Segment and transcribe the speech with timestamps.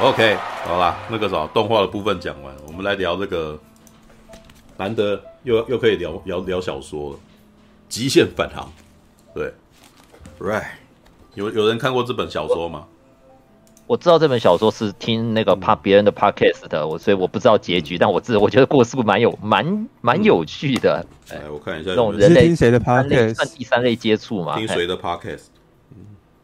[0.00, 3.58] OK，好啦，那个啥，动画的部分讲完，我们来聊这个，
[4.76, 7.16] 难得又又可以聊聊聊小说了，
[7.88, 8.64] 《极限返航》。
[9.34, 9.52] 对
[10.38, 10.66] ，Right，
[11.34, 12.84] 有有人看过这本小说吗？
[13.88, 21.04] 我知道这本小说是听那个怕别人的 podcast 的，我所以我不知道结局，但我知我觉得故事蛮有蛮蛮有趣的。
[21.30, 23.34] 哎，我看一下，这种人类听谁的 podcast？
[23.34, 24.56] 算第三类接触吗？
[24.56, 25.46] 听谁的 podcast？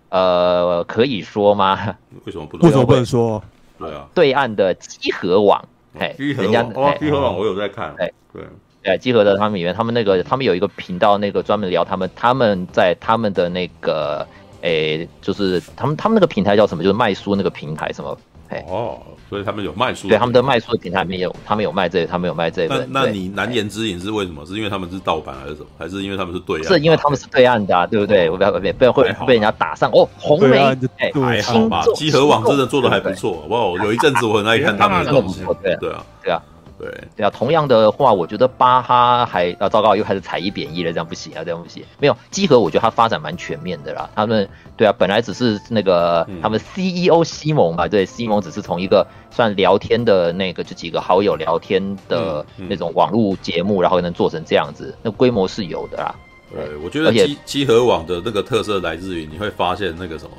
[0.09, 1.97] 呃，可以说吗？
[2.25, 2.67] 为什么不能？
[2.67, 3.43] 为什么不能说？
[3.87, 5.63] 对啊，对岸的集合网，
[5.99, 8.43] 哎，集合网哦，集合网我有在看，哎，对，
[8.85, 14.27] 哎，集合的他们里面，他们那个他们有一个频道，那个专门聊他们他们在他们的那个，
[14.63, 16.83] 哎，就是他们他们那个平台叫什么？
[16.83, 18.19] 就是卖书那个平台什么？
[18.49, 18.99] 哎，哦。
[19.31, 22.87] 所以他们有卖书，对他们的卖书的平台里面有，他们有卖这个，他们有卖这个。
[22.91, 24.45] 那那你难言之隐是为什么？
[24.47, 25.67] 是因为他们是盗版还是什么？
[25.79, 26.69] 还是因为他们是对岸？
[26.69, 28.29] 是因为他们是对岸的，啊，对不对？
[28.31, 30.59] 我不要被被会被人家打上哦，红梅
[30.99, 31.83] 哎，还好吧？
[31.97, 33.83] 集合网真的做的还不错，哇！
[33.83, 36.41] 有一阵子我很爱看他们的东西，对对啊，对啊。
[36.79, 41.85] 对对啊，同样的话，我觉得巴哈还啊糟糕，又开始踩一贬一了，这样不行啊，这样不行。
[42.01, 44.11] 没有集合，我觉得它发展蛮全面的啦。
[44.17, 56.15] 他们对啊，本来只是那个、嗯、他们 CEO 西蒙嘛，对，西蒙只是从一个算聊天的那个，就几个好友聊天的那种网络节目，然后能做成这样子，那规模是有的啦。
[56.51, 60.31] 对，我觉得集集合网的那个特色来自于你会发现那个什么，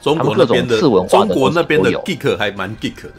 [0.00, 3.12] 中国那边的中国那边的 geek 还蛮 geek 的。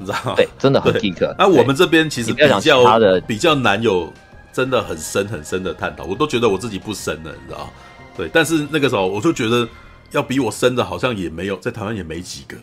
[0.00, 0.32] 你知道吗？
[0.34, 1.34] 对，真的很 geek。
[1.38, 4.12] 那我们这边其实比较的比较难有
[4.52, 7.70] 真的很深很深的探讨，我都觉得我自己不深了，你知道？
[8.16, 9.66] 对，但是那个时候我就觉得
[10.10, 12.56] 要比我深的，好像也没有，在台湾也没几个，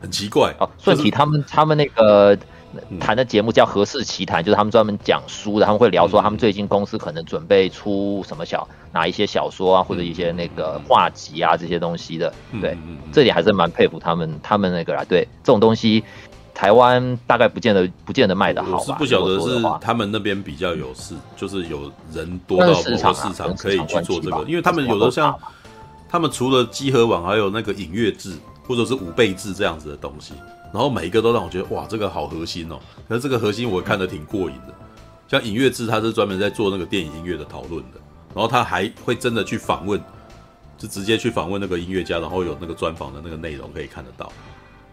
[0.00, 0.54] 很奇怪。
[0.58, 2.36] 哦，顺体他们他们那个
[2.98, 12.32] 谈的节目叫《何氏奇谈》，就是他们专门讲书的，他们会聊说他们最近公司可能准备出什么小哪一些小说啊，或者一些那个画集啊这些东西的。
[12.60, 12.76] 对，
[13.12, 15.04] 这点还是蛮佩服他们他们那个啦。
[15.06, 16.02] 对，这种东西。
[16.56, 25.38] 台湾大概不见得不见得卖的好，我是不晓得是他们那边比较有市，就是有人多到某个市场可以去做这个，因为他们有的像，
[26.08, 28.32] 他们除了集合网，还有那个影乐志
[28.66, 30.32] 或者是五倍志这样子的东西，
[30.72, 32.78] 然后每一个都让我觉得哇，这个好核心哦。
[33.06, 34.74] 可是这个核心我看得挺过瘾的，
[35.28, 38.00] 像影乐志，它是专门在做那个电影音乐的讨论的，
[38.34, 40.02] 然后他还会真的去访问，
[40.78, 44.32] 就直接去访问那个音乐家，然后有那个专访的那个内容可以看得到。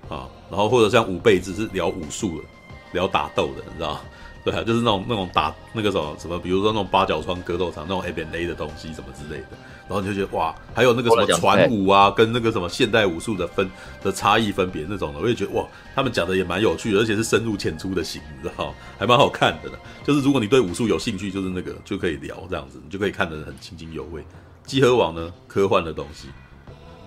[0.09, 2.43] 啊，然后或者像五辈子是聊武术的，
[2.91, 3.99] 聊打斗的，你知道？
[4.43, 9.51] 对啊，就是那种那种打那个什么什么，比如说那种八角窗格斗场那种 MMA 的东西什么之类的，
[9.87, 13.71] 然后你就觉得哇，还有那个什么传武啊，跟那个什么现代武术的分
[14.01, 15.65] 的差异分别那种的，我也觉得哇，
[15.95, 19.77] 他们讲的也蛮有趣的，而且是深入浅出的型，你知道还蛮好看的呢。
[20.03, 24.21] 就是如果你对武术有兴趣，就是那个就可以聊这样子，你就可以看得很津津有味。
[24.65, 26.27] 集合网呢，科幻的东西。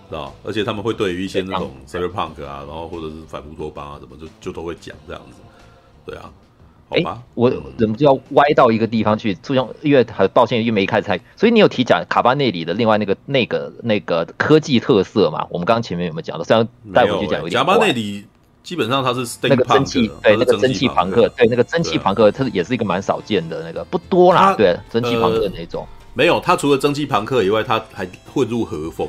[0.08, 5.38] 知道，而且他们会对于一些那种 cyberpunk 啊，然后或者是反乌托邦啊，什么就就都会讲这样子，
[6.04, 6.30] 对啊，
[6.88, 15.46] 好吧，我怎么就要歪到一个地方去，就像因为很抱歉，因为没开猜，所以你有提讲卡巴内里的另外那个那个那个科技特色嘛？
[15.50, 16.44] 我们刚刚前面有没有讲到？
[16.44, 17.58] 虽然带回去讲有点。
[17.58, 18.24] 卡巴内里
[18.62, 25.86] 基本上它是那个蒸汽，对那个蒸汽朋克，对那个蒸汽朋克，它也是一个蛮少见的那个，不多啦，对蒸汽朋克那种。
[26.14, 29.08] 没有，它除了蒸汽朋克以外，它还混入和风。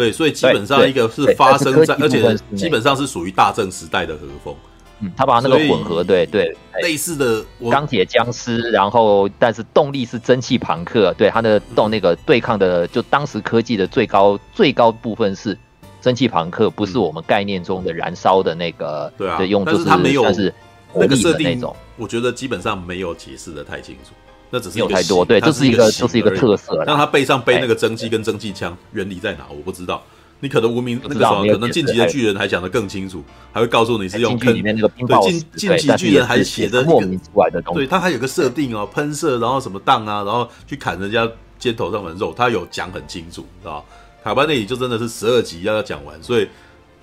[0.00, 4.56] 对，所以基本上一个是发生在，而且基本上是属于大正时代的和风。
[5.00, 15.56] 嗯，他把那个混合，对对，类似的钢铁僵尸，然后但是动力是蒸汽朋克，对它的动那个对抗的，就当时科技的最高最高部分是
[16.00, 19.12] 蒸汽朋克，不是我们概念中的燃烧的那个。
[19.18, 20.54] 对啊，用就是它没有，但是
[20.94, 21.62] 那个设定，
[21.98, 24.12] 我觉得基本上没有解释的太清楚。
[24.50, 26.76] 那只是有太多，对，这是一个，这是一个特色。
[26.84, 29.46] 让他背上背那个蒸汽跟蒸汽枪原理在哪？
[29.48, 30.02] 我不知道。
[30.42, 33.22] 你可能无名那个什么，可能晋级的巨人还讲得更清楚，
[33.52, 35.20] 还会告诉你是用喷里面那个冰暴。
[35.20, 37.80] 对，进进级巨人还写的莫名之外的东西。
[37.80, 43.84] 对，他还有个设定哦，喷射，然后什么荡啊，然后去砍人家肩头上的肉，他有讲很清楚，知道
[44.24, 46.48] 卡巴内里就真的是十二集要要讲完，所以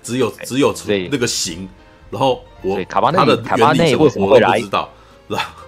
[0.02, 0.74] 只有只有
[1.10, 1.68] 那个形，
[2.10, 4.60] 然后我卡巴内的卡巴内为什么会来？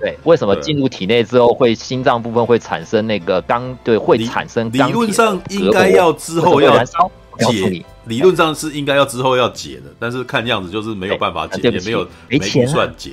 [0.00, 3.76] 对，为什么进入体内之后会心脏部分会产生那个钢？
[3.84, 4.70] 对，会产生。
[4.72, 13.12] 理论上应该要之后要解，理论上是应该要之后要解的，但是看样子就是没有办法解，也没有没钱算解。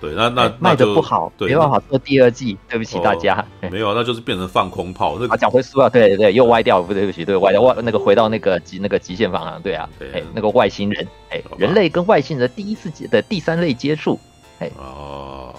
[0.00, 3.44] 对，那那卖的不好，没办法做第二季，对不起大家。
[3.70, 5.18] 没有，那就是变成放空炮。
[5.20, 14.18] 那个讲回书啊，对对对，又歪掉，不对不起，对歪掉外那个回到那个极那个极限方向，对啊，哎，那个外星人，哎，人类跟外星人的第一次接的第三类接触，
[14.58, 15.54] 哎，哦。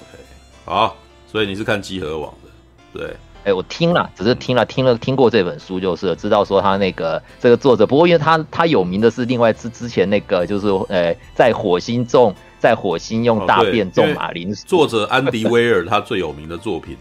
[0.72, 0.96] 好，
[1.30, 3.14] 所以你是看集合网的，对，
[3.44, 7.86] 哎，我听了，只是听了听了听过这本书，就是知道说他那个这个作者。
[7.86, 14.66] 不过因为他他有名的是另外之之前那个，就是呃，在火星种在火星用大便种马铃薯。
[14.66, 16.98] 作者安迪威尔他最有名的作品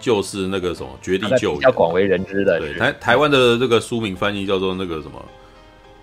[0.00, 2.58] 就是那个什么《绝地救援》，比较广为人知的。
[2.58, 5.24] 对，台台湾的这个书名翻译叫做那个什么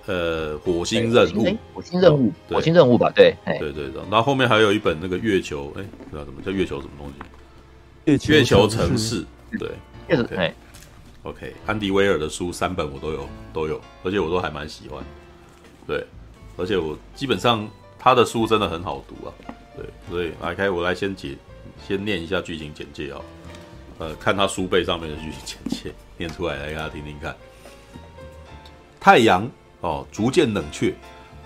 [0.09, 3.11] 呃，火星任务，火星任务，火星任务吧？
[3.15, 4.01] 对，对对对。
[4.09, 8.31] 然后后面还有一本那个月球，哎，不知道什么叫月球什么东西。
[8.31, 9.23] 月球城市，
[9.59, 9.69] 对，
[10.07, 10.51] 对
[11.21, 15.03] ，OK，安迪威尔的书三本我都有，都有，而且我都还蛮喜欢，
[15.85, 16.03] 对，
[16.57, 17.69] 而且我基本上
[17.99, 19.33] 他的书真的很好读啊，
[19.77, 21.37] 对，所以来开我来先解，
[21.87, 23.21] 先念一下剧情简介啊，
[23.99, 27.35] 呃，看他书背上面的剧情简介，念出来来给大家听听看。
[28.99, 29.47] 太阳
[29.81, 30.93] 哦逐渐冷却，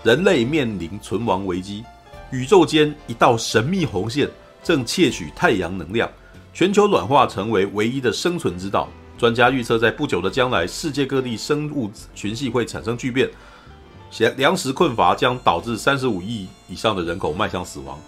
[0.02, 1.84] 人类面临存亡危机，
[2.30, 4.28] 宇宙间一道神秘红线
[4.62, 6.10] 正窃取太阳能量。
[6.52, 8.88] 全球暖化成为唯一的生存之道。
[9.16, 13.30] 专家预测，在不久的将来，世界各地生物群系会产生巨变，
[14.18, 17.98] 粮粮食困乏将导致三十五亿以上的人口迈向死亡。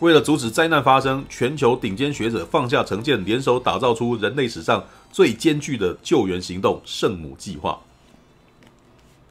[0.00, 7.78] 为了阻止灾难发生，全球顶尖学者放下成见，联手打造出人类史上最艰巨的救援行动——圣母计划。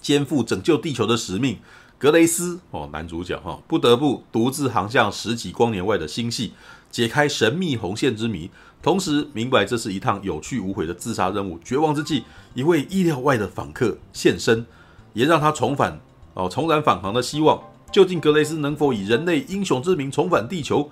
[0.07, 1.57] 肩负拯救地球的使命，
[1.97, 6.53] 格雷斯哦，男主角哈，不得不独自航向十几光年外的星系。
[6.89, 8.49] 解开神秘红线之谜，
[8.81, 11.59] 同时明白这是一趟有去无回的自杀任务。
[11.61, 12.23] 绝望之际，
[12.53, 14.65] 一位意料外的访客现身，
[15.11, 15.99] 也让他重返
[16.35, 17.61] 哦，重燃返航的希望。
[17.91, 20.89] 究竟格雷斯能否以人类英雄之名重返地球，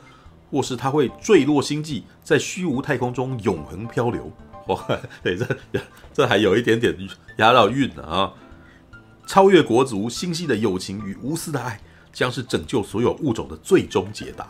[0.52, 4.30] 或是他会坠落星际，在虚无太空中永恒漂流？
[4.68, 4.86] 哇，
[5.24, 5.48] 对，这
[6.14, 6.94] 这还有一点点
[7.38, 8.34] 押到韵呢啊！
[9.26, 11.80] 超越国族、星系的友情与无私的爱，
[12.14, 14.48] 将是拯救所有物种的最终解答。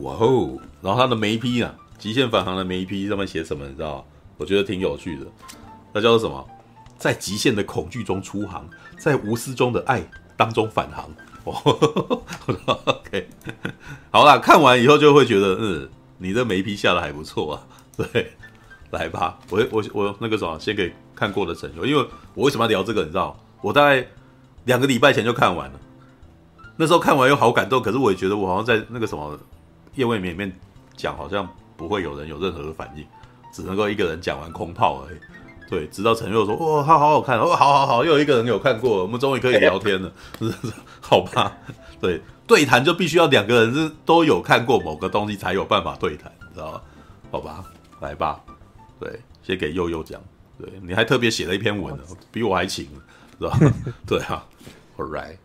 [0.00, 0.58] 哇哦！
[0.80, 3.66] 然后他的眉批啊，极限返航的眉批上面写什么？
[3.66, 4.06] 你知道？
[4.36, 5.26] 我觉得挺有趣的。
[5.92, 6.48] 那叫做什么？
[6.98, 8.68] 在极限的恐惧中出航，
[8.98, 10.02] 在无私中的爱
[10.36, 11.10] 当中返航。
[11.44, 12.22] 哦
[12.84, 13.28] ，OK，
[14.10, 15.88] 好啦，看完以后就会觉得，嗯，
[16.18, 17.66] 你的眉批下的还不错啊。
[17.96, 18.32] 对，
[18.90, 23.02] 来吧，我我我那个什么，先给看过的陈友，因为我为什么要聊这个？
[23.02, 23.38] 你知道？
[23.60, 24.06] 我大概
[24.64, 25.80] 两个礼拜前就看完了，
[26.76, 29.38] 那时候看完又好感动，可是我也觉得我好像在那个什么。
[29.96, 30.50] 夜未眠里面
[30.96, 31.46] 讲，好像
[31.76, 33.04] 不会有人有任何的反应，
[33.52, 35.18] 只能够一个人讲完空炮而已。
[35.68, 40.12] 对，直到陈佑说：“哇，他好好看哦，好好好，又有一个人有看过，我们终于可以聊天了。”，
[41.02, 41.56] 好吧？
[42.00, 46.80] 对，对谈就必须要两个人是都有看过某个东西才有办法对谈，你知道吗？
[47.32, 47.64] 好吧，
[47.98, 48.40] 来吧。
[49.00, 50.22] 对，先给佑佑讲。
[50.56, 52.88] 对，你还特别写了一篇文呢，比我还勤，
[54.06, 54.46] 对啊
[54.96, 55.36] ，All right。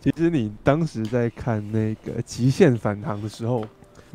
[0.00, 3.66] 其实你当时在看那个《极限返航》的时候。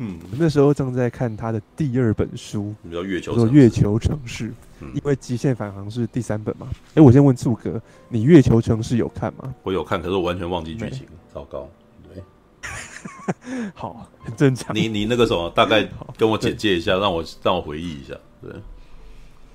[0.02, 4.48] 嗯，那时候正在看他的第二本书，叫《月球》，叫《月球城市》。
[4.80, 6.66] 嗯，因为《极限返航》是第三本嘛。
[6.70, 7.78] 哎、欸，我先问柱哥，
[8.08, 9.54] 你《月球城市》有看吗？
[9.62, 11.68] 我有看，可是我完全忘记剧情，糟糕。
[12.14, 12.22] 对，
[13.74, 14.74] 好，很正常。
[14.74, 18.14] 你你那个什么，大概跟我简介一下，让我让我回忆一下。
[18.40, 18.50] 对，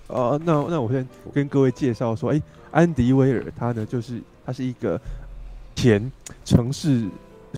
[0.10, 2.44] 哦、呃，那那我先跟各位介绍说，哎、欸，
[2.76, 5.00] 安迪威尔他呢，就是他是一个
[5.76, 6.12] 前
[6.44, 7.08] 城市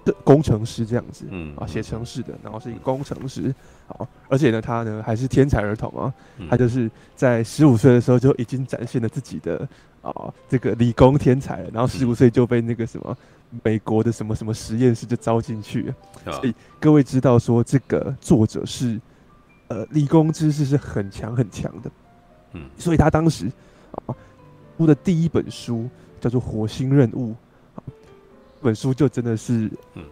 [0.06, 0.14] 的。
[0.24, 3.54] 工程师这样子，嗯啊，写城市的，然后是一个工程师，
[3.88, 6.14] 好，而且呢，他呢还是天才儿童啊，
[6.50, 9.68] 他就是在十五岁的时候就已经展现了自己的
[10.02, 13.18] 啊这个理工天才了，然后十五岁就被那个什么
[13.64, 15.92] 美国的什么什么实验室就招进去，
[16.26, 19.00] 所以各位知道说这个作者是
[19.70, 21.90] 呃理工知识是很强很强的，
[22.54, 23.50] 嗯，所以他当时
[24.06, 24.14] 啊
[24.78, 25.90] 出的第一本书
[26.22, 27.32] 叫做《火星任务》。
[28.62, 30.04] 本书就真的是，嗯，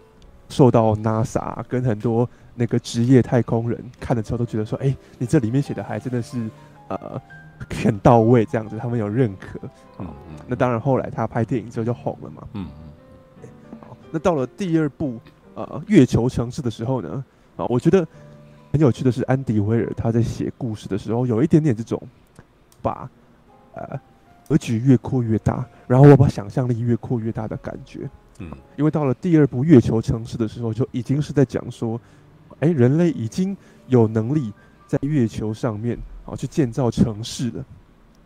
[0.50, 6.48] 受到 NASA 跟很多那个职业太空人看了之后都觉得说，哎、欸，你这里面写的还真的是，
[6.88, 7.20] 呃，
[7.84, 9.60] 很到位，这样子，他们有认可。
[9.98, 10.36] 嗯嗯。
[10.48, 12.48] 那当然，后来他拍电影之后就红了嘛。
[12.54, 12.68] 嗯
[13.42, 13.50] 嗯。
[13.82, 15.20] 好，那到了第二部，
[15.56, 17.26] 呃，月球城市的时候呢，
[17.58, 18.08] 啊，我觉得
[18.72, 22.00] 很有趣的是，安迪威尔他在写故事的时候，有一点点这种
[22.82, 23.10] 把，
[23.74, 24.00] 呃，
[24.48, 28.10] 格局越扩越大，然后我把想象力越扩越大的感觉。
[28.40, 32.00] 嗯，因为到了第二部月球城市的时候，就已经是在讲说，
[32.60, 33.56] 哎，人类已经
[33.88, 34.52] 有能力
[34.88, 37.66] 在月球上面啊去建造城市了。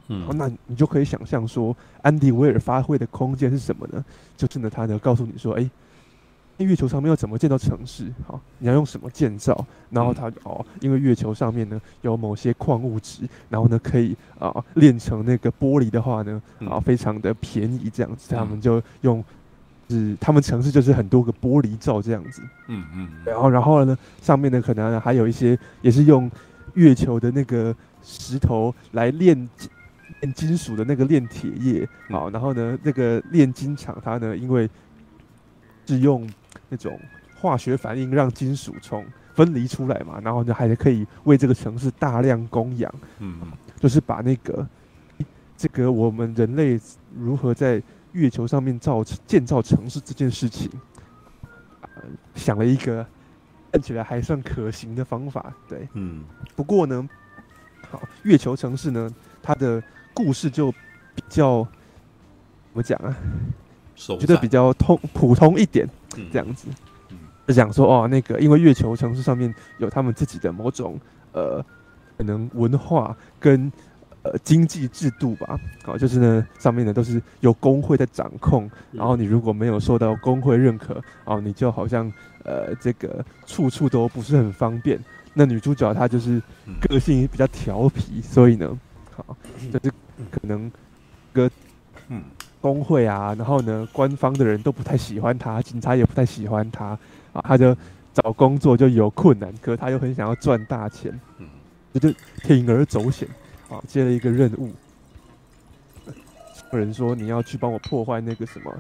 [0.08, 4.04] 嗯，那你就可以想象说，安迪威尔发挥的空间是什么呢？
[4.36, 5.70] 就是呢，他呢告诉你说，哎，
[6.66, 8.12] 月球上面要怎么建造城市？
[8.28, 9.66] 好，你要用什么建造？
[9.90, 19.24] 然后他哦，因为月球上面呢有某些矿物质，然后呢可以啊炼成那个玻璃的话呢啊非常的便宜，这样子，他们就用。
[19.92, 26.30] 是他们城市就是很多个玻璃罩这样子，嗯嗯，然后然后呢，上面呢可能还有一些也是用
[26.76, 29.50] 月球的那个石头来炼
[30.22, 34.70] 炼金属的那个炼铁业，好，然后呢，那个炼金厂它呢，因为
[35.88, 36.30] 是用
[36.70, 37.00] 那种
[37.36, 44.68] 化学反应让金属从分离出来嘛，然后呢，还可以为这个城市大量供氧，嗯，就是把那个
[45.58, 46.80] 这个我们人类
[47.18, 50.70] 如何在月球上面造建造城市这件事情，
[51.82, 52.04] 呃，
[52.36, 53.06] 想了一个
[53.72, 56.24] 看起来还算可行的方法，对，嗯，
[56.56, 57.08] 不过呢，
[57.90, 59.10] 好，月球城市呢，
[59.42, 59.82] 它的
[60.14, 60.72] 故事就
[61.16, 61.70] 比较怎
[62.74, 63.16] 么讲啊？
[63.96, 65.88] 觉得比较通普通一点，
[66.32, 66.68] 这样子，
[67.48, 71.00] 就讲说哦，那个因为月球城市上面有他们自己的某种
[71.32, 71.64] 呃
[72.18, 73.72] 可能文化跟
[74.22, 82.12] 呃经济制度吧，哦，就是呢上面呢都是由工会在掌控，然后你如果没有受到工会认可，哦，你就好像
[82.44, 85.00] 呃这个处处都不是很方便。
[85.34, 86.42] 那女主角她就是
[86.82, 88.78] 个性比较调皮，所以呢，
[89.16, 89.38] 好，
[89.72, 89.92] 就是
[90.30, 90.72] 可能
[91.34, 91.50] 个
[92.10, 92.22] 嗯。
[92.62, 96.88] 工会啊，然后呢，官方的人都不太喜欢他，警察也不太喜欢他
[97.32, 97.76] 啊，他就
[98.14, 101.48] 找工作就有困难，可他又很想要赚大钱，嗯，
[101.94, 102.10] 就
[102.44, 103.28] 铤而走险
[103.70, 104.72] 啊，接了一个任务，
[106.74, 108.74] 有人说你要去帮我破坏那个什么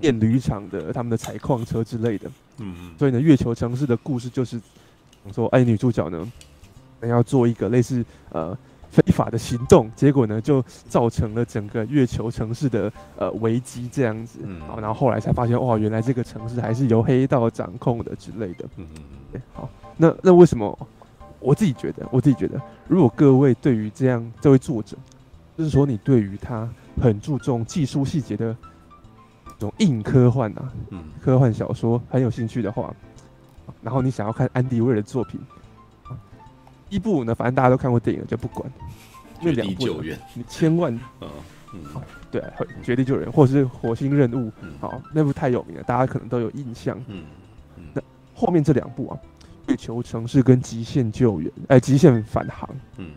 [0.00, 4.58] 电驴厂的他们的采矿车之类的，嗯嗯，所以呢，月球城市的故事就是
[5.32, 6.32] 说，哎，女主角呢，
[7.02, 8.56] 要做一个类似呃。
[8.90, 14.40] 非法的行动，结果呢，就造成了整个月球城市的呃危机这样子。
[14.42, 18.64] 嗯，好，然后后来才发现，哇，原来这个城市还是由黑道掌控的之类的。
[18.76, 19.42] 嗯嗯嗯。
[19.54, 20.76] 好，那那为什么？
[21.38, 24.94] 我自己觉得，我自己觉得，如果各位对于这样这位作者，
[25.56, 26.68] 就是说你对于他
[27.00, 28.54] 很注重技术细节的
[29.46, 32.94] 这种硬科幻啊，嗯，科幻小说很有兴趣的话，
[33.80, 35.40] 然后你想要看安迪威尔的作品。
[36.90, 38.70] 一部呢，反正大家都看过电影了，就不管。
[39.40, 40.02] 那两部，
[40.34, 41.30] 你千万，啊
[41.72, 41.80] 嗯，
[42.30, 42.42] 对，
[42.82, 47.02] 绝地救援或者是火星任务，好，那部太有名了，大家可能都有印象。
[47.06, 47.24] 嗯，
[47.94, 48.02] 那
[48.34, 49.16] 后面这两部啊，
[49.68, 52.68] 月球城市跟极限救援，哎，极限返航，
[52.98, 53.12] 嗯，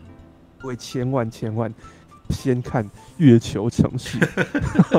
[0.58, 1.70] 各位千万千万
[2.30, 2.88] 先看
[3.18, 4.18] 月球城市，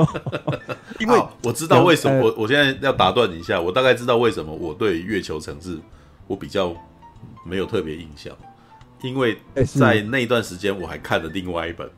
[1.00, 5.76] 因为我知道为什么，我我现在要打断你一下，我大概知道为什么我对月球城市
[6.28, 6.72] 我比较
[7.42, 8.32] 没有特别印象。
[9.02, 11.88] 因为在那一段时间，我还看了另外一本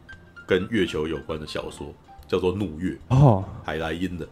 [0.46, 1.94] 跟月球有关的小说，
[2.26, 4.28] 叫做《怒月》哦，海莱因的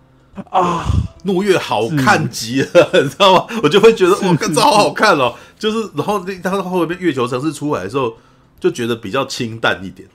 [0.51, 0.85] 啊，
[1.25, 2.69] 《怒月》好看极了，
[3.03, 3.47] 你知道吗？
[3.63, 5.35] 我就会觉得哇，这好好看哦。
[5.59, 8.15] 就是然后那他后面月球城市出来的时候，
[8.61, 10.07] 就觉得比较清淡一点，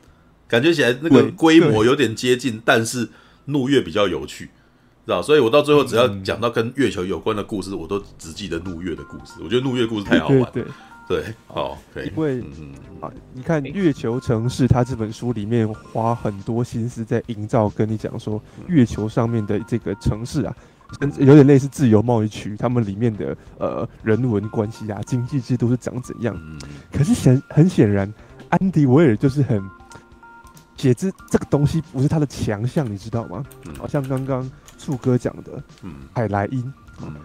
[0.47, 3.07] 感觉起来那个规模有点接近，但是
[3.45, 4.45] 《怒月》比较有趣，
[5.05, 5.21] 知道？
[5.21, 9.33] 所以我到最后只要讲到跟月球有关的故事，我都只记得《怒月》的故事。
[9.43, 10.47] 我觉得《怒月》故事太好玩。
[10.53, 10.63] 对，
[11.47, 12.41] 哦，对，因为
[13.01, 20.55] 啊，你看《月球城市》，它这本书里面花很多心思在营造，跟你讲说月球上面的这个城市啊，
[20.99, 26.37] 甚至有点类似自由贸易区，他们里面的呃人文关系啊、经济制度是长怎样。
[26.91, 28.11] 可是显很显然，
[28.49, 29.61] 安迪威尔就是很
[30.77, 33.43] 写这这个东西不是他的强项，你知道吗？
[33.77, 37.15] 好像刚刚树哥讲的，嗯，海莱因，嗯，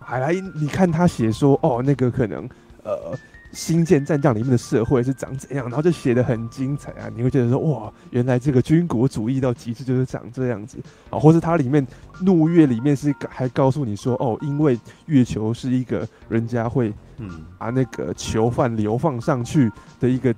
[0.00, 2.48] 海莱因，你看他写说，哦，那个可能
[2.82, 3.16] 呃。
[3.52, 7.10] 星舰战将里面的社会是长怎样，然后就写得很精彩啊！
[7.16, 10.78] 你会觉得说哇，原来这个军国主义到极致就是长这样子
[11.10, 11.84] 啊，或是它里面
[12.22, 20.32] 怒月里面是还告诉你说哦，因为月球是一个人家会嗯把那个囚犯流放上去的一个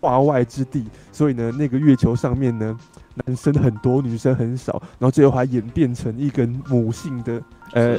[0.00, 2.78] 化外之地，所以呢，那个月球上面呢，
[3.26, 7.98] 男生很多，女生很少，然后最后还演变成一个母性的呃。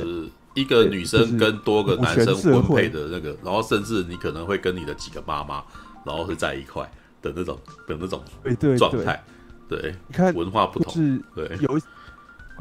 [0.58, 5.64] 一个女生跟多个男生婚配的那个，然后甚至你可能会跟你的几个妈妈，
[6.04, 6.82] 然后是在一块
[7.22, 7.56] 的那种
[7.88, 8.24] 的那种
[8.76, 9.24] 状态。
[9.70, 11.80] 对，你看文化不同，是对有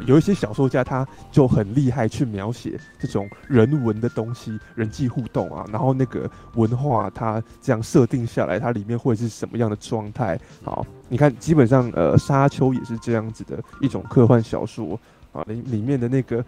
[0.04, 10.38] 有一些小说家他就很厉害，去描写这种人文的东西、人际互动啊，然后那个文化它这样设定下来，它里面会是什么样的状态？
[10.62, 15.00] 好，你看基本上呃，沙丘也是这样子的一种科幻小说
[15.32, 16.44] 啊，里里面的那个。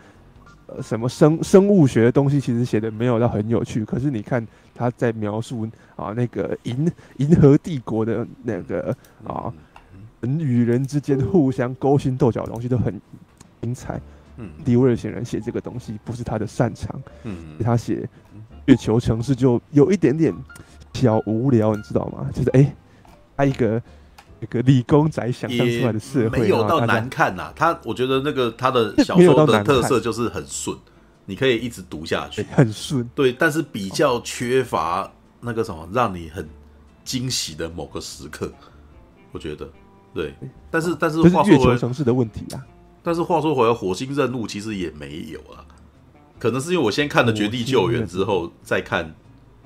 [0.69, 8.95] 呃，什么生生物学的东西其实写的没有到很有趣，可是你看他在描述啊那个银银河帝国的那个
[9.27, 9.53] 啊
[10.21, 13.01] 人与人之间互相勾心斗角的东西都很
[13.63, 14.01] 精彩。
[14.37, 17.03] 嗯，迪威尔显然写这个东西不是他的擅长。
[17.25, 18.09] 嗯，他写
[18.67, 20.35] 月球城市就有一点点
[20.93, 22.31] 小无聊，你知道吗？
[22.33, 22.73] 就是哎，
[23.37, 23.83] 他一个。
[24.41, 27.53] 一个理工宅想象出来的社会，没有到难看呐。
[27.57, 30.77] 他我觉得那个他的 小说的特色就是很顺，
[31.25, 33.09] 你可以一直读下去，很顺。
[33.15, 36.49] 对，但是比较缺乏那个什么，让你很
[37.05, 38.53] 惊喜的某个时刻。
[39.33, 39.69] 我觉得，
[40.15, 40.35] 对，
[40.71, 42.65] 但是但是话说回城市的问题啊。
[43.03, 45.65] 但是话说回来，火星任务其实也没有啊。
[46.39, 49.15] 可能是因为我先看了《绝地救援》之后，再看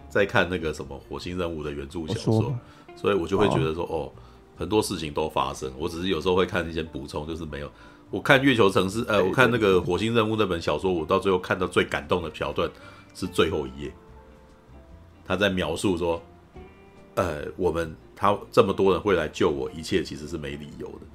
[0.08, 2.54] 再看那个什么《火星任务》的原著小说，
[2.96, 4.12] 所以我就会觉得说，哦，
[4.56, 5.70] 很多事情都发生。
[5.78, 7.70] 我只是有时候会看一些补充，就是没有。
[8.10, 12.70] 我看《月球城市》呃，我看那个《火星任务》那本小说，我到最后看到最感动的桥段
[13.14, 13.92] 是最后一页，
[15.26, 16.22] 他在描述说，
[17.14, 21.06] 呃，我们他这么多人会来救我，一切其实是没理由的。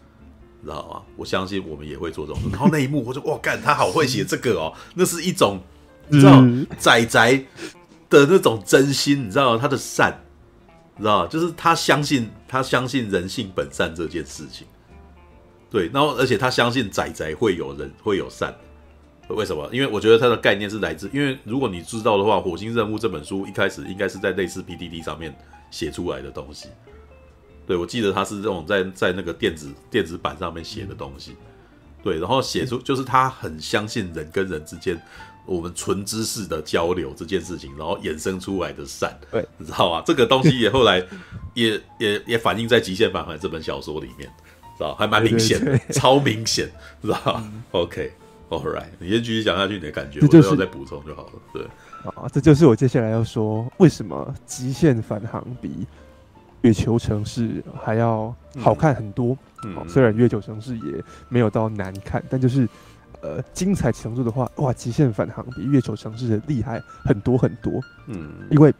[0.63, 1.01] 知道吗？
[1.15, 2.50] 我相信我们也会做这种事。
[2.50, 5.62] 然后那一幕，我就哇，干他好会写这个哦，那是一种
[6.10, 6.44] 你知道
[6.79, 7.46] 仔仔
[8.10, 9.60] 的那种真心，你知道吗？
[9.62, 10.20] 他的善，
[10.96, 11.27] 你知道吗？
[11.29, 14.66] 就是他相信他相信人性本善这件事情。
[15.70, 18.56] 对，然后而且他相信仔仔会有人会有善。
[19.30, 19.70] 为什么？
[19.74, 25.36] 因为我觉得他的概念是来自，因为如果你知道的话，《火星任务》这本书一开始应该是在类似 PTT 上面
[25.70, 26.70] 写出来的东西。
[27.66, 31.36] 对，我记得他是这种在在那个电子电子版上面写的东西，
[32.01, 34.98] 对，然后写出就是他很相信人跟人之间
[35.48, 40.04] 我们纯知识的交流这件事情，然后衍生出来的善，对，你知道吗？
[40.06, 41.04] 这个东西也后来
[41.56, 44.30] 也也也反映在《极限返还》这本小说里面，
[44.77, 46.70] 知道还蛮明显的，对对对 超明显，
[47.01, 51.32] 知道、嗯、？OK，All、okay, right，你先继续讲下去你的感觉，就是、我要再补充就好了。
[51.54, 51.63] 对，
[52.04, 55.88] 啊，这就是我接下来要说为什么《极限返航》比。
[56.62, 62.68] 月球城市还要好看很多，嗯嗯、虽然月球城市也没有到难看，但就是
[63.22, 67.82] 呃精彩程度的话，哇，极限返航比月球城市的厉害很多很多。
[68.08, 68.72] 嗯，因为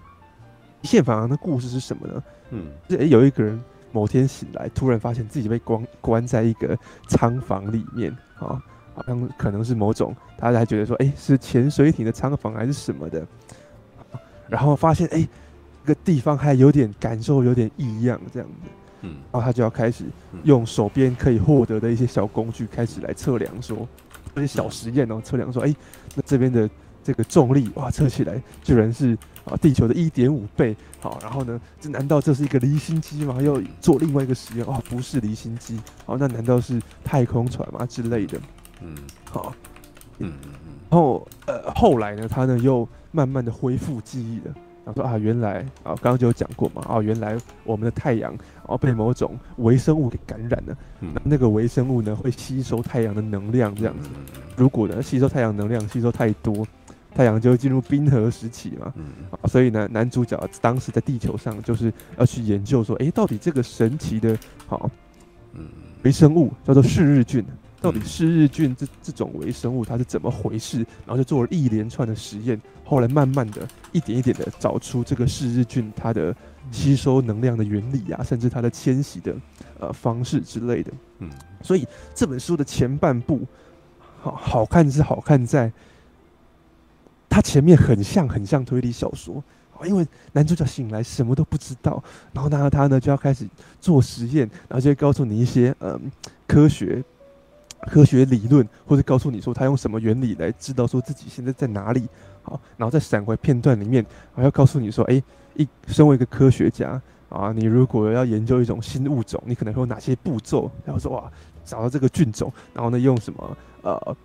[0.82, 2.24] 极限返航的故事是什么呢？
[2.52, 6.78] 嗯，是、欸、有一个人某天醒来，突然发现自己被关关在一个
[7.08, 8.62] 仓房里面啊，
[8.96, 13.26] 好像可能是某种大家还觉得说，哎、欸，是潜水艇的仓房还是什么的，
[14.48, 15.18] 然后发现哎。
[15.20, 15.30] 欸
[15.88, 18.70] 个地方还有点感受，有点异样，这样子，
[19.04, 20.04] 嗯，然后他就要开始
[20.44, 24.07] 用手边可以获得的一些小工具，开始来测量说，那
[24.42, 25.76] 些小实验哦，测量说，哎，
[26.16, 26.70] 那这边的
[27.04, 33.42] 这个重力，哇，测起来居然是啊地球的一点五倍，好，然后呢，这难道这是一个离心机吗？
[33.42, 38.40] 要做另外一个实验，哦，不是离心机，好，那难道是太空船吗之类的？
[38.82, 38.96] 嗯，
[39.32, 39.54] 好，
[40.20, 44.54] 嗯嗯嗯，然后呃，后来呢，他呢又慢慢的恢复记忆了。
[44.86, 48.34] 然后说啊，原来啊，刚刚就有讲过嘛，啊，原来我们的太阳
[48.68, 54.10] 啊被某种微生物给感染了，嗯、那那个微生物呢会吸收太阳的能量，这样子。
[54.56, 56.68] 如果呢吸收太阳能量吸收太多，
[57.16, 58.94] 太阳就会进入冰河时期嘛。
[59.32, 64.90] 啊，所以呢，男主角当时在地球上就是要去研究说，哎，到底这个神奇的好
[66.04, 67.44] 微生物叫做嗜日菌。
[67.80, 70.80] 到底嗜日菌这这种微生物它是怎么回事？
[71.06, 76.34] 然后就做了一连串的实验，后来慢慢的一点一点的找出这个是日菌它的
[76.72, 79.36] 吸收能量的原理啊，甚至它的迁徙的
[79.78, 80.92] 呃方式之类的。
[81.20, 81.30] 嗯，
[81.62, 83.42] 所以这本书的前半部
[84.22, 85.70] 好好看是好看在，
[87.28, 89.44] 它前面很像很像推理小说，
[89.84, 93.46] 因为男主角醒来什么都不知道，然后呢他呢就要开始
[93.82, 96.10] 做实验，然后就会告诉你一些嗯
[96.48, 97.04] 科学。
[97.80, 102.08] 科学理论，或者告诉你说他用什么原理来知道说自己现在在哪里，
[102.48, 105.22] 好，然后再闪回片段里面，还要告诉你说，哎，
[105.56, 110.72] 一身为一个科学家啊，你如果要研究一种新物种，你可能会有哪些步骤？
[110.86, 111.30] 然后说哇，
[111.66, 114.16] 找到这个菌种，然后呢用什么呃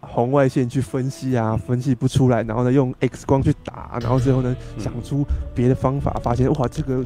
[0.00, 7.04] 红外线去分析啊，分析不出来，然后呢用 X 光去打，然后最后呢想出别的方法，发现哇这个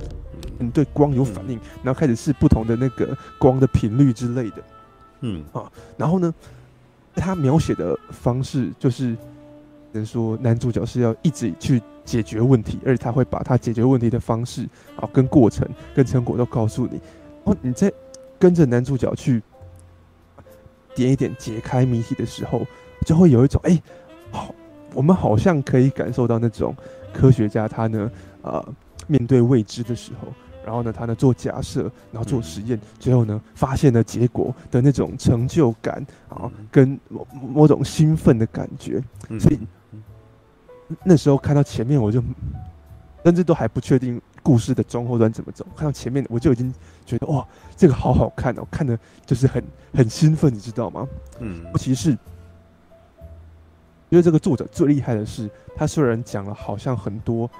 [0.60, 4.62] 你对光有反应，然后开始试不同的那个光的频率之类的。
[5.22, 6.32] 嗯啊，然后呢，
[7.14, 9.16] 他描写的方式就是，
[9.96, 17.00] 能说男主角是要一直去解决问题，而且他会把他解决问题的方式啊、跟过程、跟成果都告诉你。
[17.44, 17.92] 然后你在
[18.38, 19.42] 跟着男主角去
[20.94, 22.62] 点一点解开谜题的时候，
[23.04, 23.82] 就会有一种哎，
[24.30, 24.54] 好，
[24.94, 26.74] 我们好像可以感受到那种
[27.12, 28.10] 科学家他呢，
[28.42, 28.64] 呃，
[29.06, 30.28] 面对未知的时候。
[30.64, 39.00] 然后呢，他呢做假设，然后做实验，最后呢发现了结果的那种成就感啊，跟某某种兴奋的感觉。
[39.38, 39.60] 所以
[41.04, 42.22] 那时候看到前面，我就
[43.24, 45.66] 甚至都还不确定故事的中后段怎么走。
[45.76, 46.72] 看到前面，我就已经
[47.04, 47.46] 觉得哇，
[47.76, 51.08] 这个好好看哦，看的就是很很兴奋，你知道吗？
[51.40, 52.10] 嗯，尤其是
[54.08, 57.50] 因为这个作者最厉害的是，他虽然讲了好像很多。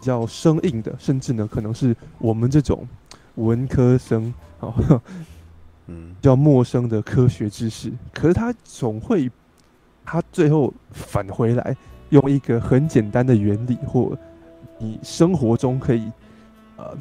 [0.00, 2.86] 比较生硬的，甚至呢，可能是我们这种
[3.34, 4.72] 文科生啊，
[5.88, 7.92] 嗯， 比较陌生的科学知识。
[8.14, 9.28] 可是他总会，
[10.04, 11.76] 他最后返回来，
[12.10, 14.16] 用一个很简单的原理或
[14.78, 16.10] 你生活中可以
[16.76, 16.96] 呃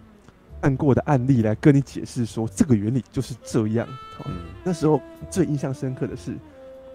[0.61, 3.87] 看过的案例来跟你解释说这个原理就是这样。
[4.25, 4.31] 嗯，
[4.63, 6.35] 那时候最印象深刻的是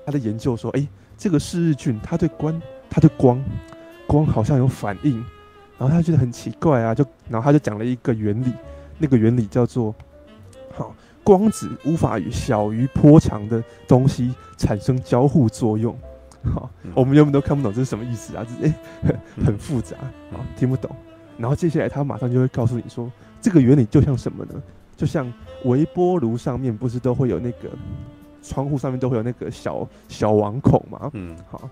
[0.04, 3.42] 他的研究说，哎，这个嗜日菌它对光，它对光，
[4.06, 5.14] 光好像有反应，
[5.78, 8.52] 然后他觉得很奇怪啊，就然后他就讲了一个原理，
[8.98, 9.94] 那个原理叫做
[10.74, 10.94] 好。
[11.24, 15.96] 光子无法与小于波长的东西产生交互作用，
[16.44, 18.74] 好， 我们原本都看不懂这是什么意思啊，这哎
[19.36, 19.96] 很很复杂
[20.32, 20.90] 啊，听不懂。
[21.38, 24.62] 然后接下来他马上就会告诉你说，这个原理就像什么呢？
[24.96, 25.32] 就像
[25.64, 27.70] 微波炉上面不是都会有那个
[28.42, 31.10] 窗户上面都会有那个小小网孔吗？
[31.14, 31.68] 嗯，好，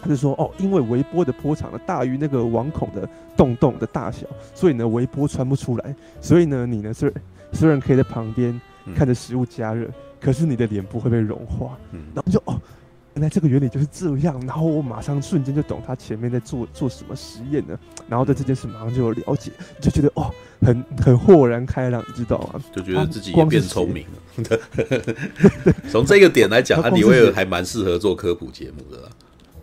[0.00, 7.12] 他就说哦，因为微波的波长呢大于那个网孔的洞洞的大小，所以呢微波穿不出来，所以呢你呢虽
[7.52, 8.60] 虽然可以在旁边。
[8.94, 9.88] 看着食物加热，
[10.20, 12.60] 可是你的脸部会被融化，嗯、然后就哦，
[13.14, 22.60] 原来这个原理就是这样，然后我马上瞬间就懂他前面在做做什么实验呢，然后对这件事马上就有了解，就觉得哦，很很豁然开朗，你知道吗？
[22.74, 24.58] 就觉得自己也变聪明了。
[25.90, 29.08] 从这个点来讲， 安迪威尔还蛮适合做科普节目的啦。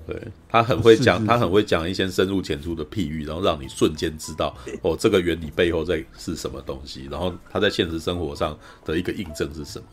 [0.07, 9.85] 对，他很会讲，他很会讲一些深入浅出的譬喻，然后让你瞬间知道哦，这个原理背后在是什么东西，然后他在现实生活上的一个印证是什么？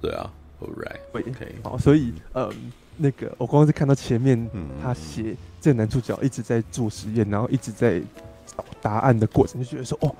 [0.00, 2.50] 对啊，All right，OK，好，所以呃，
[2.96, 4.48] 那个我光是看到前面
[4.82, 8.00] 他写这个男主角一直在做实验，然后一直在
[8.46, 10.14] 找答案的过程，就觉得说哦，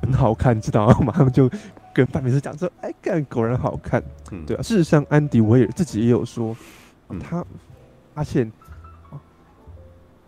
[0.00, 1.06] 很好看，知道吗？
[1.06, 1.50] 马上就
[1.92, 4.02] 跟范美斯讲说， 哎，干，果然好看，
[4.46, 4.62] 对啊。
[4.62, 6.56] 事实上，安迪威尔自己也有说，
[7.20, 7.44] 他
[8.14, 8.50] 发现。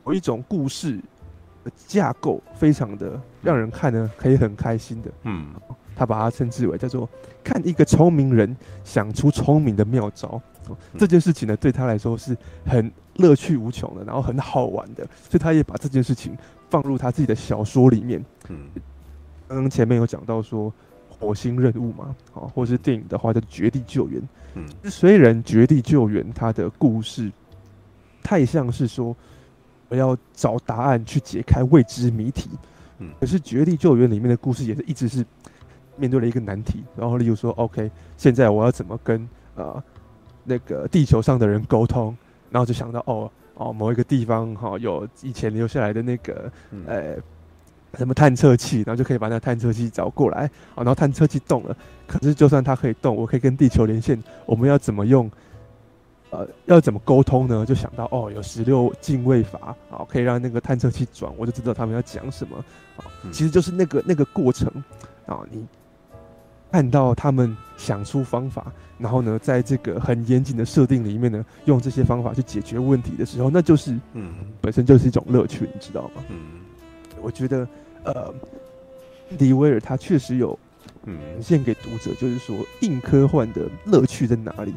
[0.06, 1.00] 有一种故事
[1.64, 5.10] 的架构非常的让人看呢，可以很开心的。
[5.22, 5.46] 嗯，
[5.94, 7.08] 他把它称之为叫做
[7.42, 10.40] 看一个聪明人想出聪明的妙招。
[10.98, 16.36] 这件事情呢，对他来说是很乐趣无穷的，然后很好玩的，所以他也把这件事情
[16.70, 18.24] 放入他自己的小说里面。
[18.48, 18.68] 嗯，
[19.46, 20.72] 刚刚前面有讲到说
[21.08, 24.22] 火星任务嘛，啊，或是电影的话叫绝地救援。
[24.54, 27.30] 嗯，虽然绝地救援它的故事
[28.22, 29.14] 太像是说。
[29.90, 32.48] 我要找答案去解开未知谜题，
[32.98, 35.24] 嗯，可是《绝地救援》里面的故事也是一直是
[35.96, 39.82] 面对了一个难题，然后例如说，OK，现在我要怎么跟呃
[40.44, 42.16] 那个地球上的人沟通？
[42.50, 46.50] 然后就想到，哦哦，某一个地方哈、哦、有以前留下来的那个
[46.86, 47.16] 呃
[47.94, 51.76] 什么探测器，然后就可以把那个探测器找过来，哦，然后探测器动了，
[52.06, 55.30] 可是就算它可以动，我可以跟地球连线，我们要怎么用？
[56.30, 57.64] 呃，要怎么沟通呢？
[57.64, 62.56] 就想到哦，有十六进位法啊，可以让那个探测器转，我就知道他们要讲什么
[62.96, 63.06] 啊。
[63.30, 64.68] 其实就是那个那个过程
[65.26, 65.64] 啊，你
[66.74, 68.66] 看到他们想出方法，
[68.98, 76.24] 然后呢，在这个很严谨的设定里面呢，用这些方法去解决问题的时候，那就是嗯，本身就是一种乐趣，你知道吗？
[76.30, 76.36] 嗯，
[77.22, 77.68] 我觉得
[78.02, 78.34] 呃，
[79.38, 80.58] 迪威尔他确实有
[81.04, 84.74] 嗯献给读者，就是说硬科幻的乐趣在哪里？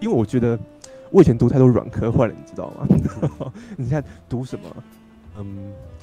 [0.00, 0.58] 因为我觉得。
[1.10, 2.88] 我以前读太多软科幻了，你知道吗？
[3.76, 4.64] 你看读什么，
[5.38, 5.93] 嗯，阿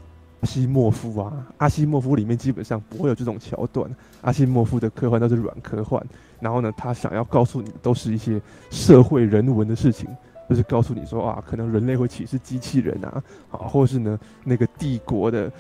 [0.46, 3.90] 西莫夫啊，阿西莫夫里面基本上不会有这种桥段。
[4.22, 6.02] 阿西莫夫的科幻都是软科幻，
[6.40, 10.08] 然后呢，他想要告诉你都是一些社会人文的事情，
[10.50, 15.52] 就是告诉你说啊，可能人类会歧视机器人啊，啊，或是呢，那个帝国的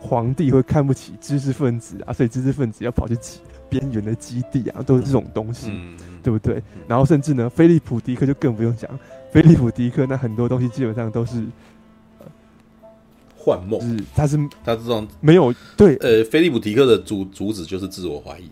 [0.00, 3.40] 皇帝会看不起知识分子啊，所以知识分子要跑去挤。
[3.68, 6.54] 边缘的基地啊，都是这种东西，嗯、对不对？
[6.76, 8.88] 嗯、然后甚至呢，菲利普·迪克就更不用讲。
[9.32, 11.44] 菲利普·迪克那很多东西基本上都是
[13.46, 15.94] 幻梦，是他是他这种没有对。
[15.98, 18.50] 呃，菲利普·迪克的主主旨就是自我怀疑，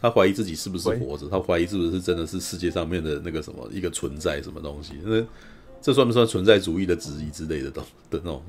[0.00, 4.94] 他怀疑自己是不是活着，他怀疑是不是真的是世界上面的那个什么一个存在什么东西？
[5.04, 5.22] 那
[5.82, 8.42] 这算不算存在主义的质疑之类的东的那种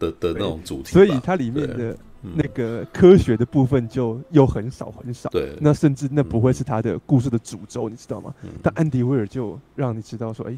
[0.00, 0.90] 的的那种主题？
[0.90, 1.96] 所以它里面的。
[2.34, 8.34] 那个科学的部分就又很少很少，对，那甚至那不会是他的故事的主轴，你知道吗？
[8.42, 10.54] 嗯、但安迪威尔就让你知道说，哎、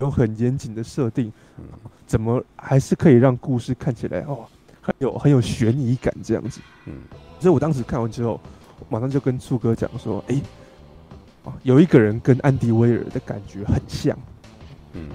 [0.00, 1.64] 有很严谨的设定，嗯、
[2.06, 4.46] 怎么还是可以让故事看起来哦，
[4.80, 6.60] 很有很有悬疑感这样子。
[6.86, 6.94] 嗯，
[7.40, 8.40] 所以我当时看完之后，
[8.88, 14.18] 马上就跟柱哥讲说，哎、欸，啊，有一个人跟安迪威尔的感觉很像，
[14.92, 15.08] 嗯，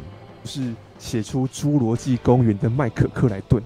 [0.45, 3.61] 是写出《侏罗纪公园》的麦可克莱顿。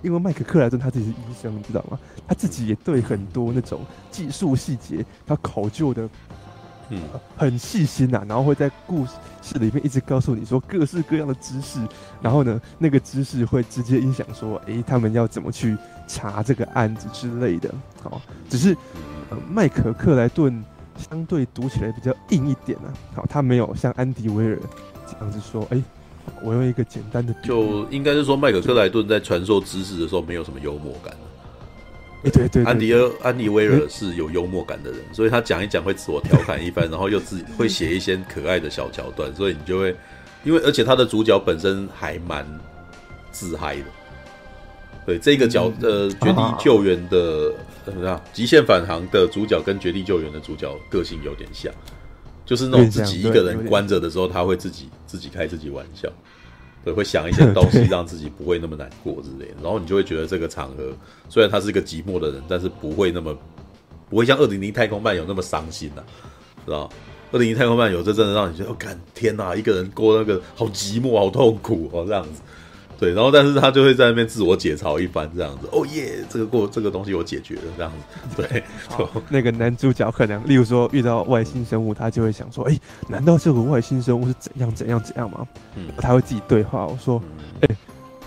[0.00, 1.98] 因为麦克克莱顿他自己是医生，你知道吗？
[2.24, 3.80] 他自己也对很多那种
[4.12, 6.08] 技术细节，他考究的，
[6.90, 7.00] 嗯，
[7.36, 8.24] 很细心呐、啊。
[8.28, 9.06] 然后会在故
[9.42, 11.80] 事里面一直告诉你说各式各样的知识，
[12.20, 17.72] 然后呢，那个知识会直接影响说，诶，他们要怎么去查这个案子之类的。
[18.02, 18.76] 好，只是
[19.48, 20.64] 麦克克莱顿
[20.96, 22.88] 相对读起来比较硬一点啊。
[23.14, 24.58] 好，他没有像安迪威尔
[25.06, 25.82] 这样子说，诶。
[26.42, 31.14] 我用一个简单的，就应该是说麦克克莱顿在传授知识的时候没有什么幽默感。
[32.22, 39.96] 对对对，安迪尔安迪威尔是有幽默感的人，所以他讲一讲会自我调侃一番，然后又自己会写一些可爱的小桥段，所以你就会，
[40.44, 42.46] 因为而且他的主角本身还蛮
[43.30, 43.84] 自嗨的。
[45.06, 47.52] 对这个角呃绝地救援的
[47.86, 48.20] 怎么样？
[48.32, 51.72] 极限返航的主角跟绝地救援的主角个性有点像，
[52.44, 56.10] 就是那种自己一个人关着的时候，他会自己自己开自己玩笑。
[56.84, 60.92] 对，会想一些东西让自己不会那么难过之类的，然后你就会觉得这个场合
[61.28, 63.36] 虽然他是一个寂寞的人，但是不会那么
[64.08, 66.88] 不会像《二零零太空漫游》那么伤心呐、啊，知道？
[67.32, 72.40] 《二零零太空漫游》这真的让你觉得，哦、看天呐，一个人过那个好寂寞、好痛苦哦，这样子。
[72.98, 75.68] 对，然后但是他就会在那边自我解嘲一番，这样子。
[75.70, 78.42] 哦耶，这个过这个东西我解决了，这样子。
[78.42, 78.64] 对，
[79.28, 85.46] 那个男主角可能，例如说遇到外星生物，他就会想说：哎，难道这个外星生物是怎样怎样怎样吗？
[85.76, 86.86] 嗯，他会自己对话。
[86.86, 87.22] 我说：
[87.60, 87.76] 哎，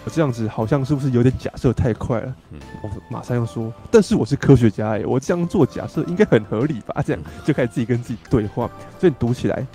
[0.05, 2.33] 我这样子好像是不是有点假设太快了？
[2.51, 7.03] 嗯，我马上又说：但是我是科学家哎，我这样做假设应该很合理吧？
[7.05, 8.71] 这样就开始自己跟自己对话。
[8.99, 9.67] 所以你读起来，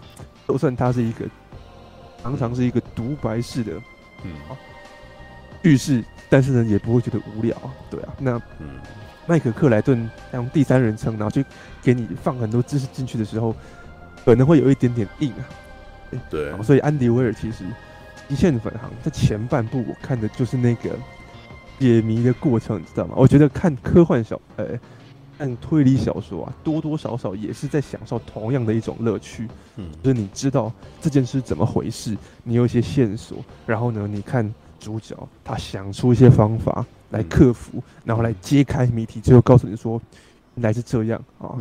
[0.49, 1.27] 就算他是一个
[2.23, 3.73] 常常是一个独白式的，
[4.25, 4.33] 嗯。
[5.67, 7.57] 叙事，但是呢，也不会觉得无聊，
[7.91, 8.15] 对啊。
[8.21, 8.69] 那，嗯，
[9.27, 11.45] 麦克克莱顿用第三人称，然后去
[11.83, 13.53] 给你放很多知识进去的时候，
[14.25, 15.43] 可能会有一点点硬啊。
[16.31, 17.65] 对，所以安迪威尔其实
[18.29, 20.91] 《极限返航》在前半部，我看的就是那个
[21.81, 23.15] 解谜的过程，你知道吗？
[23.17, 24.81] 我觉得看科幻小，呃、欸，
[25.37, 29.49] 看推理小说啊，多多少少也是在享受同样的一种乐趣。
[29.75, 34.55] 嗯，就是你知道这件事怎么回事，你有一些线索，然后呢，你看。
[34.79, 40.01] 主角他想出一些方法来克服，然后来揭开谜题，最后告诉你说，
[40.55, 41.55] 原来是这样啊，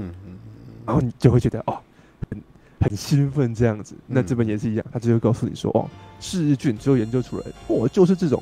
[0.86, 1.78] 然后你就会觉得哦，
[2.30, 2.42] 很
[2.80, 3.96] 很兴奋这样子。
[4.08, 8.42] 那这本也是一样，他最后告诉你说哦，是日菌最后研究出来，哦，就是这种，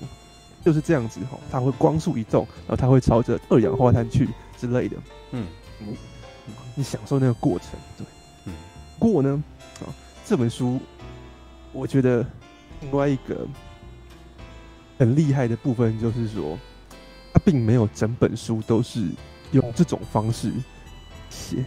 [0.63, 4.97] 就是这样子哈，它会光速移动，然后它会朝着二氧化碳去之类的。
[5.31, 5.47] 嗯，
[6.75, 8.05] 你享受那个过程，对，
[8.45, 8.53] 嗯。
[8.99, 9.43] 不过呢，
[9.81, 9.91] 啊，
[10.25, 10.79] 这本书
[11.73, 12.25] 我觉得
[12.81, 13.45] 另外一个。
[14.97, 16.57] 很厉害的部分就是说，
[17.33, 19.07] 他并没有整本书都是
[19.51, 20.51] 用这种方式
[21.29, 21.65] 写。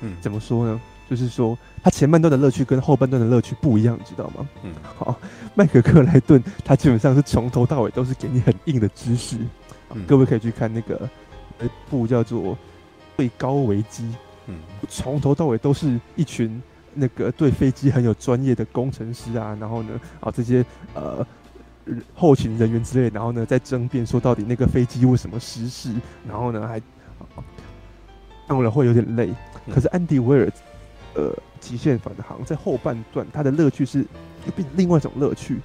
[0.00, 0.80] 嗯，怎么说呢？
[1.10, 4.48] 就是说，他前半段的乐趣跟后半段的乐趣不一样，你知道吗？
[4.62, 5.18] 嗯，好，
[5.54, 9.36] 麦克克莱顿他基本上是从头到尾都是给你很硬的知识。
[9.90, 11.08] 嗯，各位可以去看那个
[11.60, 12.40] 一部叫做
[13.16, 14.04] 《最高危机》。
[14.46, 14.58] 嗯，
[14.88, 16.60] 从头到尾都是一群
[16.94, 21.26] 那个对飞机很有专业的工程师啊，然后呢，啊这些呃。
[22.14, 25.92] 后勤人员之类，然后呢，在争辩说到底那个飞机为什么失事，
[26.28, 26.80] 然后呢，还
[28.46, 29.32] 当然会有点累。
[29.72, 30.52] 可是安迪威尔，
[31.14, 34.00] 呃，极限返航在后半段，他的乐趣是
[34.46, 35.60] 又变另外一种乐趣。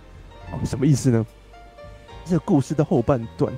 [0.51, 1.25] 哦什么意思呢？
[2.25, 3.51] 这个故事的后半段。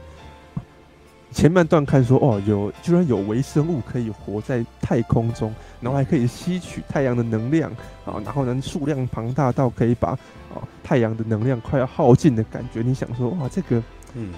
[1.32, 7.72] 前半段看说哦，有居然有微生物可以活在太空中，然后还可以吸取太阳的能量
[8.04, 12.82] 啊，然后呢，数量庞大到可以把啊太阳的能量快要耗尽的感觉。
[12.82, 13.82] 你想说哇，这个
[14.15, 14.34] 嗯，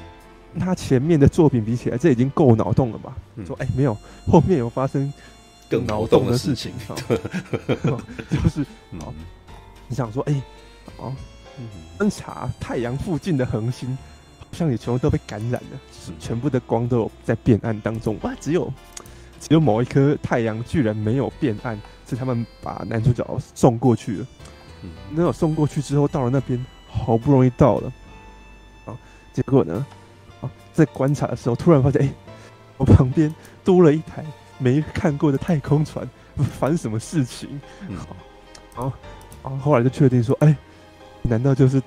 [0.59, 3.15] 他前面的作品比起来，这已经够脑洞了吧？
[3.37, 5.11] 嗯、说哎，没有，后面有发生
[5.69, 6.95] 更脑洞的事情哦，
[8.29, 8.61] 就是
[8.99, 9.13] 哦，
[9.87, 10.41] 你想说哎，
[10.97, 11.13] 哦，
[11.97, 13.97] 观察太阳附近的恒星。
[14.51, 15.79] 像你全部都被感染了，
[16.19, 18.17] 全部的光都有在变暗当中。
[18.21, 18.71] 哇，只有
[19.39, 24.27] 只有某一颗太阳居然没有变暗，是他们把男主角送过去了。
[24.83, 27.93] 嗯，那我送过去之后，到了那边，好不容易到了，
[28.85, 28.97] 啊，
[29.31, 29.85] 结果呢，
[30.41, 32.13] 啊，在观察的时候，突然发现，哎、欸，
[32.77, 33.33] 我旁边
[33.63, 34.25] 多了一台
[34.57, 37.49] 没看过的太空船，发生什么事情？
[37.87, 37.95] 嗯，
[38.75, 38.93] 然后，
[39.43, 40.57] 然后后来就确定说，哎、欸，
[41.21, 41.81] 难道就是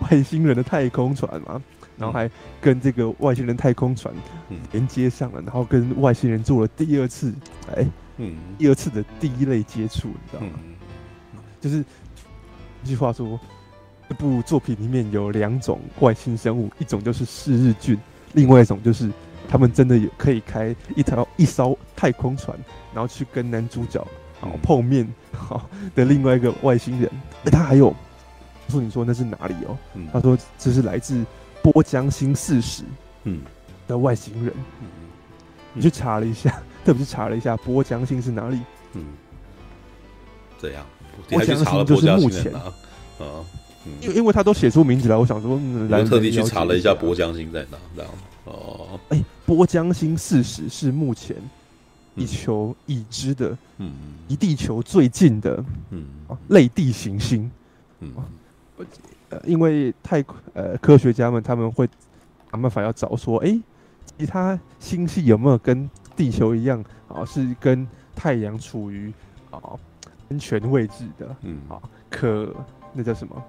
[0.00, 1.62] 外星人的太空船吗？
[2.02, 2.28] 然后还
[2.60, 4.12] 跟这个外星人太空船
[4.72, 7.32] 连接上了，然后跟外星人做了第二次，
[7.76, 7.86] 哎，
[8.16, 10.48] 嗯，第二次的第一类接触，你知道吗？
[11.60, 11.84] 就是
[12.82, 13.38] 一句话说，
[14.08, 17.96] 这部作品里面有两种外星生物，一种就是嗜日菌，
[18.32, 19.08] 另外一种就是
[19.48, 22.58] 他们真的有可以开一条一艘太空船，
[22.92, 24.04] 然后去跟男主角
[24.40, 27.08] 好碰面好的另外一个外星人。
[27.44, 27.94] 他还有
[28.68, 29.78] 说，你说那是哪里哦？
[30.12, 31.24] 他说这是来自。
[31.62, 32.82] 波江星四十，
[33.24, 33.40] 嗯，
[33.86, 34.88] 的外星人，嗯，
[35.72, 38.58] 你去查了一下，特别是查了一下波江星是哪里，
[38.94, 39.04] 嗯，
[40.60, 40.84] 这样，
[41.28, 42.52] 波江星就是目前。
[42.54, 43.44] 啊，
[44.00, 46.92] 因为因为他都写出名字来，我想说，来特地去查了一下。
[46.94, 48.10] 波江星在哪，这样，
[48.44, 51.36] 哦，哎，波江星四十是目前
[52.16, 53.92] 地球已知的，嗯，
[54.26, 56.04] 离地球最近的，嗯，
[56.48, 57.48] 类地行星，
[58.00, 58.12] 嗯。
[59.32, 61.88] 呃，因为太呃科学家们他们会
[62.50, 63.62] 想办法要找说，哎、欸，
[64.18, 69.10] 其他星系有没有跟地球一样啊，是跟太阳处于
[69.50, 69.58] 啊
[70.28, 72.54] 安全位置的，嗯，啊，可
[72.92, 73.42] 那叫什么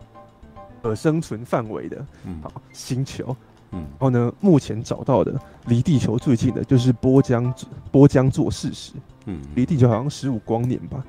[0.81, 3.35] 可生存范围的，嗯，好星球，
[3.71, 7.53] 嗯，然后呢，目前找到的离地球最近的就是波江
[7.91, 8.93] 波江座四十，
[9.25, 11.03] 嗯，离地球好像十五光年吧，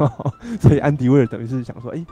[0.60, 2.06] 所以安迪威尔等于是想说，哎、欸。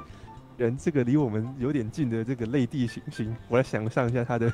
[0.57, 4.49] 人这个离我们有点近的这个类地行星，我来想象一下它的，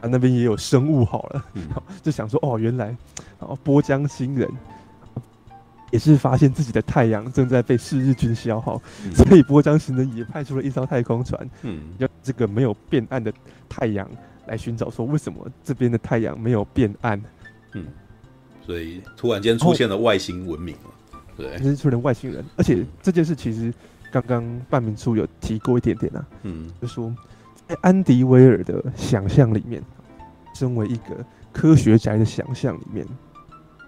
[0.00, 1.68] 啊那边也有生物好了， 嗯、
[2.02, 2.96] 就想说哦，原来，
[3.38, 4.48] 哦波江星人
[5.92, 13.32] 也是发现自己的太阳正在被视日菌消耗，嗯、所以波江星人也派出了一艘太空船，嗯，要这个没有变暗的
[13.68, 14.08] 太阳
[14.46, 17.22] 来寻找，说为什么这边的太阳没有变暗，
[17.74, 17.86] 嗯，
[18.64, 23.72] 所以突然间出现了外星文明了，哦、对，就是出现外星人，而且这件事其实。
[24.20, 27.14] 刚刚半明处有提过一点点啊，嗯，就说
[27.66, 29.82] 在安迪威尔的想象里面，
[30.54, 33.06] 身为一个科学家的想象里面，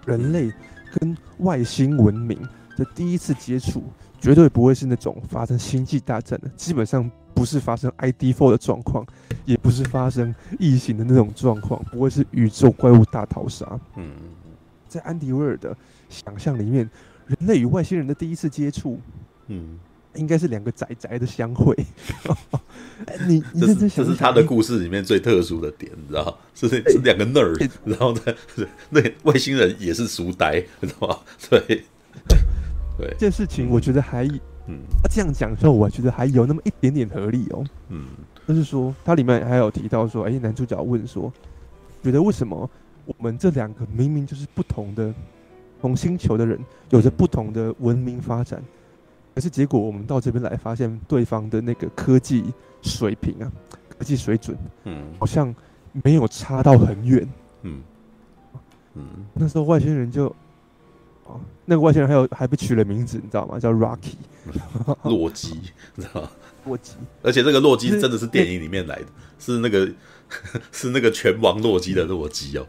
[0.05, 0.51] 人类
[0.99, 2.37] 跟外星文明
[2.75, 3.83] 的第一次接触，
[4.19, 9.05] 绝对不会是那种发生星际大战的，基本上不是发生 idfor 的状况，
[9.45, 13.65] 也不是发生异形的那种状况，不会是宇宙怪物大逃杀。
[13.95, 14.11] 嗯，
[14.87, 15.75] 在安迪威尔的
[16.09, 16.89] 想象里面，
[17.27, 18.99] 人类与外星人的第一次接触，
[19.47, 19.79] 嗯。
[20.15, 21.75] 应该是两个宅宅的相会，
[23.27, 26.37] 你你这是这是他的故事里面最特殊的点，你知道？
[26.55, 28.21] 是是两个 nerd，、欸、然后呢，
[28.89, 31.19] 那外星人也是书呆，你知道吗？
[31.49, 31.59] 对
[32.97, 34.25] 对，这件事情我觉得还，
[34.67, 38.07] 嗯，他这样讲的时候，我觉得还有那么一点点合理哦，嗯，
[38.47, 41.31] 就是说，它里面还有提到说，哎、欸，男主角问说，
[42.03, 42.69] 觉得为什么
[43.05, 45.13] 我们这两个明明就是不同的
[45.79, 48.61] 同星球的人，有着不同的文明发展？
[49.39, 52.43] 可是结果，我们到这边来，发现对方的那个科技
[52.81, 53.49] 水平啊，
[53.97, 55.55] 科技水准，嗯，好像
[56.03, 57.25] 没有差到很远，
[57.61, 57.81] 嗯
[58.95, 59.03] 嗯。
[59.33, 60.25] 那时候外星人就，
[61.23, 63.57] 哦，那个外星人还有还被取了名字，你知道吗？
[63.57, 64.15] 叫 Rocky，
[65.03, 65.57] 洛基，
[65.95, 66.29] 你知道吗？
[66.65, 66.95] 洛基。
[67.21, 69.05] 而且这个洛基真的是电影里面来的，
[69.39, 69.89] 是那个
[70.73, 72.67] 是那个拳王洛基的洛基哦。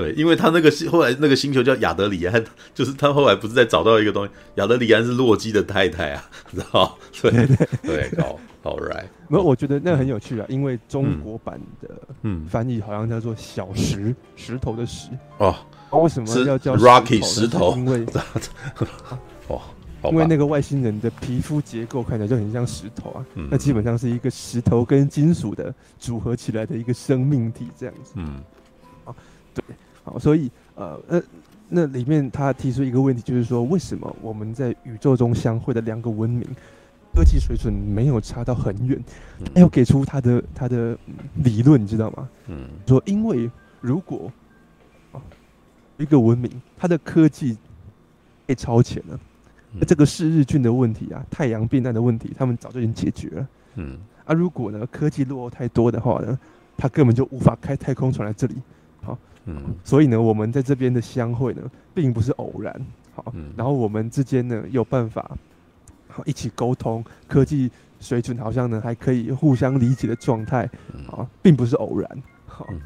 [0.00, 6.98] 对，因为他那个后来那个星球叫亚德里安， 就是他后来不是在找到一个东西，亚德里安是洛基的太太啊， 知道？
[7.22, 7.68] 对对
[8.10, 9.04] 对，好好 right。
[9.28, 11.88] 没有，我觉得那个很有趣啊，因为中国版的
[12.22, 12.46] 嗯。
[12.46, 15.08] 翻译好像叫做小石石头的石。
[15.38, 15.54] 哦，
[15.92, 17.76] 为什么要叫 Rocky 石头？
[17.76, 18.04] 因为
[19.48, 19.60] 哦，
[20.10, 28.40] 因为那个外星人的皮肤结构看起来就很像石头啊，那基本上是一个石头跟金属的组合起来的一个生命体这样子，嗯，
[29.04, 29.14] 啊，
[29.54, 29.62] 对。
[30.02, 31.22] 好，所以呃，那
[31.68, 36.42] 那里面他提出一个问题，就是说，为什么我们在宇宙中相会的两个文明，
[37.14, 38.98] 科技水准没有差到很远？
[39.54, 40.96] 他要给出他的他的
[41.44, 42.28] 理论，你知道吗？
[42.48, 44.32] 嗯，说因为如果
[45.12, 45.20] 啊，
[45.98, 47.56] 一个文明它的科技
[48.46, 49.20] 被超前了，
[49.78, 53.48] 那这个是日菌的问题啊，太阳变淡的问题，他们早就已经解决了。
[53.76, 56.38] 嗯，啊，如果呢科技落后太多的话呢，
[56.76, 58.56] 他根本就无法开太空船来这里。
[59.46, 59.52] 好。
[59.52, 61.62] 嗯，所以呢，我们在这边的相会呢，
[61.94, 62.86] 并不是偶然。
[63.14, 65.36] 好，嗯、然后我们之间呢，有办法
[66.08, 70.68] 好一起沟通，科技水准好像呢还可以互相理解的状态。
[71.10, 72.22] 啊，并不是偶然。
[72.46, 72.80] 好，嗯、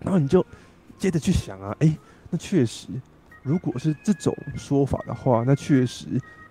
[0.00, 0.44] 然后你就
[0.98, 1.98] 接着去想啊，哎、欸，
[2.30, 2.88] 那确实，
[3.42, 6.06] 如果是这种说法的话，那确实，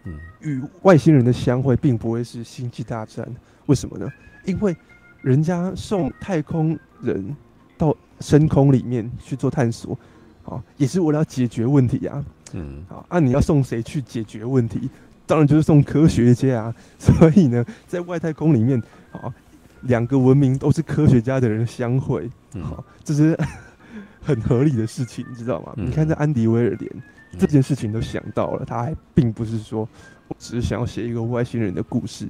[0.06, 3.28] 嗯，与外星人的相会并不会是星际大战。
[3.68, 4.12] 为什么呢？
[4.46, 4.76] 因为
[5.22, 7.36] 人家送太空人
[7.78, 7.96] 到。
[8.20, 9.98] 深空里面去做探索，
[10.44, 12.24] 啊，也是为了要解决问题呀。
[12.54, 14.90] 嗯，好，那你要送谁去解决问题？
[15.26, 16.76] 当然就是送科学家啊。
[17.00, 19.34] 所以呢，在外太空里面，啊，
[19.82, 22.30] 两个文明都是科学家的人相会，
[22.62, 23.38] 好，这是
[24.22, 25.74] 很合理的事情，你知道吗？
[25.76, 26.92] 你看，这安迪威尔连
[27.38, 29.88] 这件事情都想到了，他还并不是说
[30.28, 32.28] 我只是想要写一个外星人的故事。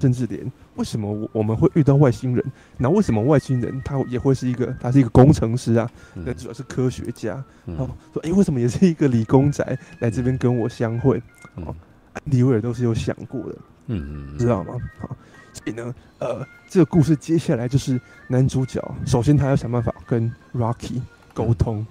[0.00, 2.44] 甚至连为什么我我们会遇到外星人？
[2.76, 5.90] 那为什么外星人他也会是一个他是一个工程师啊？
[6.14, 7.34] 那主要是科学家。
[7.66, 11.22] 哦，说哎，为什么也是一个理工宅来这边跟我相会？
[11.54, 11.74] 哦，
[12.12, 13.56] 安迪威尔都是有想过的，
[13.86, 14.74] 嗯嗯，知道吗？
[14.98, 15.16] 好，
[15.52, 21.00] 所以呢，呃，这个故事接下来就是男主角，首先他要想办法跟 Rocky
[21.32, 21.86] 沟通，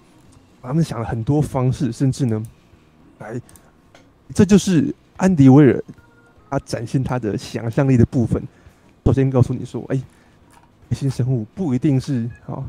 [0.61, 2.43] 他们想了很多方式，甚至呢，
[3.19, 3.41] 来，
[4.33, 5.83] 这就是安迪威尔。
[6.53, 8.41] 他展现他的想象力的部分，
[9.05, 10.03] 首先告诉你说：“哎、欸，
[10.89, 12.63] 外星生物不一定是啊，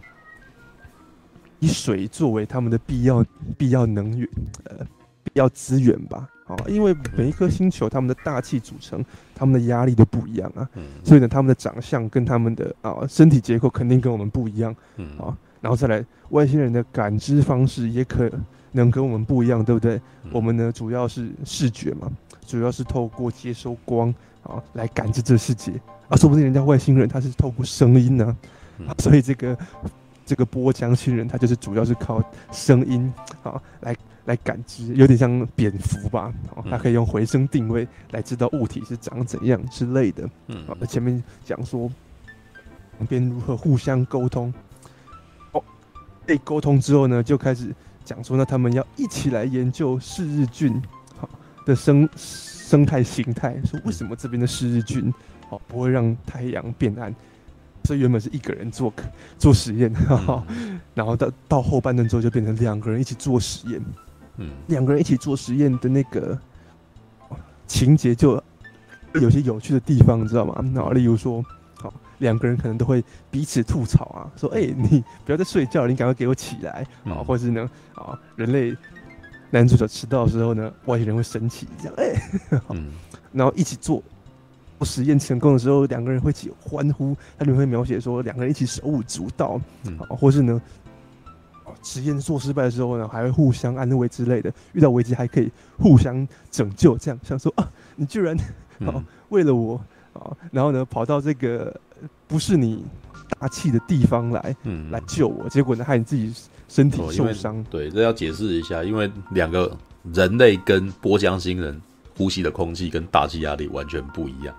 [1.59, 3.24] 以水作为他们的必要
[3.59, 4.28] 必要能源，
[4.64, 4.87] 呃，
[5.22, 6.28] 必要资源吧？
[6.47, 9.05] 啊，啊，因为每一颗星球他们的大气组成，
[9.35, 10.68] 他们的压力都不一样啊，
[11.05, 18.30] 所以呢，他们的长相跟他们的啊身体结构肯定跟我们不一样，嗯啊，然后再来外星人的感知方式也可
[18.72, 20.01] 能跟我们不一样，对不对？
[20.32, 22.11] 我们呢主要是视觉嘛，
[22.47, 25.72] 主要是透过接收光啊来感知这世界，
[26.09, 28.36] 啊，说不定人家外星人他是透过声音呢，
[28.86, 29.57] 啊，所以这个。
[30.26, 32.18] 这个波江星人，他就是主要是靠
[32.51, 40.26] 声音啊来来感知，有点像蝙蝠吧，哦，他可以用回声定位来知道物体是长怎样之类的。
[40.47, 41.90] 嗯，那前面讲说
[42.97, 44.51] 两边如何互相沟通，
[45.53, 45.62] 哦，
[46.24, 47.70] 被沟通之后呢，就开始
[48.03, 51.03] 讲说，那他们要一起来研究视日菌好
[51.65, 55.12] 的生生态形态，说为什么这边的视日菌
[55.51, 57.15] 哦不会让太阳变暗。
[57.85, 58.91] 所以原本是一个人做
[59.37, 59.93] 做实验，
[60.49, 63.79] 嗯、然后到到后半段之后就变成两个人一起做实验。
[64.39, 66.39] 嗯，两个人一起做实验的那个
[67.67, 68.43] 情节就
[69.21, 70.59] 有些有趣的地方，你知道吗？
[70.73, 71.45] 那例如说，
[71.77, 78.75] 好，两个人可能都会彼此吐槽啊，说：“哎、欸，你不要再睡觉了，你赶快给我起来啊！”嗯、或者是呢，啊，人类
[79.55, 82.12] 男主角迟到的时候呢，外星人会生气，这样哎，
[83.32, 84.02] 然后一起做。
[84.84, 87.16] 实验成功的时候，两个人会一起欢呼。
[87.38, 90.61] 他里面会描写说，两个人一起手舞足蹈，嗯，或是呢，
[91.82, 94.52] 实验做失败的时候呢，还会互相安慰之类的。
[94.74, 98.36] 遇到危机还可以互相拯救，这样想说啊，你居然
[98.80, 99.80] 啊为了我
[100.12, 101.74] 啊，然后呢跑到这个
[102.26, 102.84] 不是你
[103.38, 106.34] 大气的地方来，嗯，来救我，结果呢害你自己
[106.69, 107.65] 身体受伤。
[107.71, 109.77] 对，这要解释一下，因为两个
[110.12, 111.81] 人类跟波江星人。
[112.17, 114.55] 呼吸的空气跟大气压力完全不一样，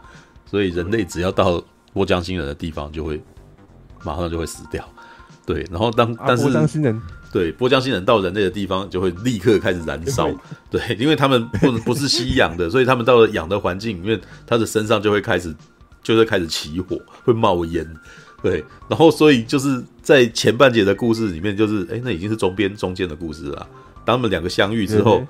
[0.45, 3.24] 所以人类只要到波江星人的地方，就会
[4.03, 4.86] 马上就会死掉。
[5.45, 7.01] 对，然后当但是波江星人
[7.32, 10.30] 对波江星人到人类的地方，就会立刻开始燃烧。
[10.70, 15.56] 对，因为他们不不是吸氧的，所以他们到了氧的环境，里面他的身上就会开始
[16.03, 17.88] 就会开始起火，会冒烟。
[18.43, 23.68] 对，然后所以就是在前半节的故事里面，就是哎，那已经是中边中间的故事了。
[24.06, 25.28] 当他们两个相遇之后。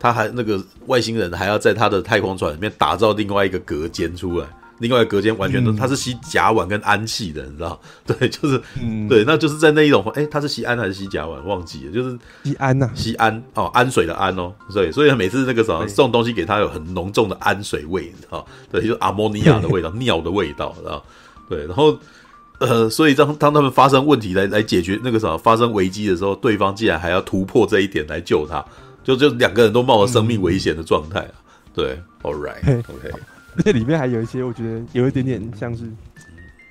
[0.00, 4.46] 他还那个外星人还要在他的太空船里面打造另外一个隔间出来，
[4.78, 7.80] 另外一个隔间完全都他是吸甲烷跟氨气的，你知道？
[8.06, 11.42] 对，就是，嗯、对，那就是在那一种，哎、欸，他是吸氨还是吸甲烷？
[11.42, 18.46] 忘记了，就是吸氨呐，吸氨哦，氨水的氨哦，所以所以每次那个什么送东西给他有很浓重的氨水味，你知道？
[18.70, 21.04] 对，就是阿摩尼亚的味道， 尿的味道，知道？
[21.48, 21.98] 对，然后
[22.58, 28.64] 呃，所以当当他们发生问题来来解决那个什么发生危机的时候，对方竟然还要突破这一点来救他。
[29.04, 31.42] 就就两个人都冒着生命危险的状态啊，嗯、
[31.72, 33.10] 对，All right，OK，
[33.56, 35.84] 而且 里面还有一些我觉得有一点点像是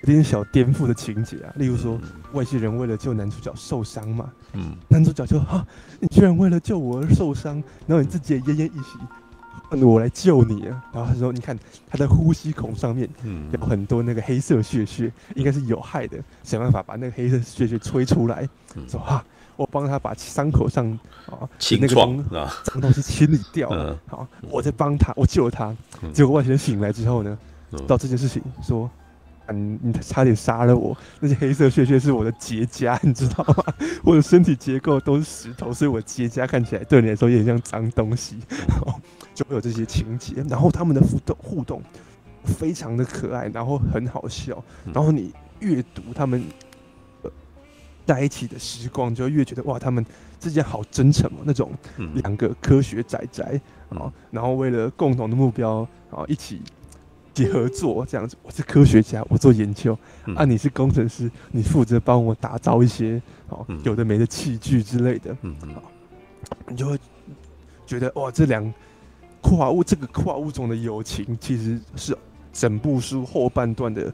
[0.01, 1.99] 有点小颠覆的情节啊，例如说
[2.33, 5.65] 外星人为了救男主角受伤嘛，嗯，男主角就哈，
[5.99, 7.55] 你居然为了救我而受伤，
[7.87, 8.99] 然后你自己也奄奄一息，
[9.69, 11.57] 换我来救你啊，然后他说你看
[11.89, 13.07] 他的呼吸孔上面
[13.51, 18.47] 有很多那个黑色血血，应该是有害的，想办法把那个黑色血血吹出来，
[18.87, 19.23] 说啊。
[19.57, 20.87] 我帮他把伤口上
[21.25, 21.95] 啊清那个
[22.63, 23.67] 脏东西清理掉，
[24.05, 25.75] 好，我在帮他，我救他。
[26.13, 27.35] 结果外星人醒来之后呢，
[27.87, 28.87] 到这件事情说，
[29.47, 30.95] 嗯，你差点杀了我。
[31.19, 33.63] 那些黑色血血是我的结痂，你知道吗？
[34.05, 38.37] 我的身体结构都是石头，所以我结痂看起来对你来说也很像脏东西。
[39.37, 41.79] 就会有这些情节，然后他们的互动互动
[42.43, 46.43] 非常的可爱，然后很好笑，然后你阅读他们。
[48.03, 50.05] 在一起的时光，就越觉得哇，他们
[50.39, 51.69] 之间好真诚哦，那种
[52.13, 53.59] 两个科学宅宅
[53.89, 56.61] 啊，嗯、然后为了共同的目标啊，一起
[57.33, 58.37] 结合作这样子。
[58.43, 65.75] 我是科学家，我做研究，嗯、啊，你是工程师，你负责帮我打造一些哦有的没的器具之类的，嗯嗯，
[66.69, 66.97] 你就会
[67.85, 68.73] 觉得哇，这两
[69.41, 72.17] 跨物这个跨物种的友情，其实是
[72.51, 74.13] 整部书后半段的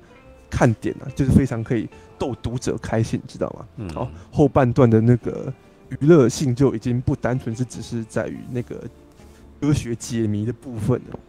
[0.50, 1.88] 看点啊，就是非常可以。
[2.16, 3.66] 逗读者开心，知道吗？
[3.76, 5.52] 嗯，好，后半段的那个
[5.90, 8.82] 娱乐性就已经不单纯是只是在于那个
[9.60, 11.20] 科学解谜的部分了。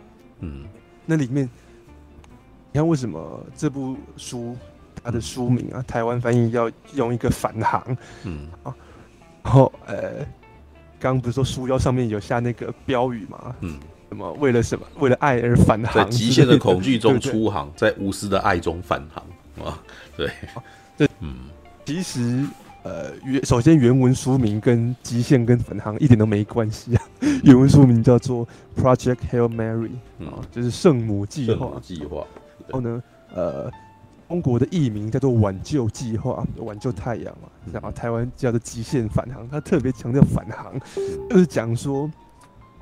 [0.41, 0.65] 嗯，
[1.05, 1.51] 那里面
[2.71, 4.57] 你看为什么这部书
[5.03, 7.97] 它的书名啊，台湾翻译要用一个返航？
[8.23, 8.73] 嗯，啊，
[9.43, 10.25] 然后呃，
[11.05, 13.55] 刚刚不是说书腰上面有下那个标语吗？
[13.61, 13.79] 嗯，
[14.09, 14.87] 什么为了什么？
[15.01, 19.83] 为了爱而返航，在极限的恐惧中出航，对对对，在无私的爱中返航啊！
[20.17, 20.31] 对。
[20.97, 21.35] 这嗯，
[21.85, 22.47] 其实
[22.85, 27.03] 呃原首先原文书名跟极限跟返航一点都没关系啊。
[27.43, 29.91] 原文书名叫做 Project Hail Mary
[30.27, 32.27] 啊，就是圣母计划计划。
[32.67, 33.03] 然后呢，
[33.35, 33.71] 呃，
[34.29, 37.49] 中国的译名叫做挽救计划，挽救太阳嘛。
[37.73, 40.79] 然后台湾叫做极限返航，他特别强调返航，
[41.29, 42.11] 就是讲说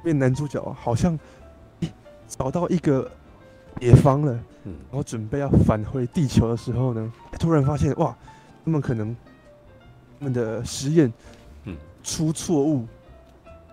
[0.02, 1.18] 变男主角好像
[2.26, 3.10] 找到一个
[3.80, 4.32] 野方了，
[4.64, 8.16] 然后准备要返回地球的时候呢，突然发现哇，
[8.64, 9.14] 他们可能
[10.18, 11.12] 他们的实验
[12.02, 12.86] 出错误，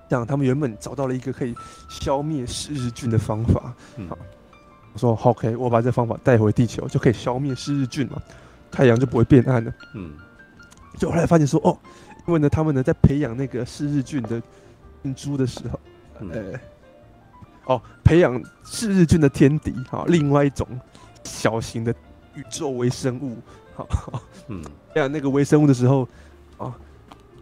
[0.10, 1.56] 这样他们原本找到了一个可以
[1.90, 3.74] 消灭嗜日菌的方法。
[4.08, 4.18] 好，
[4.94, 8.22] 我说 OK，我把这方法带回地球就可以消灭嗜日菌嘛，
[8.72, 9.74] 太阳就不会变暗了。
[9.96, 10.14] 嗯，
[10.98, 11.78] 就后来发现说哦，
[12.28, 14.42] 因为呢，他们呢在培养那个嗜日菌的
[15.04, 15.80] 菌株的时候，
[16.32, 16.60] 呃。
[17.66, 20.68] 哦，培养嗜日菌的天敌，好，另外一种
[21.24, 21.94] 小型的
[22.34, 23.38] 宇宙微生物，
[23.76, 23.88] 好，
[24.48, 24.60] 嗯，
[24.92, 26.10] 培养那个微生物的时候，
[26.58, 26.76] 啊，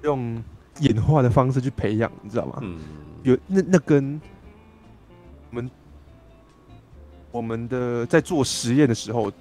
[0.02, 0.44] 用
[0.82, 2.60] 演化的方式去培养，你知道吗？
[2.62, 2.78] 嗯，
[3.24, 4.20] 有那那跟
[5.50, 5.72] 我们
[7.38, 9.32] 我们的在做实验的时候，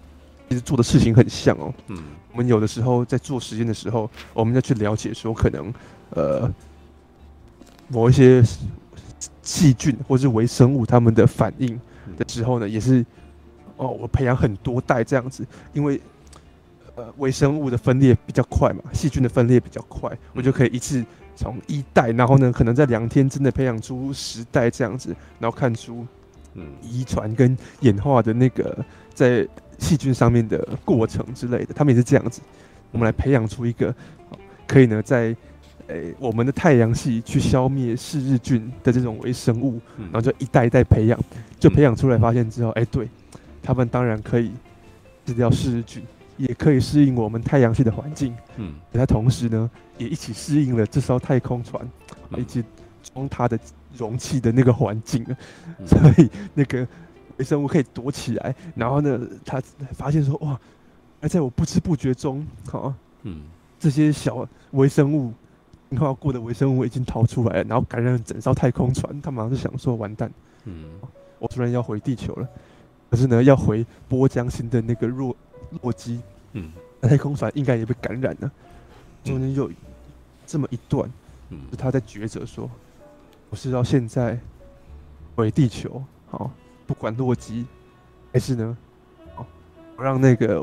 [0.49, 1.73] 其实做的事情很像哦。
[1.89, 1.97] 嗯，
[2.33, 5.73] 我们有的时候在做实验的时候，我们要去了解说，可能
[6.11, 6.53] 呃
[7.89, 8.43] 某一些。
[9.43, 11.81] 细菌或是微生物，它们的反应
[12.19, 13.05] 的时候呢，也是
[13.77, 16.01] 哦，我培养很多代这样子，因为
[16.97, 21.03] 呃，微生物的分裂比较快嘛，细菌的分裂比较快，我就可以一次
[21.37, 26.05] 从一代，然后呢，可能在两天之内培养出十代这样子，然后看出
[26.57, 28.85] 嗯遗传跟演化的那个
[29.15, 29.47] 在
[29.79, 32.41] 细菌上面的过程之类的，他们也是这样子，
[32.91, 33.95] 我们来培养出一个
[34.67, 35.37] 可以呢在。
[35.89, 39.81] 诶、欸，我们的太阳系去消灭嗜日菌的这种微生物，
[40.11, 41.17] 然后就一代一代培养，
[41.61, 43.09] 就培养出来，发现之后，哎、欸，对，
[43.63, 44.51] 他们当然可以
[45.25, 46.03] 吃掉嗜日菌，
[46.39, 48.35] 也可以适应我们太阳系的环境。
[48.57, 51.89] 嗯，它同时呢，也一起适应了这艘太空船
[52.37, 52.65] 以及
[53.05, 53.57] 装它的
[53.97, 55.25] 容器的那个环境，
[55.87, 56.87] 所以那个
[57.37, 58.55] 微生物可以躲起来。
[58.75, 59.61] 然后呢，他
[59.93, 60.59] 发现说，哇，
[61.21, 62.93] 而在我不知不觉中，好，
[63.23, 63.43] 嗯，
[63.79, 65.33] 这些小微生物。
[65.89, 69.23] 进化过的微生物已经逃出来了，然后感染了整艘太空船。
[69.23, 70.29] 他马上就想说：“完蛋，
[70.65, 70.91] 嗯，
[71.39, 72.49] 我突然要回地球了。
[73.09, 75.35] 可是呢，要回波江星的那个洛
[75.81, 76.21] 洛基，
[76.55, 78.51] 嗯，太空船应该也被感染了。
[79.23, 79.71] 中间有
[80.45, 81.09] 这么一段，
[81.51, 82.69] 嗯，他在抉择说：
[83.51, 84.39] 我是到现在
[85.35, 86.51] 回地球，好，
[86.87, 87.67] 不管洛基，
[88.33, 88.77] 还是呢，
[89.35, 89.47] 好，
[89.97, 90.63] 我让那个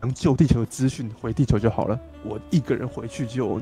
[0.00, 1.98] 能救地球的资讯回地球就好了。
[2.24, 3.60] 我一个人回去救。”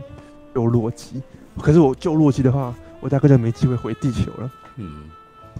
[0.52, 1.22] 救洛基，
[1.60, 4.52] 可是我救洛基的话，我大概就没机会回地球了。
[4.78, 5.04] 嗯，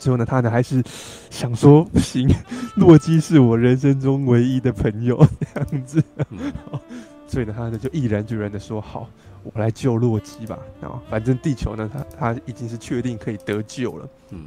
[0.01, 0.83] 最后呢，他呢还是
[1.31, 2.29] 想说不行，
[2.75, 5.17] 洛基是我人生中唯一的朋友
[5.55, 6.53] 这样子，嗯、
[7.31, 9.09] 所以呢，他呢就毅然决然的说好，
[9.45, 10.59] 我来救洛基吧。
[10.81, 14.09] 然后反正地球呢，他他已经是确定可以得救了。
[14.31, 14.47] 嗯，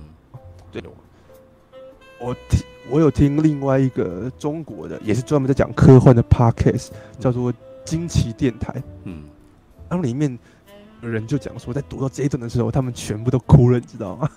[0.69, 0.83] 对，
[2.19, 7.53] 我听我有听另外一个中国的，也是专门在讲科幻的 podcast，叫做
[7.85, 8.83] 惊奇电台。
[9.05, 9.23] 嗯。
[9.87, 10.37] 当里面
[11.01, 14.29] 的人就讲说，在读到这一段的时候，他们全部都哭了，你知道吗？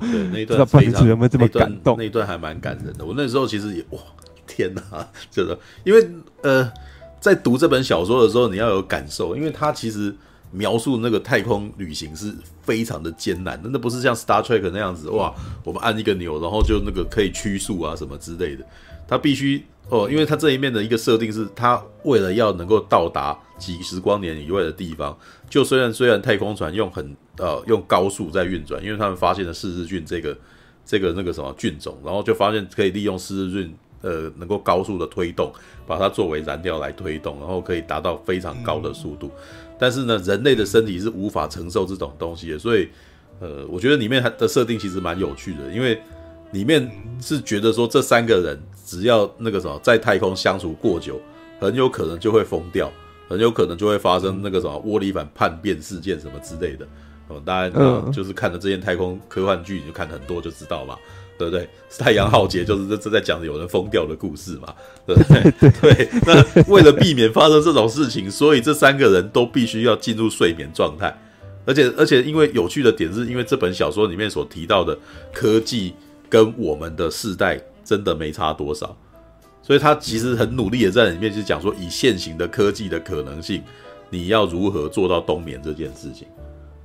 [0.00, 1.96] 对， 那一段非常有没有这么感动？
[1.98, 3.04] 那一段还蛮感人的。
[3.04, 4.00] 我那时候其实也哇，
[4.46, 4.82] 天哪，
[5.30, 6.10] 真的，因为
[6.42, 6.72] 呃，
[7.20, 10.14] 在读这本小说的时候，你要有感受，因为它其实
[10.50, 18.64] 描述那个太空旅行是非常的艰难的，那不是像 Star Trek 那样子，哇，我们按一个钮，然后就那个可以趋速啊什么之类的，
[19.06, 19.62] 它必须。
[19.88, 25.18] 哦，因为它这一面的一个设定是，它为了要能够到达几十光年以外的地方，
[25.48, 30.38] 就虽然虽然太空船用很呃用高速在运转，因为他们发现了嗜日菌这个
[30.86, 35.52] 这个那个什么菌种，然后就发现可以利用嗜日菌呃能够高速的推动，
[35.86, 39.30] 把它作为燃料来推动，然后可以达到非常高的速度。
[39.78, 42.88] 但是呢，人类的身体是无法承受这种东西的，所以
[43.40, 46.00] 呃，我觉得里面的设定其实蛮有趣的，因为。
[46.52, 46.90] 里面
[47.20, 51.20] 是觉得说，这三个人只要那个什么在太空相处过久，
[51.60, 52.90] 很有可能就会疯掉，
[53.28, 56.84] 很有可能就会发生那个什么窝里反叛变事件什么之类的。
[57.28, 60.98] 哦，大家嗯，就是看了这些太空科幻剧，你就看很多就知道嘛，
[61.48, 61.68] 对不对？
[61.98, 64.74] 太阳浩劫就是这这在讲有人疯掉的故事嘛，
[65.06, 65.70] 对 不对？
[65.80, 66.08] 对。
[66.26, 71.16] 那为了避免发生这种事情，所以这三个人都必须要进入睡眠状态，
[71.64, 74.98] 而且而且因为有趣的点是因为这本小说里面所提到的
[75.32, 75.94] 科技。
[76.30, 78.96] 跟我们的世代真的没差多少，
[79.64, 83.60] 所以他其实很努力的在里面去讲说，以现行的科技的可能性，
[84.10, 86.28] 你要如何做到冬眠这件事情。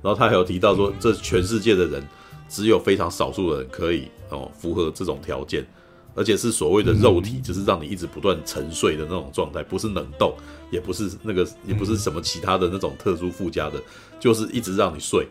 [0.02, 2.02] 然后他还有提到说，这全世界的人
[2.48, 5.66] 只有非常少数的人可以哦符合这种条件，
[6.14, 10.34] 而且是所谓的肉体，就是让你一直不断沉睡的那种状态，不是冷冻，
[10.70, 13.82] 也不是那个，也不是什么其他的那种特殊附加的，
[14.18, 15.26] 就是一直让你睡。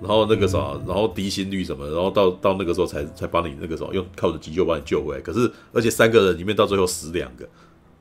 [0.00, 5.20] 然后那个啥，然后低心率什么，然后到到那个时候才才帮你那个什么用靠着急救把你救回来。
[5.20, 7.48] 可是而且三个人里面到最后死两个，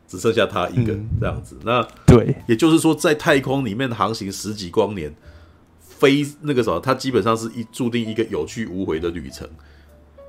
[0.07, 1.55] 只剩下他一个这样子。
[1.63, 5.15] 那对，也就是说在太空里面航行十几光年，
[6.01, 9.47] 非那个什么，他基本上是一注定一个有去无回的旅程。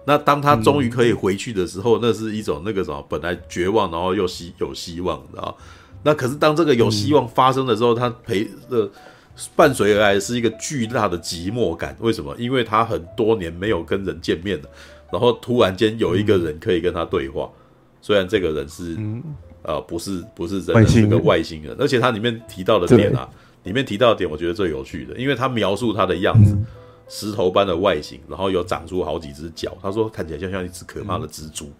[0.05, 5.57] 那当他终于可以回去的时候，嗯、那是一种那个什么，本来绝望，然后又希有希望，知道？
[6.03, 8.91] 那可是当这个有希望发生的时候，嗯、他陪的
[9.57, 11.97] 伴随而来是一个巨大的寂寞感。
[12.01, 12.37] 为什么？
[12.37, 14.69] 因为他很多年没有跟人见面了，
[15.11, 17.59] 然后突然间有一个人可以跟他对话，嗯、
[18.03, 19.23] 虽然这个人是、嗯、
[19.63, 23.29] 呃不是不是人，是个外星人，而且他里面提到的点啊，
[23.65, 26.53] 里面提到的点，我觉得最有趣的，因为他描述它的样子。
[26.55, 26.67] 嗯
[27.09, 29.77] 石头般的外形，然后有长出好几只脚。
[29.83, 31.71] 他说看起来就像一只可怕的蜘蛛，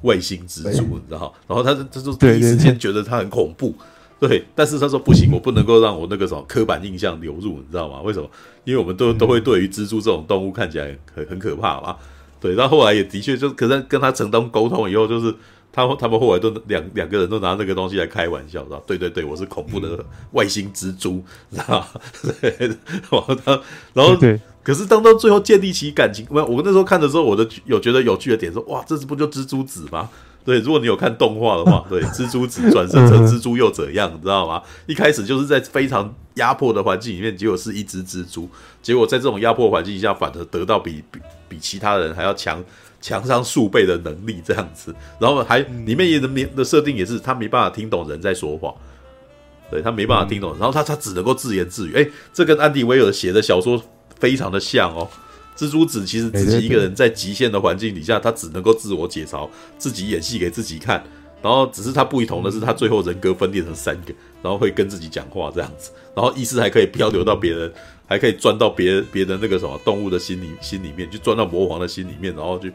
[0.00, 1.34] 外星蜘蛛，你知道？
[1.46, 3.74] 然后他他就第一时间觉得它很恐怖，
[4.18, 4.42] 对。
[4.54, 8.00] 但是他说不行，我不能够让我那个什么刻板印象流入，你知道吗？
[8.00, 8.30] 为什么？
[8.64, 11.96] 因为我们都都会对于蜘蛛这种动物看起来很很可怕嘛。
[12.40, 12.56] 对。
[12.56, 15.34] 到后来也的确就，可是跟他成功沟通以后，就是
[15.72, 18.82] 他他们后来都两两个人都拿那个东西来开玩笑，知道？
[18.86, 21.86] 对对对，我是恐怖的外星蜘蛛，知道？
[22.40, 22.54] 对。
[22.58, 23.60] 然后他，
[23.94, 24.38] 然后对。
[24.62, 30.08] 可是当到最后建立起感情，我我那时候看的时候，我的有觉得有趣的点说，哇，这是不就蜘蛛子吗？
[30.44, 34.62] 对，如果你有看动画的话， 对，蜘蛛子转生成蜘蛛又怎样，你知道吗？
[34.86, 38.48] 一开始就是在非常压迫的环境里面，结果是一只蜘蛛，
[38.80, 41.18] 结果在这种压迫环境下，反而得到比比
[41.48, 42.62] 比其他人还要强
[43.02, 46.26] 强上数倍的能力，这样子，然后还里面也的
[46.56, 48.72] 的设定也是他没办法听懂人在说话，
[49.70, 53.82] 对他没办法听懂，然后他他只能够自言自语，哎，这跟安迪威尔写的小说。
[54.20, 55.08] 非常的像哦，
[55.56, 61.02] 蜘蛛子其实自己一个人在极限的环境底下，他只能够自我解嘲，自己演戏给自己看。
[61.42, 67.72] 然后只是他不同的是，他最后人格分裂成三个，然后会跟自己讲话这样子，然后意识还可以漂流到别人，
[68.06, 72.72] 还可以钻到别别的那个什么动物的心里心里面，就钻到魔王的心里面，然后去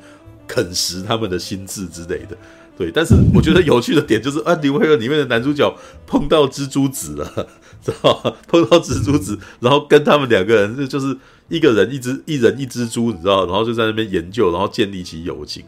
[0.48, 2.38] 啃食他们的心智之类的。
[2.78, 7.48] 对，但是我觉得有趣的点就是，安迪威尔里面的男主角碰到蜘蛛子了，
[7.84, 8.34] 知道吗？
[8.48, 11.18] 碰到蜘蛛子，然后跟他们两个人就是。
[11.50, 15.64] 一个人一只一人一只猪，你知道，然后就在那边研究，然后建立起友情。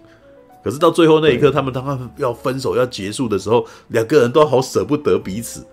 [0.62, 5.66] 可是到最后那一刻，他们当他们要分手要结束的时候，两个人都好舍不得彼此，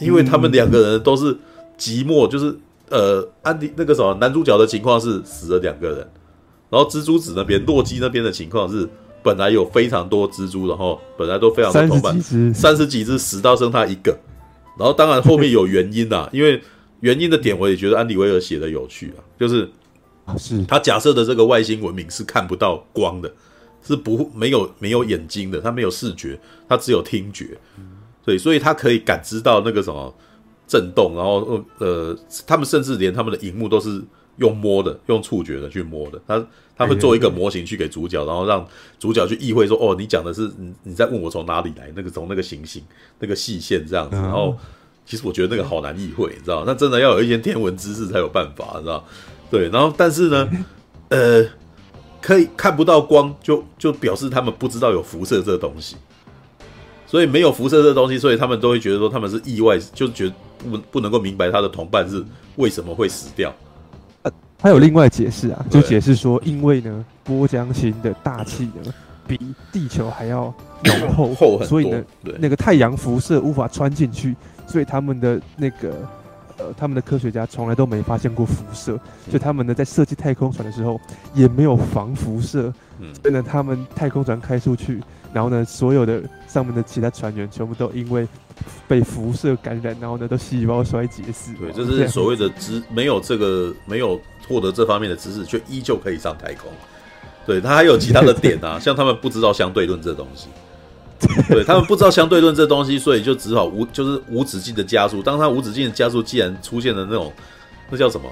[0.00, 1.34] 因为他们两个人都是
[1.78, 2.26] 寂寞。
[2.28, 2.56] 就是
[2.88, 5.98] 呃，安迪那个什么男主角的情况是死了两个人，
[6.70, 8.88] 然后蜘蛛子那边洛基那边的情况是
[9.22, 12.20] 本来有非常多蜘蛛，然后本来都非常的同伴，
[12.54, 14.16] 三十几只死到剩他一个，
[14.78, 16.62] 然后当然后面有原因啦，因为。
[17.00, 19.70] 原因的点，我也觉得安迪威尔写的有趣啊，就是
[20.36, 23.32] 是他假设的这个外星文明是看不到光的，
[23.86, 26.36] 是不没有没有眼睛的，他没有视觉，
[26.68, 27.56] 他只有听觉，
[28.28, 30.14] 对，所以他可以感知到那个什么
[30.66, 32.14] 震动，然后呃，
[32.46, 34.02] 他们甚至连他们的荧幕都是
[34.36, 38.66] 用摸的，用触觉的去摸的，他他会做一个模型去给主角，然后让
[38.98, 42.82] 主角去意会说，哦，你讲的是你你在问我从哪里来，那个从那个行星
[43.18, 44.54] 那个细线这样子，然后。
[45.10, 46.64] 其实我觉得那个好难意会，你知道？
[46.66, 49.02] 那真的要有一些天文知识才有办法，你知道？
[49.50, 50.46] 对，然后但是呢，
[51.08, 51.42] 呃，
[52.20, 55.96] 可以看不到光，就就表示他们不知道有辐射这个东西，
[57.08, 62.22] 所以没有辐射这东西，所以他们都会觉得说他们是意外，就觉得不不能够明白他的同伴是
[62.56, 63.50] 为什么会死掉。
[64.22, 68.92] 呃，他有另外解释啊，就解释说，因为呢，波江星的大气呢
[69.26, 69.40] 比
[69.72, 70.54] 地球还要
[70.84, 74.36] 浓厚， 厚很多，所以呢，对那个太阳辐射无法穿进去。
[74.66, 75.94] 所以他们的那个，
[76.58, 79.00] 呃，他们的科学家从来都没发现过辐射，
[79.30, 81.00] 所以他们呢在设计太空船的时候
[81.32, 82.70] 也没有防辐射。
[82.98, 85.00] 嗯，所以呢，他们太空船开出去，
[85.32, 88.26] 然后呢，所有的上面的其他船员全部都因为
[88.88, 91.52] 被辐射感染，然后呢都细胞衰竭死。
[91.54, 96.70] 对，这是所谓的知没有这个没有获得这方面的知识，却依旧可以上太空。
[97.46, 100.48] 对，他还有其他的点啊， 像他们不知道相对论这东西。
[101.48, 105.22] 对，他们不知道相对论这东西，所以就只好无就是无止境的加速。
[105.22, 107.32] 当他无止境的加速，既然出现了那种
[107.90, 108.28] 那叫什么？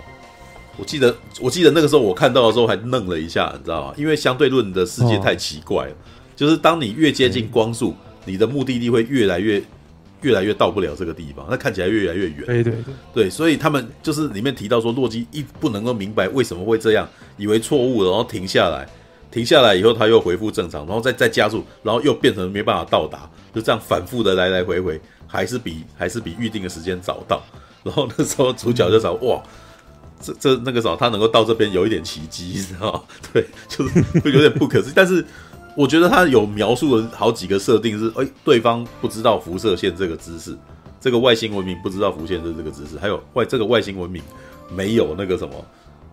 [0.79, 3.95] 我记得我记得那个时候我看到的时候还愣了一下，你知道吗？
[3.97, 5.97] 因为相对论的世界太奇怪了，哦、
[6.37, 9.61] 就是当你越接近光速，嗯、你的目的地会越来越
[10.23, 12.45] 越来越到不了这个地方，那看起来越来越远。
[12.47, 18.87] 对对对，对，所以他们就是里面提到说，洛基一不能够明白为什么会这样，以为错误，然后停下来。
[19.29, 27.43] 停下来以后，他又恢复正常，然后再再加速，然后又变成没办法到达，就这样反复的来来回回，还是比 还是比预定的时间早到。
[27.83, 29.43] 然后那时候主角就想，哇，
[30.23, 33.03] 这这那个时候他能够到这边有一点奇迹，你知道吗？
[33.31, 34.93] 对，就是会有点不可思议。
[34.95, 35.23] 但是
[35.77, 40.57] 我觉得他有描述了好几个设定是，哎，对方不知道辐射线这个知识，
[40.99, 44.23] 这个外星文明不知道辐射线这个知识，还有外这个外星文明
[44.75, 45.55] 没有那个什么，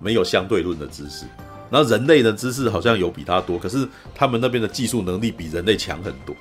[0.01, 1.25] 没有相对论的知识。
[1.69, 6.35] 然后人类的知识好像有比他多，可是他们那边的技术能力比人类强很多，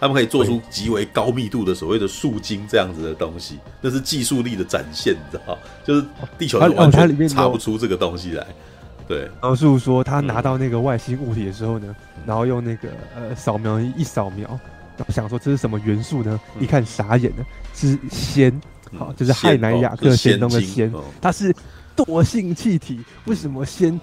[0.00, 5.56] 他们可以做出极为高密度的所谓的树精这样子的东西，那是技术力的展现，你知道？
[5.86, 6.04] 就是
[6.36, 8.44] 地球人完全查不出这个东西来。
[9.08, 14.46] 对，描述说他拿到那个外星物体的时候呢，嗯、然后用那个呃扫描仪一扫描，
[14.96, 16.38] 然后想说这是什么元素呢？
[16.56, 17.44] 嗯、一看傻眼了，
[17.74, 18.52] 是氙，
[18.96, 21.54] 好，就是氦氖氬氪氙中的氙，它是
[21.96, 23.00] 惰性气体。
[23.24, 23.98] 为什么氙？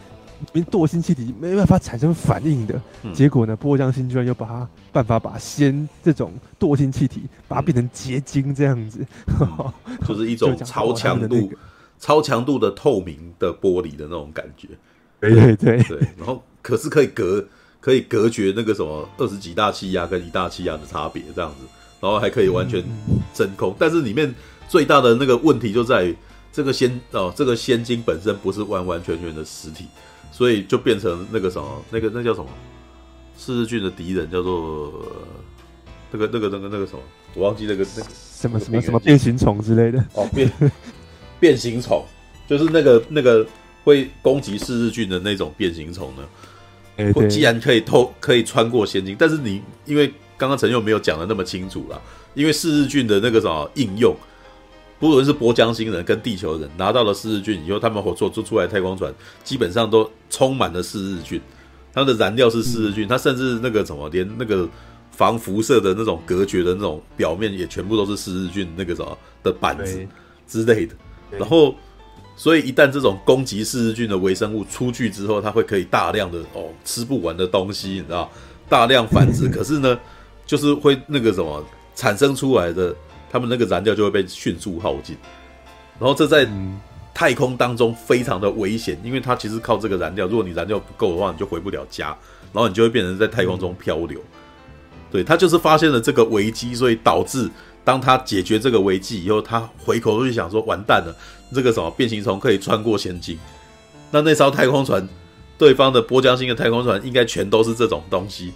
[0.53, 8.99] 因为惰性气体没办法产生反应的，嗯、结果呢，波江星居然又把它办法把氙这种惰性气体把它变成结晶这样子，
[9.39, 9.71] 嗯、
[10.05, 11.55] 就是一种超强度、那个、
[11.99, 14.67] 超强度的透明的玻璃的那种感觉。
[15.19, 17.45] 对对对对，然后可是可以隔
[17.79, 21.65] 可以隔绝那个什么二十几大气压跟一大气压的差别这样子，
[21.99, 22.83] 然后还可以完全
[23.33, 24.33] 真空，嗯、但是里面
[24.67, 26.15] 最大的那个问题就在于
[26.51, 29.85] 这个仙哦，这个仙晶本身不是完完全全的实体。
[30.31, 32.47] 所以就变成那个什么，那个那叫什么？
[33.37, 34.91] 四日菌的敌人叫做
[36.11, 36.99] 那个那个那个那个什么？
[37.35, 40.51] 我忘记那个那个什么什么什么变形虫之类的哦，变
[41.39, 42.03] 变形虫
[42.49, 43.47] 就是那个那个
[43.85, 46.23] 会攻击四日菌的那种变形虫呢。
[46.97, 52.01] 欸、对既然可以透可以穿过仙境，但是你因为刚刚陈佑没有讲的那么清楚啦，
[52.33, 54.13] 因为四日菌的那个什么应用。
[54.97, 59.13] 不论是波江星人跟地球人拿到了四日菌以后，他们合作做出来的太空船
[59.43, 61.39] 基本上都充满了四日菌，
[61.93, 64.67] 它的燃料是四日菌，它甚至那个什么，连那个
[65.11, 70.07] 防辐射的那种隔绝的那种表面也全部都是四日菌那个什么的板子
[70.47, 70.95] 之类的。
[71.29, 71.75] 然后，
[72.35, 78.31] 所以一旦这种攻击四日菌的微生物出去之后，它会可以大量的哦吃不完的东西，你知道，
[78.69, 79.47] 大量繁殖。
[79.47, 79.99] 可是呢，
[80.45, 81.63] 就是会那个什么
[81.95, 82.95] 产生出来的。
[83.27, 85.13] 他们那个燃料就会被迅速耗尽，
[85.99, 86.47] 然后这在
[87.13, 92.15] 太空当中非常的危险，因为它其实靠这个燃料，如果你燃料不够的话，你就回不了家，
[92.53, 94.21] 然后你就会变成在太空中漂流。
[95.11, 97.49] 对，他就是发现了这个危机，所以导致
[97.83, 101.13] 当他解决这个危机以后，他回头就想说：完蛋了，
[101.53, 103.37] 这个什么变形虫可以穿过仙境，
[104.11, 105.07] 那那艘太空船，
[105.57, 108.53] 对方的波江星的太空船应该全都是这种东西，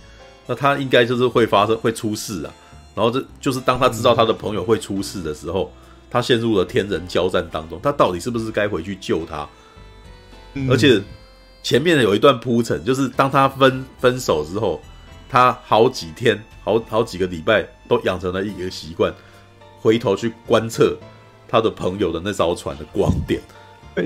[0.47, 2.53] 那他应该就是会发生会出事啊。
[2.95, 5.71] 然后这就是当他知道他的朋友会出事的时候，
[6.09, 7.79] 他陷入了天人交战当中。
[7.81, 9.47] 他到底是不是该回去救他？
[10.69, 11.01] 而且
[11.63, 14.81] 前面有一段铺陈，就是当他分分手之后，
[15.29, 19.13] 他好几天、好好几个礼拜都养成了一个习惯，
[19.79, 20.97] 回头去观测
[21.49, 23.41] 他的朋友的那艘船的光点。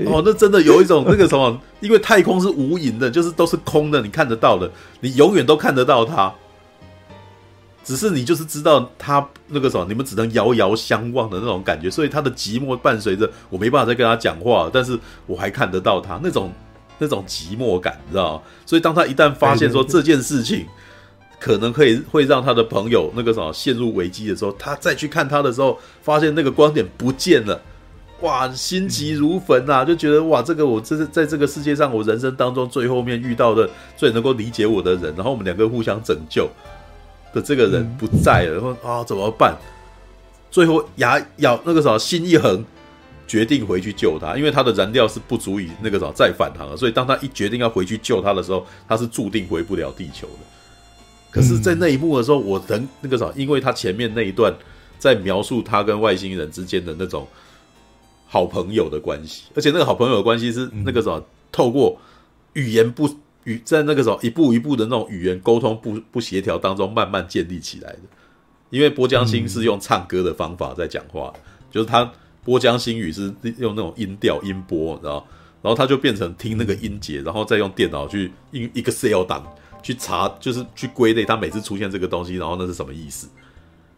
[0.06, 4.68] 哦，那真的有一种 那个什么，因为太空是无垠的，就是都是空的，你看得到的，
[5.00, 6.32] 你永远都看得到他。
[7.84, 16.50] 只是你就是知道他那个什么，你们只能遥遥相望的那种感觉，所以他的寂寞伴随着我没办法再跟他讲话，但是我还看得到他那种
[16.98, 18.42] 那种寂寞感，你知道？
[18.64, 20.66] 所以当他一旦发现说这件事情
[21.44, 27.60] 可能可以会让他的朋友那个什么陷入危机的时候，他再去看他的时候，发现那个光点不见了，
[28.22, 36.48] 哇，心急如焚啊，就觉得哇，这个我这是在这个世界上我人生当中最后面遇到的最能够理解我的人，然后我们两个互相拯救。
[37.34, 39.54] 的这个人不在了，然后啊怎么办？
[40.50, 42.64] 最后牙咬那个什么心一横，
[43.26, 46.74] 决定回去救他，因为他的燃料是不足以那个什么再返航了。
[46.74, 50.53] 所以当他一决定要回去救他的时候，他是注定回不了地球的。
[51.34, 54.54] 可是，在那一幕的时候，我能那个什么，因为他前面那一段
[54.98, 57.26] 在描述他跟外星人之间的那种
[58.26, 61.20] 好朋友的关系，而且那个好朋友的关系是那个什么，
[61.50, 61.98] 透过
[62.52, 63.08] 语言不。
[63.46, 67.98] 语在那个时候一步一步的那种语言沟通不不协调当中慢慢建立起来的，
[68.70, 72.10] 因为波江星是用唱歌的方法在讲话，嗯、就是他
[72.42, 73.24] 波江星语是
[73.58, 75.26] 用那种音调音波，然后
[75.60, 79.46] 然后他就变成听那个音节，然后再用电脑去一 Excel 档
[79.84, 83.28] 去查，就是去归类他每次出现这个东西，然后那是什么意思，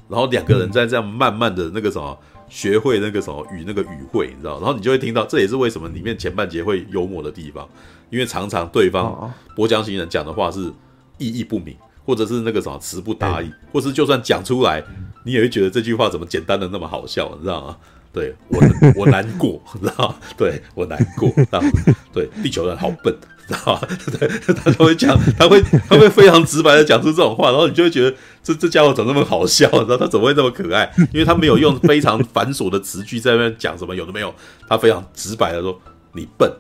[0.09, 2.19] 然后两个人在这样慢慢的那个什么
[2.49, 7.67] 学会那个什么语那个语汇，你知道，然后你就会听到，这也是为什么里面前半节会幽默的地方。
[8.11, 10.73] 因为常常对方波浆星人讲的话是
[11.19, 14.85] 意义不明，或者是那个什么词不达意，或是就算讲出来，
[15.25, 17.77] 你也会觉得这句话怎么简单的那么好笑，你知道吗？
[18.17, 18.59] 对我
[18.97, 20.15] 我难过， 知道吗？
[20.39, 21.71] 对我难过，知道吗？
[22.15, 23.15] 对地球人好笨，
[23.47, 23.81] 知道吗？
[24.19, 30.91] 对 他会讲，他会他会非常直白的讲出这种话，然后你就会觉得这这家伙怎么那么好笑，你知道他怎么会那么可爱？
[31.13, 34.35] 因为他没有用非常繁琐的词句在那边讲什么，有的没有，
[34.67, 35.79] 他非常直白的说
[36.15, 36.51] 你笨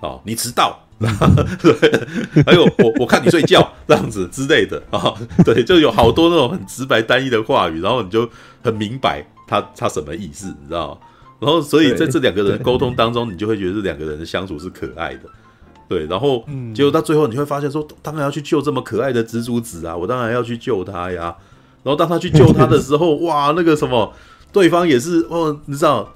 [0.00, 0.82] 啊，你迟到。
[1.62, 5.12] 对，还有我我看你睡觉这样子之类的啊，
[5.44, 8.26] 对，就有好多那种很直白单一的话语，然后你就
[8.62, 11.00] 很明白他他什么意思，你知道？
[11.38, 15.28] 然后所以在这两个人沟通当中，你就会觉得这两个人的相处是可爱的，
[15.88, 16.44] 对，然后
[16.74, 21.36] 结果到最后你会发现说，当然要去救这么可爱的蜘蛛子啊，我当然要去救他呀。
[21.82, 24.12] 然后当他去救他的时候， 哇，那个什么，
[24.52, 26.12] 对方也是哦，你知道。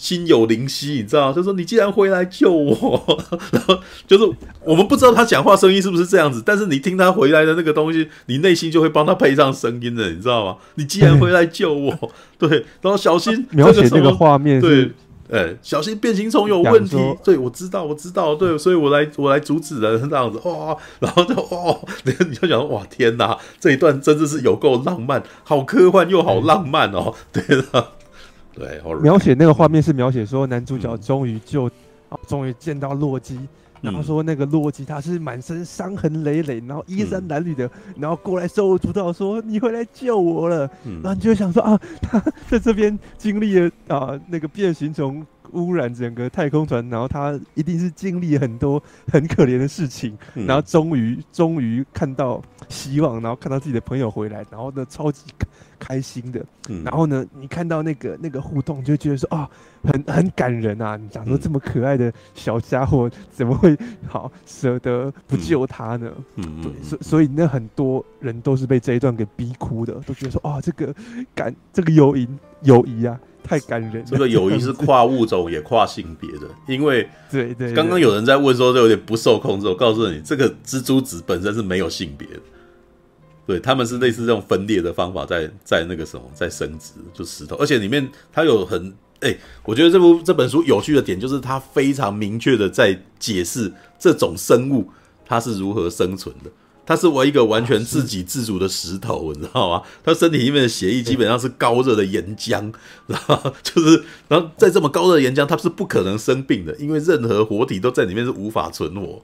[0.00, 1.30] 心有灵犀，你知道？
[1.30, 3.18] 就说你既然回来救我，
[3.52, 4.24] 然后就是
[4.64, 10.56] 我们不知道他讲话声音是不是这样子，但是你听他回来的那个东西，你内心就会帮他配上声音的，你知道吗？
[10.76, 11.94] 你既然回来救我，
[12.38, 14.90] 对，然后小心 描写这个画面，对，
[15.30, 27.88] 哎，小心变形虫有问题，对，我知道，我知道，对，所以我来，我来阻止人这样子，哇，然后就哇，你你就想，哇，天哪，这一段真的是有够浪漫，好科幻又好浪漫哦，对的。
[28.54, 31.66] 对，描写那个画面是描写说男主角终于就，
[32.08, 33.38] 啊，终于见到洛基，
[33.80, 40.68] 然后说那个洛基他是满身伤痕累累，然后衣衫褴褛的，然后过来手舞足蹈说你回来救我了，
[41.02, 48.82] 然后你就想说啊，他 在这边经历了啊那个变形虫污染整个太空船，然后他一定是经历很多
[49.12, 55.22] 很可怜的事情，然后终于终于看到希望，然后看到自己的朋友回来，然后呢超级。
[55.80, 56.44] 开心的，
[56.84, 59.48] 然后呢，你看到那个那个互动，就觉得说啊，
[59.82, 60.94] 很很感人啊！
[60.94, 63.74] 你讲说这么可爱的小家伙，怎么会
[64.06, 66.12] 好舍得不救他呢？
[66.36, 70.94] 嗯所所以那很多人都是被这一段给逼哭的，都觉得说啊，这个
[71.34, 72.28] 感，这个友谊
[72.60, 74.04] 友谊啊，太感人了。
[74.06, 79.66] 这个友谊是跨物种也跨性别的，因为对对，刚刚有人在问说，这有点不受控制。
[79.66, 82.40] 我告诉你，这个蜘蛛子本身是没有性别的。
[83.46, 88.88] 对，他们是类似这种分裂的方法在，在在那个什么，在生殖，就石头，而且里面它有很
[89.20, 94.88] 哎、欸，我觉得这部这本书有趣的点就是它非常明确的在解释这种生物
[95.26, 96.50] 它是如何生存的。
[96.90, 99.82] 它是我一一个完全自给自足的石头，你知道吗？
[100.02, 102.72] 它身体里面的血液基本上是高热的岩浆，
[103.06, 109.22] 然后就是，然后在这么高热的岩浆，它是不可能生病的，因为任何活体都在里面是无法存活。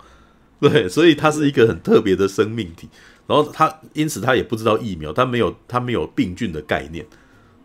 [0.61, 2.89] 对，所以它是一个很特别的生命体。
[3.27, 7.05] 然后它因此它也不知道疫苗，它没有它没有病菌的概念，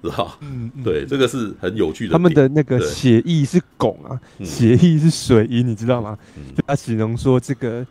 [0.01, 2.13] 知道嗯，嗯，对，这个是很有趣的。
[2.13, 6.17] 他们的那个血液是汞啊，血液是水银，你知道吗？
[6.35, 7.85] 嗯、他形容说这个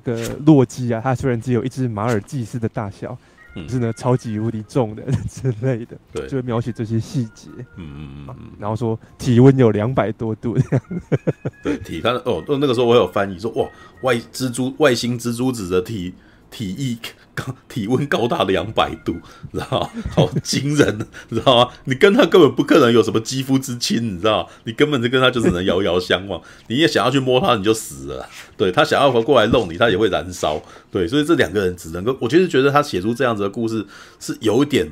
[0.00, 3.14] 个、洛基啊，它虽然只有一只马尔济斯的大小，
[3.54, 7.48] 可、嗯、是呢超级无敌重的 之类的，对，就会描写这些细节。
[7.76, 10.82] 嗯嗯嗯嗯，然后说体温有两百多度这样。
[11.62, 13.68] 对，体他哦，那个时候我有翻译说哇，
[14.02, 16.12] 外蜘蛛外星蜘蛛子的体。
[16.52, 16.98] 体液
[17.40, 19.16] 高，体温高达两百度，
[19.52, 19.90] 知道吗？
[20.14, 21.72] 好惊人，知道吗？
[21.84, 24.48] 你跟他根本不可能有什么肌肤之亲，你知道吗？
[24.64, 26.40] 你根本就跟他就只能遥遥相望。
[26.68, 28.28] 你也想要去摸他，你就死了。
[28.56, 30.60] 对，他想要过来弄你，他也会燃烧。
[30.90, 33.84] 对，所以这两个人只能够，我其实觉得他写出这样子的故事
[34.18, 34.90] 是有一点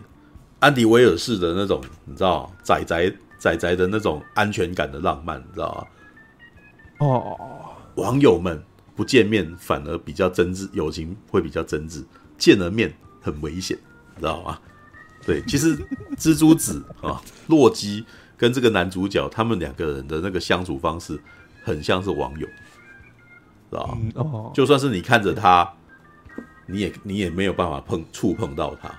[0.60, 5.86] 安迪威尔式的那种，你知道仔仔仔仔的那种安全感的浪漫，你知道
[7.00, 7.06] 吗？
[7.06, 7.38] 哦，
[7.96, 8.62] 网友们。
[8.98, 12.02] 不见面反而比较真挚，友情会比较真挚。
[12.38, 13.76] 见了面很危险，
[14.18, 14.58] 知道吗？
[15.26, 15.76] 对，其实
[16.16, 18.04] 蜘蛛子 啊，洛基
[18.36, 21.20] 跟这个男主角他们两个人的那个相处方式，
[21.64, 22.46] 很像是网友，
[23.70, 23.98] 知道吗？
[24.14, 25.70] 哦，就算是你看着他，
[26.66, 28.90] 你也你也没有办法碰触碰到他，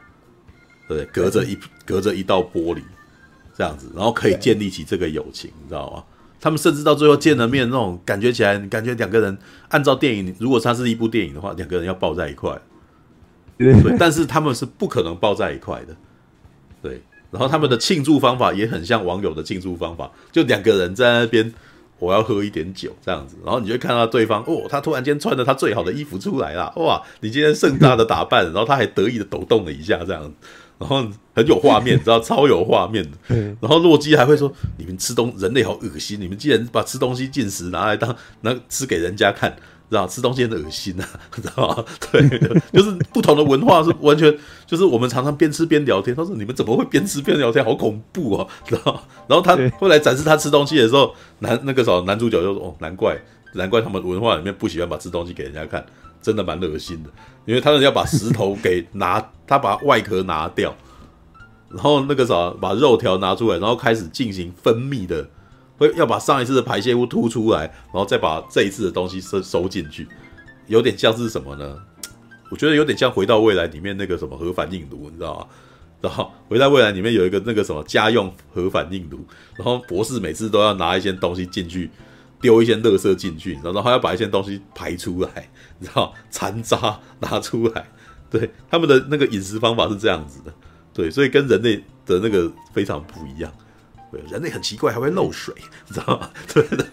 [0.88, 2.82] 对，隔着一隔着一道玻璃
[3.56, 6.04] 这样子，然后可以建立起这个友情，你知道吗？
[6.42, 9.38] 他们甚至到最后见了面，那种感觉起来，你感觉两个人
[9.70, 12.58] 按照电影，如果它是一部电影的话，两个人要抱在一块，
[13.60, 15.96] 对，但是他们是不可能抱在一块的，
[16.82, 17.02] 对。
[17.30, 21.54] 然后他们的庆祝方法也很像网友的庆祝方法，就两个人在那边，
[22.00, 30.32] 我要喝一点酒这样子，然后你就会看到对方，哦，他突然间穿着他最好的衣服出来了，哇，你今天盛大的打扮，然后他还得意的抖动了一下这样子。
[30.80, 31.06] 然后
[31.36, 33.36] 很有画面，你知道超有画面的。
[33.60, 34.50] 然后洛基还会说
[34.80, 39.54] ：“你们吃东人类好恶心，你们竟然把吃东西进食拿来当拿吃给人家看，
[39.90, 41.86] 知道吃东西很恶心呐， 知道吗？
[42.12, 42.22] 对，
[42.72, 44.36] 就是不同的文化是完全
[44.66, 46.16] 就是我们常常边吃边聊天。
[46.16, 47.64] 他说：你们怎么会边吃边聊天？
[47.66, 49.04] 好恐怖哦，知道？
[49.28, 53.18] 然后他后来展示他吃东西的时候，男那个时候男主角就说：哦，难怪
[53.54, 55.86] 难怪他们文化里面不喜欢把吃东西给人家看。”
[56.22, 57.10] 真的蛮恶心的，
[57.46, 60.76] 因为他们要把石头给拿，他把外壳拿掉，
[61.70, 65.26] 然后那个啥把肉条拿出来，然后开始进行分泌的，
[65.80, 70.08] 会要把上一次的排泄物吐出来，然后再把这一次的东西收收进去，
[70.68, 71.76] 有点像是什么呢？
[72.52, 75.48] 我觉得有点像回到未来里面那个什么核反应炉，你知道吗？
[76.02, 79.26] 然后回到未来里面有一个那个什么家用核反应炉，
[79.56, 81.90] 然后博士每次都要拿一些东西进去。
[82.42, 87.86] 丢一些垃圾进去，然后还要把一些东西排出来，你知道，残渣拿出来。
[88.30, 90.54] 对，他们的那个饮食方法是这样子的，
[90.94, 93.52] 对，所以跟人类的那个非常不一样，
[94.12, 95.54] 对，人类很奇怪，还会漏水，
[95.88, 96.30] 你知道吗？
[96.52, 96.84] 对的，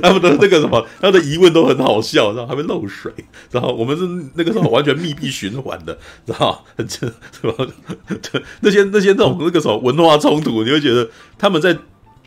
[0.00, 3.12] 他们的那个什么，他的疑问都很好笑，然后还会漏水，
[3.50, 7.12] 然后我们是那个时候完全密闭循环的，知道这什
[7.42, 7.52] 么？
[8.22, 11.76] 对， 那些那些那种那个什么文化冲突，你会觉得他们在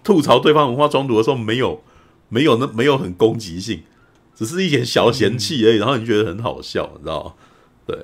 [0.04, 1.82] 吐槽对方文化冲突的时候，没有
[2.30, 3.82] 没有那没有很攻击性，
[4.36, 7.34] 只是一点小嫌弃而已，然后你觉得很好笑，你知道吗？
[7.88, 7.98] 对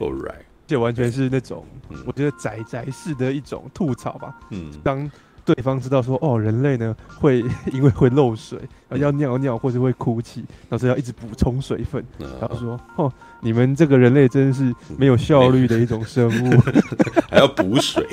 [0.00, 1.64] ，All right，这完全是那种
[2.04, 5.08] 我觉得宅宅式的一种吐槽吧，嗯，当。
[5.54, 7.42] 对方知道说哦，人类呢会
[7.72, 8.58] 因为会漏水，
[8.90, 12.04] 要尿尿或者会哭泣，然后要一直补充水分。
[12.18, 16.60] 然后说哦，你们这个人类真是没有效率的一种生物，
[17.30, 18.06] 还要补水。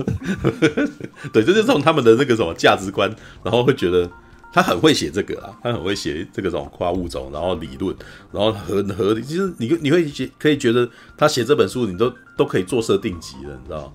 [1.30, 4.10] 对，就是从他们的那个什么价值观，然后会觉得
[4.50, 7.94] 他很会写这个啊，他很会写这个种跨物种，然后理论，
[8.32, 9.20] 然后很合理。
[9.22, 10.88] 其实你你会可以觉得
[11.18, 13.92] 他写这本书，你都都可以做设定集了，你知道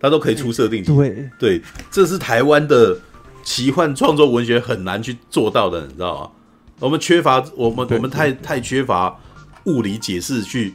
[0.00, 0.02] 吗？
[0.02, 2.98] 他都可以出设定集，对对，这是台湾的
[3.42, 6.30] 奇幻创作文学很难去做到的，你知道吗？
[6.78, 9.14] 我们缺乏我们我们太太缺乏
[9.64, 10.74] 物理解释去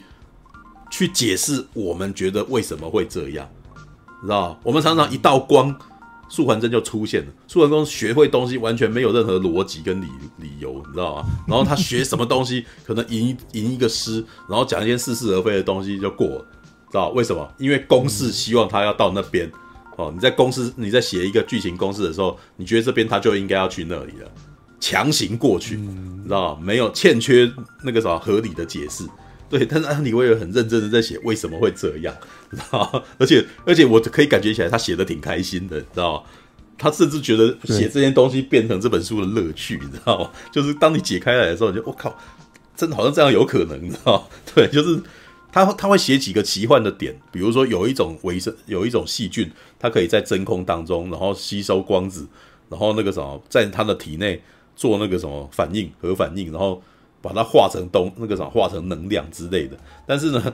[0.91, 3.49] 去解释我们觉得为什么会这样，
[4.21, 4.57] 你知道吗？
[4.61, 5.75] 我们常常一道光，
[6.29, 7.27] 素还真就出现了。
[7.47, 10.05] 素还真学会东西完全没有任何逻辑跟理
[10.37, 11.25] 理由，你知道吗？
[11.47, 16.45] 然后他学什么东西，可能吟吟一个诗，然后讲一件似是而非的东西就过了。
[16.91, 17.47] 知道为什么？
[17.57, 19.51] 因为公式希望他要到那边，
[19.97, 24.31] 哦，你在公式你在写一个剧情公式的时候，你觉得这边他就应该要去那里了，
[24.79, 27.51] 强行过去，你知道没有欠缺
[27.83, 29.03] 那个什么合理的解释，
[29.49, 29.65] 对。
[29.65, 32.13] 但是安迪威尔很认真的在写为什么会这样，
[32.51, 36.25] 知道 而且而且我可以感觉起来他写的挺开心的，知道
[36.77, 40.29] 他甚至觉得写这些东西变成这本书的乐趣，你知道吗？
[40.51, 42.15] 就是当你解开来的时候，你就我靠，
[42.75, 45.01] 真的好像这样有可能，你知道对，就是。
[45.55, 49.49] 他他会写几个奇幻的点，比如说有一种微生，有一种细菌，
[49.79, 52.27] 它可以在真空当中，然后吸收光子，
[52.67, 54.41] 然后那个什么，在它的体内
[54.75, 56.81] 做那个什么反应，核反应，然后
[57.21, 59.77] 把它化成东那个什么，化成能量之类的。
[60.05, 60.53] 但是呢，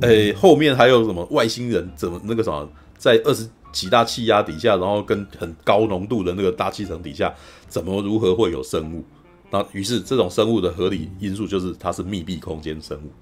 [0.00, 2.68] 诶，后面还有什么外星人怎么那个什么，
[2.98, 7.32] 在二十几大气压底下，然后跟很高浓度的那个大气层底下，
[7.68, 9.04] 怎么如何会有生物？
[9.52, 13.12] 那于是这种生物的合理因素就是它是密闭空间生物。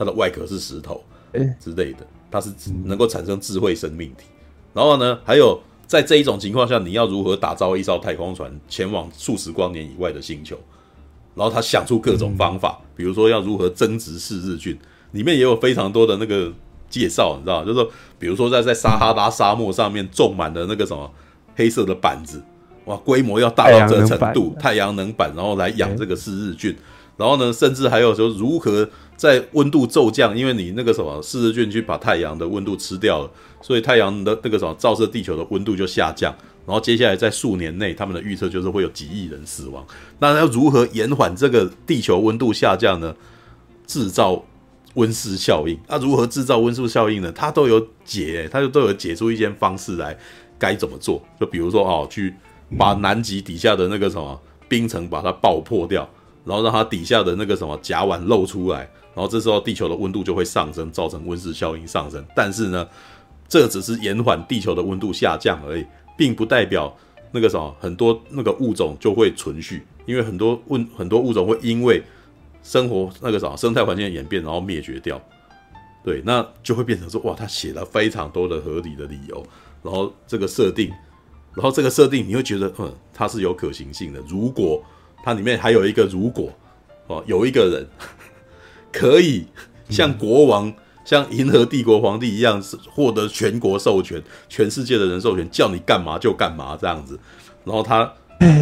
[0.00, 1.04] 它的外壳是石头，
[1.60, 2.50] 之类的，它是
[2.86, 4.24] 能够产生智慧生命体。
[4.72, 10.58] 然后呢，还有在这一种情况下，你要如何打造一艘太空船前往数十光年以外的星球？
[11.34, 14.74] 然后他想出各种方法，比如说要如何增殖四日菌，
[15.10, 16.50] 里面也有非常多的那个
[16.88, 21.12] 介绍，你知道，就是说，比如说在在撒哈拉沙漠上面种满了那个什么
[21.54, 22.42] 黑色的板子，
[22.86, 26.74] 哇，规模要大到这个程度，太阳能板，然后来养这个四日菌。
[27.16, 28.88] 然后呢，甚至还有说如何
[29.20, 36.34] 在温度骤降，因为你那个什么四日菌去把太阳的温度吃掉了，所以太阳的那个什么照射地球的温度就下降。
[36.66, 39.86] 然后接下来在数年内，他们的预测就是会有几亿人死亡。
[40.20, 43.14] 那要如何延缓这个地球温度下降呢？
[43.86, 44.42] 制造
[44.94, 45.78] 温室效应。
[45.86, 47.30] 那如何制造温室效应呢？
[47.30, 50.16] 它都有解，它就都有解出一些方式来
[50.58, 51.22] 该怎么做。
[51.38, 52.34] 就比如说哦，去
[52.78, 56.08] 把南极底下的那个什么冰层把它爆破掉。
[56.42, 62.24] 然后让它底下的那个什么甲烷露出来，然后这时候地球的温度就会上升，造成温室效应上升。
[62.34, 62.88] 但是呢，
[63.48, 65.84] 这只是延缓地球的温度下降而已，
[66.16, 66.96] 并不代表
[67.32, 72.02] 那个什么很多那个物种就会存续，因为很多物很多物种会因为
[72.62, 75.20] 生活那个什么生态环境的演变，然后灭绝掉。
[76.02, 79.44] 对，那就会变成说，哇，他写了非常多的合理的理由，
[79.82, 80.88] 然后这个设定，
[81.54, 84.18] 然后这个设定你会觉得，嗯，它是有可行性的。
[84.26, 84.82] 如果
[85.22, 86.50] 它里面还有一个如果，
[87.06, 87.86] 哦，有一个人
[88.92, 89.46] 可以
[89.88, 90.74] 像国王、嗯、
[91.04, 97.18] 像银河帝国皇帝一样，是获得全国授权，全世界的人授权，叫你干嘛就干嘛这样子。
[97.64, 98.12] 然后他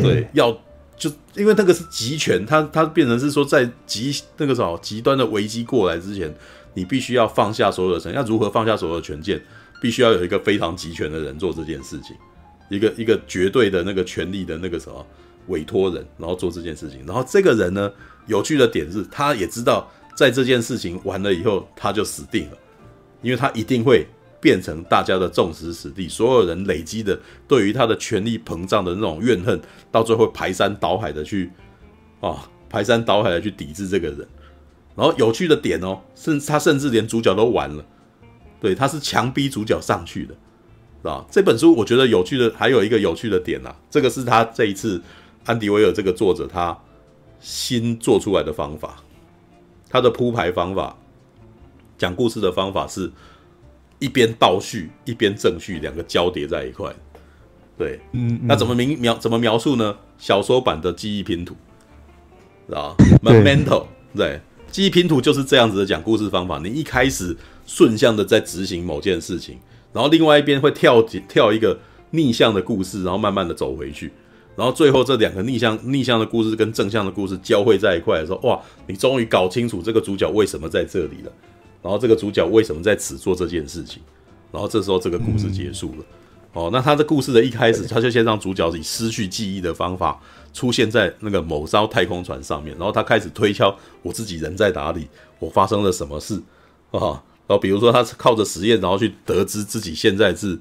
[0.03, 0.51] 对要
[0.97, 6.35] 就因为那个是集权，他他变成是说在极那个什么极端的危机过来之前，
[6.75, 9.41] 你必须要放下所有的权，要如何放下所有的权限？
[9.81, 12.17] 必须要有一个非常集权的人做这件事情，
[12.69, 15.07] 一个一个绝对的那个权力的那个什么。
[15.47, 17.91] 委托人，然后做这件事情，然后这个人呢，
[18.27, 22.59] 有趣的点是，他也知道在这件事情完了以后，他就死定了，
[23.23, 24.05] 因为他一定会
[24.41, 27.17] 变成大家的众矢死的，所有人累积的
[27.47, 29.61] 对于他的权力膨胀的那种怨恨，
[29.93, 31.53] 到最后排山倒海的去
[32.19, 34.27] 啊，排山倒海的去抵制这个人。
[34.97, 37.85] 然后有趣的点哦，甚至他甚至连主角都完了，
[38.61, 40.35] 对，他是强逼主角上去的，
[41.01, 41.25] 是吧？
[41.31, 45.01] 这本书我觉得有趣的还有一个有趣的点呐、啊，这个是他这一次。
[45.45, 46.77] 安迪威尔这个作者，他
[47.41, 49.03] 新做出来的方法，
[49.89, 50.97] 他的铺排方法，
[51.97, 53.11] 讲故事的方法是
[53.99, 56.95] 一边倒叙一边正叙，两个交叠在一块。
[57.77, 59.97] 对，嗯，那怎么明描怎么描述呢？
[60.19, 61.55] 小说版的记忆拼图，
[62.67, 63.87] 知道吗？Memento，
[64.17, 66.59] 对，记忆拼图就是这样子的讲故事方法。
[66.59, 67.37] 你一开始
[67.67, 69.59] 顺向的在执行某件事情，
[69.93, 71.79] 然后另外一边会跳跳一个
[72.11, 74.13] 逆向的故事，然后慢慢的走回去，
[74.59, 81.33] 然后最后这两个逆向逆向的故事跟正向的故事交汇在一块的时候，哇，你终于搞清楚这个主角为什么在这里了，
[81.81, 84.03] 然后这个主角为什么在此做这件事情，
[84.51, 85.99] 然后这时候这个故事结束了。
[86.01, 86.05] 嗯
[86.55, 90.19] 哦，那他的故事的一开始，他就先让主角以失去记忆的方法
[90.53, 95.07] 出现在那个某艘太空船上面，然后他开始推敲我自己人在哪里，
[95.39, 96.43] 我发生了什么事
[96.91, 97.23] 啊？
[97.47, 100.59] 然后比如说他是靠着实验，然后去得知自己现在是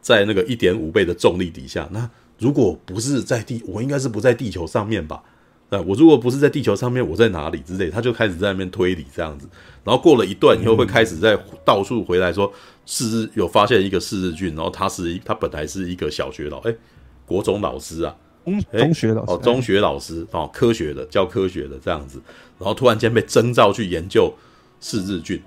[0.00, 1.88] 在那个一点五倍的重力底下。
[1.92, 5.22] 那如果不是在地，我应该是不在地球上面吧？
[5.70, 7.90] 那我如果不是在地球上面，我在哪里之类？
[7.90, 9.46] 他就开始在那边推理这样子，
[9.84, 12.50] 然后过了一段以后，会开始在到处回来说，
[12.86, 16.78] 是日有发现一个四日菌，然后他是他本来是一个小学老哎、欸，
[17.26, 18.16] 国中老师啊，
[18.46, 22.18] 中中学老师哦，中学老师哦，科学的教科学的这样子，
[22.58, 24.32] 然后突然间被征召去研究
[24.80, 25.38] 四日菌，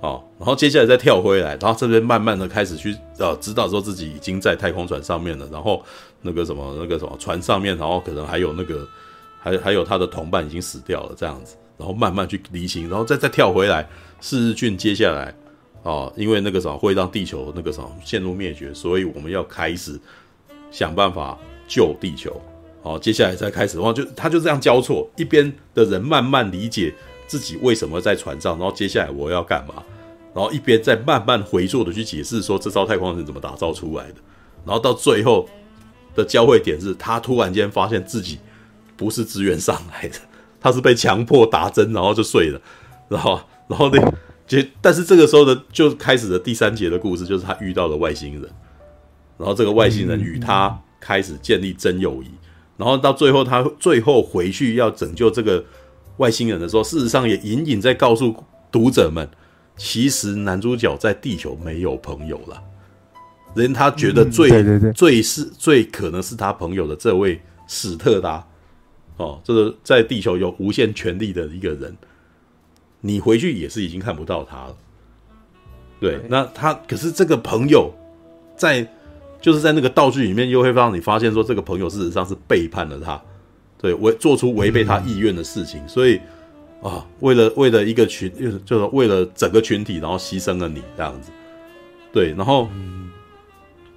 [0.00, 5.84] 哦，然后接下来再跳回来，然后这边慢慢的开始去呃知道说自己已经在太空船上面了，然后
[6.22, 8.86] 那个什么那个什么船上面，然后可能还有那个。
[9.38, 13.88] 还还有他的同伴已经死掉了，这样子，然后慢慢去厘清，然后再再跳回来，
[14.20, 15.32] 四日俊接下来，
[15.84, 20.00] 哦，因为那个什么会让地球那个什么陷入灭绝，所以我们要开始
[20.72, 21.38] 想办法
[21.68, 22.40] 救地球，
[22.82, 26.92] 哦，接下来再开始的话，就他就这样交错，一边的人慢慢理解
[27.28, 29.80] 自己为什么在船上，然后接下来我要干嘛，
[30.34, 34.16] 然后一边再慢慢回溯的去解释说这艘太空船怎么打造出来的，
[34.64, 35.48] 然后到最后
[36.16, 38.38] 的交汇点是他突然间发现自己。
[38.98, 40.14] 不是自愿上来的，
[40.58, 42.58] 他是被强迫打针，然后就睡了，
[43.10, 43.38] 然后，
[43.68, 44.02] 然后那
[44.46, 48.50] 结，但是这个时候的就开始了第三节的故事，就是他遇到了外星人，
[49.36, 52.30] 然后这个外星人与他开始建立真友谊，
[52.78, 55.62] 然后到最后他最后回去要拯救这个
[56.16, 58.34] 外星人的时候，事实上也隐隐在告诉
[58.72, 59.28] 读者们，
[59.76, 62.62] 其实男主角在地球没有朋友了，
[63.56, 68.46] 连他觉得最对对对最是最可能是他朋友的这位史特达。
[69.16, 71.96] 哦，这个在地球有无限权力的一个人，
[73.00, 74.76] 你回去也是已经看不到他了。
[75.98, 77.90] 对，那他可是这个朋友
[78.58, 78.86] 在，
[79.40, 83.18] 就是在那个道具里面，又会让你发现说，这个朋友事实上是背叛了他，
[83.78, 86.20] 对，违做出违背他意愿的事情，嗯、所以
[86.82, 91.30] 啊，为了为了一个群，就是就是为了整个群体，然后牺牲了你这样子。
[92.12, 93.05] 对，然后，嗯、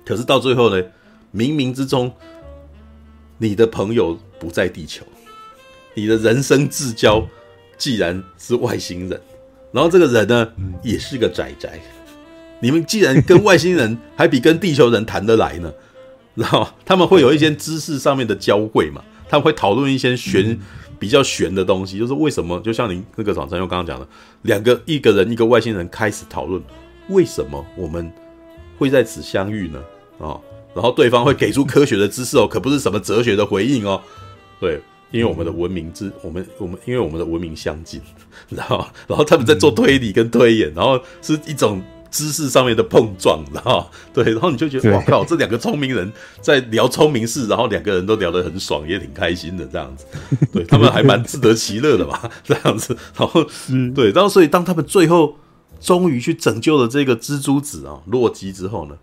[0.09, 0.83] 可是到最后呢，
[1.31, 2.11] 冥冥之中。
[3.41, 5.05] 你的朋友不在地球，
[5.93, 7.25] 你的人生至交
[7.77, 9.21] 既然是外星人，
[9.71, 10.51] 然后这个人呢
[10.83, 11.79] 也是个宅宅，
[12.59, 15.71] 你们既然跟外星人还比跟地球人谈得来呢，
[16.35, 20.59] 然后他们会有一些知识上面的交汇嘛，他们会讨论一些玄
[20.99, 24.05] 比较玄的东西，就是为什么就像您那个早晨又刚刚讲的，
[24.41, 26.61] 两个一个人一个外星人开始讨论
[27.07, 28.11] 为什么我们
[28.77, 29.79] 会在此相遇呢？
[30.19, 30.39] 啊。
[30.75, 33.99] 然后对方会给出科学的知识哦， 可不是什么哲学的回应哦。
[34.59, 34.79] 对，
[35.11, 37.99] 因为我们的文明之，我们我们因为我们的文明相近，
[38.49, 46.09] 然后然后他们在做推理跟推演，然后是一种知识上面的碰撞， 然后对，然后你就觉得哇靠，这两个聪明人
[46.39, 50.05] 在聊聪明事，然后两个人都聊得很爽，也挺开心的这样子。
[50.53, 52.95] 对，他们还蛮自得其乐的嘛，这样子。
[53.17, 53.43] 然后
[53.95, 55.35] 对，然后所以当他们最后
[55.81, 58.95] 终于去拯救了这个蜘蛛子啊，洛基之后呢？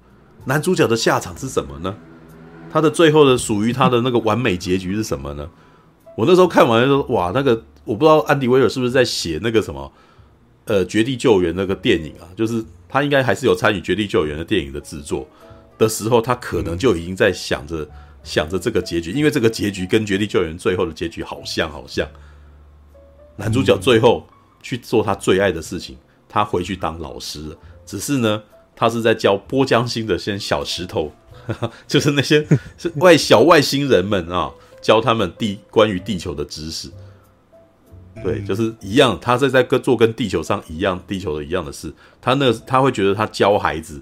[0.47, 1.95] 男主角的下场是什么呢？
[2.69, 5.49] 他的最后的属于他的那个完美结局是什么呢？
[6.17, 9.93] 我那时候看完的时候，哇，那个我不知道安迪威尔是不是在写那个什么，
[10.65, 15.27] 呃，《绝地救援》那个电影啊，就是他应该还是有参与《绝地救援》的电影的制作
[15.79, 17.89] 的时候，他可能就已经在想着
[18.23, 22.07] 想着这个结局，因为这个结局跟《绝地救援》最后的结局好像好像。
[23.37, 24.27] 男主角最后
[24.63, 25.97] 去做他最爱的事情，
[26.29, 28.43] 他回去当老师了，只是呢。
[28.77, 31.13] 他是在教波江星的些小石头，
[31.89, 32.47] 就是那些
[32.79, 36.91] 是外小外星人们啊，教他们地关于地球的知识。
[38.23, 41.93] 对，就是一样，他在在跟做跟地球上一样地球的一样的事。
[42.21, 44.01] 他那他会觉得他教孩子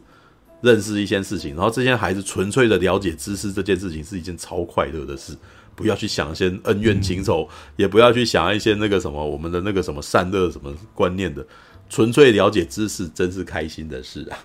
[0.60, 5.36] 认识一些事情，然后这些孩子纯粹的了解知识这件事情是一件超快乐的事。
[5.76, 11.44] 不要去想一些恩怨情仇，也不要去想一些那个什么我们的那个什么善恶什么观念的，
[11.90, 14.38] 纯粹了解知识真是开心的事啊。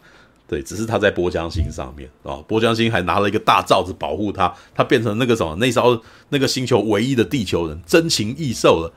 [0.50, 8.92] 对，只是他在波江星上面啊，波江星还拿了一个大罩子保护他，他变成那个什么那艘那个星球唯一的地球人，真情异兽了。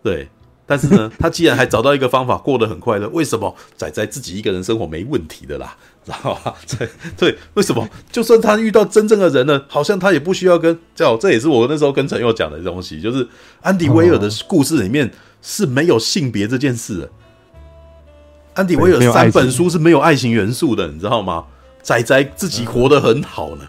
[0.00, 0.28] 对，
[0.64, 5.76] 但是呢，他既然还找到一个方法过得很快乐，为什么仔仔自己一个人生活没问题的啦？
[6.06, 6.54] 知道吧？
[6.78, 7.88] 对对，为什么？
[8.12, 11.16] 就算他遇到真正的人呢，好像他也不需要跟叫。
[11.16, 13.26] 这也是我那时候跟陈佑讲的东西，就是
[13.60, 15.10] 安迪威尔的故事里面
[15.42, 17.10] 是没有性别这件事的。
[18.56, 21.44] 安迪威尔三本书是没有爱情元素的，你知道吗？
[21.82, 23.68] 仔仔自己活得很好呢。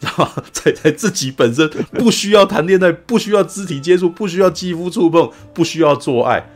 [0.00, 0.32] 知道吗？
[0.50, 6.50] 仔仔自己本身不需要谈恋爱，不需要肢体接触，不需要肌肤触碰，不需要做爱，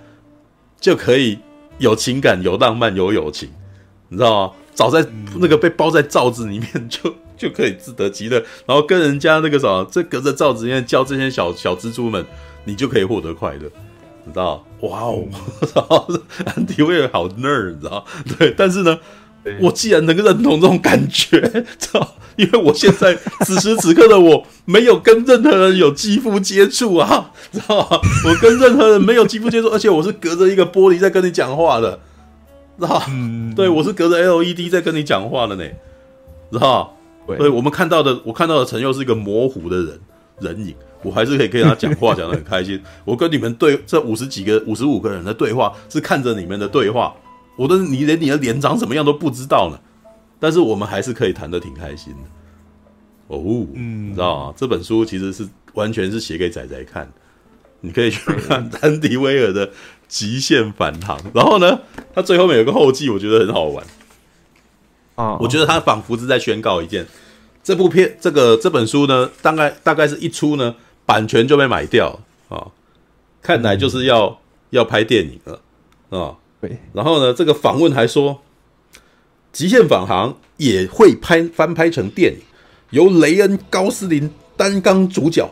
[0.81, 1.39] 就可以
[1.79, 3.51] 有情感、有浪漫、有友情，
[4.09, 4.53] 你知道吗？
[4.75, 5.07] 早在
[5.37, 12.27] 那个被包在罩子里面 就，就就可以自得其乐，然后跟人家那个什么，这隔着罩子里面教这些小小蜘蛛们，
[12.65, 13.71] 你就可以获得快乐，
[14.25, 14.66] 你知道？
[14.81, 15.25] 哇哦，
[15.61, 16.09] 我 操
[16.45, 18.05] 安迪威尔好 nerd，你知道？
[18.39, 18.99] 对，但是呢。
[19.61, 22.05] 我既然能够认同这种感觉，操！
[22.35, 28.01] 因为我现在此时此刻的我没有跟任何人有肌肤接触啊，知道吗？
[28.29, 31.97] 我跟任何人没有肌肤接触，而且我是隔着一个玻璃在跟你讲话的，
[32.81, 33.01] 知道？
[33.09, 35.63] 嗯，对，我是隔着 LED 在跟你讲话的呢，
[36.51, 36.93] 知道
[37.29, 37.37] 吗？
[37.39, 40.01] 对，我们看到的，我看到的陈佑是一个模糊的人
[40.41, 40.75] 人影，
[41.07, 42.83] 我还是可以跟他讲话，讲得很开心。
[43.05, 47.15] 我跟你们对这五十几个、五十五个人的对话，是看着你们的对话。
[47.57, 49.79] 我的你连你的脸长什么样都不知道呢，
[50.41, 54.55] 但是我们还是可以谈得挺开心的哦，嗯，知道吗？
[54.57, 57.11] 这本书其实是完全是写给仔仔看，
[57.81, 59.69] 你可以去看安迪威尔的
[60.07, 61.81] 《极限返航》，然后呢，
[62.15, 63.87] 他最后面有个后记，我觉得很好玩
[65.15, 67.07] 啊，我觉得他仿佛是在宣告一件，
[67.63, 70.75] 这部片这个这本书呢，大概大概是一出呢，
[71.07, 72.21] 版权就被买掉
[72.51, 72.67] 啊，
[73.41, 74.39] 看来就是要
[74.71, 75.61] 要拍电影了
[76.11, 76.37] 啊。
[76.61, 78.41] 对，然后呢，这个访问还说，
[79.53, 82.41] 《极限返航》也会拍翻拍成电影，
[82.91, 85.49] 由雷恩·高斯林担纲主角。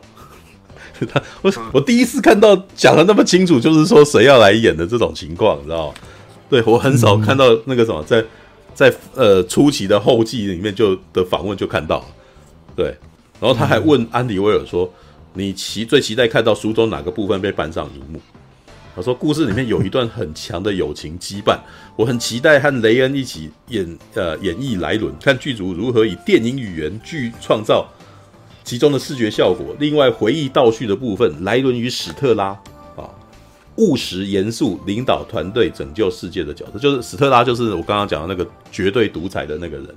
[1.12, 5.94] 他 我我第一次看到讲的那么清楚，就是说谁要来演的这种情况，你知道吗？
[6.48, 8.24] 对，我很少看到那个什么，在
[8.72, 12.06] 在呃初期的后记里面就的访问就看到了。
[12.76, 12.86] 对，
[13.40, 14.90] 然后他还问安迪威尔说
[15.34, 18.20] ：“你期最期待看到书中哪个部分被搬上荧幕？”
[18.96, 21.58] 他说：“故事里面有一段很强的友情羁绊，
[21.96, 27.88] 我很期待和雷恩一起演呃演绎莱伦，看剧组如何以电影语言去创造
[28.62, 29.74] 其中的视觉效果。
[29.80, 32.56] 另外，回忆倒叙的部分，莱伦与史特拉
[32.94, 33.10] 啊，
[33.78, 39.88] 务实严肃领导团队拯救世界的角色，就是史特拉，就是我刚刚讲的那个绝对独裁的那个人，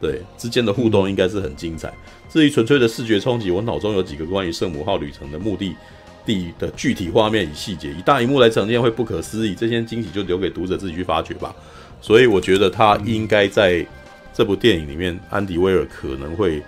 [0.00, 1.92] 对之间的互动应该是很精彩。
[2.28, 5.74] 至于纯粹的视觉冲击，我脑中有几个关于圣母号旅程的目的。”
[6.26, 9.54] 地的具体画面与细节，以大荧幕来呈现会不可思议。
[9.54, 11.54] 这些惊喜就留给读者自己去发掘吧。
[12.00, 13.86] 所以我觉得他应该在
[14.34, 16.60] 这部电影里面，安迪威尔可能会，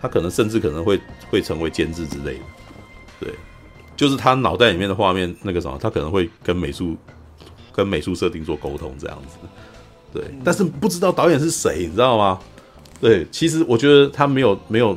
[0.00, 0.96] 他可能甚至可能会
[1.28, 2.40] 会成为监制之类的。
[3.18, 3.34] 对，
[3.96, 6.96] 就是他脑袋里面的画面那个什么，他可能会跟美术
[7.72, 9.38] 跟美术设定做沟通这样子。
[10.12, 12.38] 对，但是不知道导演是谁，你知道吗？
[13.00, 14.96] 对，其实我觉得他没有没有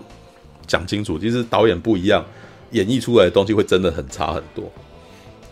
[0.68, 2.24] 讲清楚，其实导演不一样。
[2.72, 4.66] 演绎出来的东西会真的很差很多。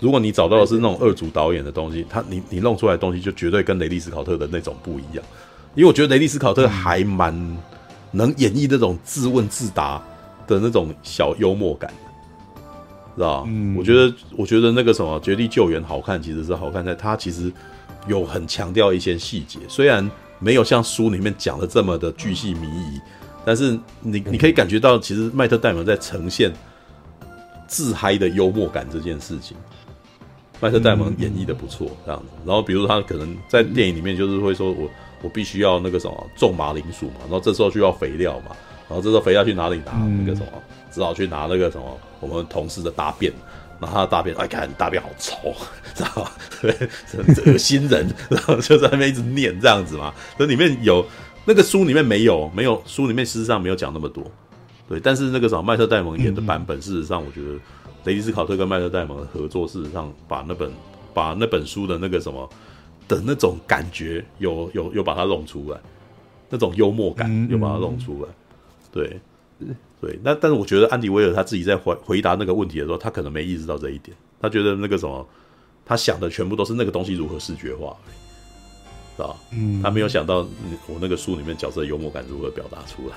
[0.02, 5.23] 如果你找到的是那种二组导演的东西，他你你弄出来的东西就绝对跟雷利斯考特的那种不一样。
[5.73, 7.34] 因为我觉得雷利斯考特还蛮
[8.11, 10.03] 能演绎那种自问自答
[10.48, 11.90] 的那种小幽默感，
[13.15, 17.49] 知道、嗯、我觉得我觉得那个什么《绝地救援》好看，其实是好看在它其实
[18.08, 20.10] 有很强调一些细节，虽然
[20.40, 23.00] 没有像书里面讲的这么的巨细靡遗，
[23.46, 26.54] 但是你你可以感觉到，其实麦特戴蒙在呈现。
[27.66, 29.58] 自嗨的幽默感这件事情，
[30.60, 32.28] 麦特戴蒙演绎的不错，这样子。
[32.46, 34.88] 然后比如他可能在电影里面就是会说我
[35.24, 38.56] 我必须要那个什么种马铃薯嘛，然后这时候需要肥料嘛，
[38.88, 39.94] 然后这时候肥料去哪里拿？
[39.94, 40.52] 那个什么，
[40.92, 43.34] 只好去拿那个什么我们同事的大便，
[43.84, 45.36] 拿他的大便，哎，看大便好臭，
[45.94, 46.32] 知道吗？
[46.62, 46.90] 对，
[47.46, 50.14] 恶心人， 然后就在那边一直念这样子嘛。
[50.38, 51.06] 那里面有
[51.46, 54.24] 那个书里面没有，没有书里面事实上没有讲那么多。
[54.88, 57.60] 对，但是那个什么麦特戴蒙演的版本，事实上我觉得
[58.04, 60.72] 雷迪斯考特跟麦特戴蒙的合作，事实上把那本
[61.14, 62.50] 把那本书的那个什么
[63.08, 65.80] 的那种感觉，有有有把它弄出来，
[66.50, 68.30] 那种幽默感有把它弄出来。
[68.92, 69.20] 对，
[70.04, 75.26] 对，那但是我觉得安迪威尔他自己在回回答那个问题的时候，他可能没意识到这一点，他觉得那个什么，
[75.86, 77.96] 他想的全部都是那个东西如何视觉化，
[79.16, 79.34] 是吧？
[79.54, 80.46] 嗯，他没有想到
[80.88, 83.16] 我那个书里面角色的幽默感如何表达出来。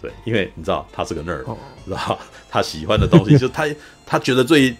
[0.00, 1.44] 对，因为你知道他是个 nerd，
[1.84, 2.16] 知道
[2.48, 3.66] 他喜欢的东西， 就他
[4.06, 4.72] 他觉得最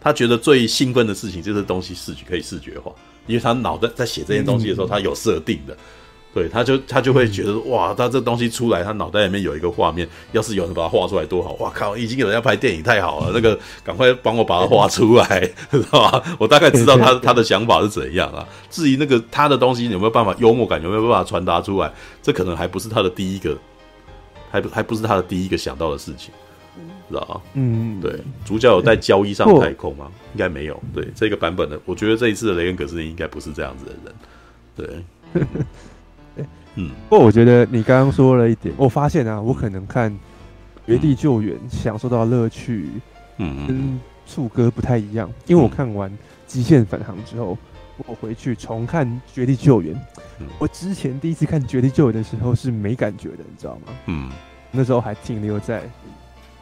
[0.00, 2.94] 他觉得最兴奋的事情就是东西视觉可以视觉化，
[3.26, 5.76] 因为他脑袋在写这些东西的时候，他有设定的，
[6.36, 11.54] 对，他就他就会觉得哇，他这东西出来，他脑袋里面有一个画面，要是有人把它画出来多好！
[11.54, 13.30] 哇靠，已经有人要拍电影，太好了！
[13.32, 15.40] 那个赶快帮我把它画出来，
[15.72, 16.22] 知道吧？
[16.38, 18.46] 我大概知道他他的想法是怎样啊。
[18.68, 21.90] 至于那个他的东西有没有办法幽默感，有没有办法传达出来，
[22.20, 23.56] 这可能还不是他的第一个，
[24.50, 26.34] 还不还不是他的第一个想到的事情，
[27.08, 27.40] 知道吧？
[27.54, 28.14] 嗯，对，
[28.44, 30.12] 主角有在交易上太空吗？
[30.34, 30.78] 应该没有。
[30.94, 34.14] 对这个版本的，我觉得这一次的雷恩·葛斯林应该不是这样子的人，
[34.76, 35.42] 对。
[36.76, 40.12] 嗯，不过我觉得你刚刚说了一点，我发现啊，我可能看
[40.86, 42.88] 《绝地救援》享受到乐趣，
[43.38, 46.10] 嗯，跟触哥不太一样，因为我看完
[46.46, 47.56] 《极限返航》之后，
[48.06, 49.94] 我回去重看《绝地救援》，
[50.58, 53.92] 我之前第一次看《绝地救援》的时候是没感觉的，你知道吗？
[54.06, 54.30] 嗯，
[54.70, 55.82] 那时候还停留在，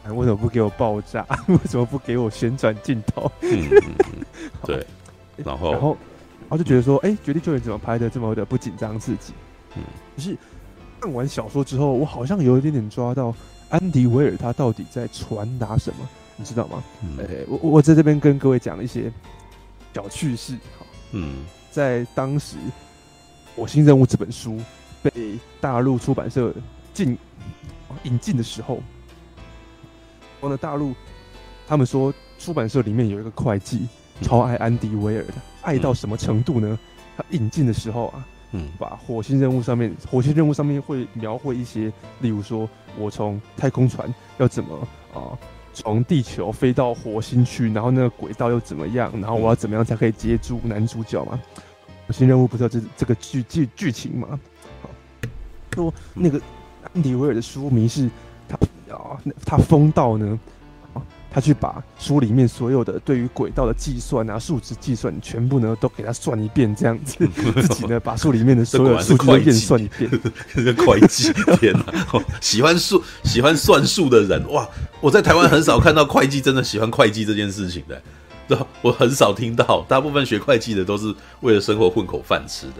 [0.07, 1.25] 为什么不给我爆炸？
[1.47, 3.29] 为什么不给我旋转镜头？
[3.41, 3.69] 嗯，
[4.63, 4.85] 对，
[5.43, 5.97] 然后，然后，
[6.41, 9.33] 然后就觉得说，哎，《绝地救援》怎么拍的这么的不紧张刺激？
[9.75, 9.83] 嗯，
[10.15, 10.37] 可是
[10.99, 13.33] 看完小说之后，我好像有一点点抓到
[13.69, 16.83] 安迪威尔他到底在传达什么，你知道吗？
[17.47, 19.11] 我我在这边跟各位讲一些
[19.93, 20.57] 小趣事。
[21.11, 22.57] 嗯，在当时
[23.55, 24.59] 《火星任务》这本书
[25.01, 26.53] 被大陆出版社
[26.93, 27.17] 进
[28.03, 28.81] 引进的时候，
[30.39, 30.93] 我呢，大陆
[31.67, 33.87] 他们说出版社里面有一个会计
[34.21, 36.77] 超爱安迪威尔的，爱到什么程度呢？
[37.15, 38.27] 他引进的时候啊。
[38.51, 41.91] 嗯，把火星任务上面，火星任务上面会描绘一些，
[42.21, 45.37] 例如说，我从太空船要怎么啊，
[45.73, 51.39] 从地球飞到火星去，然后那个轨道又怎么样，然后我要怎么样才可以接住男主角嘛？
[52.07, 54.39] 火星任务不知道这这个剧剧剧情嘛？
[54.81, 54.89] 好，
[55.73, 56.39] 说那个
[56.93, 58.09] 安迪威尔的书迷是
[58.47, 58.55] 他
[58.95, 60.39] 啊，他疯到呢。
[61.35, 67.17] 他去把书里面所有的对于轨道的计算啊、数值计算全部呢都给他算一遍，这样子，
[67.61, 70.09] 自己呢把书里面的 所有数据都验算一遍。
[70.53, 71.93] 这 个会计，天哪！
[72.39, 74.65] 喜欢数、喜欢算数的人哇！
[75.01, 78.01] 我在台湾很少看到会计真的喜欢会计这件事情的，
[78.47, 78.65] 知道？
[78.81, 82.75] 我很少听到，大部分学会计的都是为了生活混口饭吃的，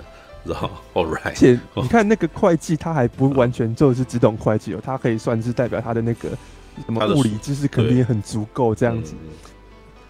[0.46, 6.30] 知道？All right，而且你看那个会计，他还不完全就是只懂会计哦，他可以算是代表他的那个。
[6.86, 9.14] 什么物理知识肯定也很足够，这样子。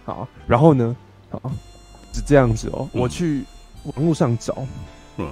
[0.04, 0.96] 好，然后呢？
[1.30, 1.40] 好，
[2.12, 2.88] 是这样子哦。
[2.92, 3.44] 我去
[3.84, 4.66] 网络上找，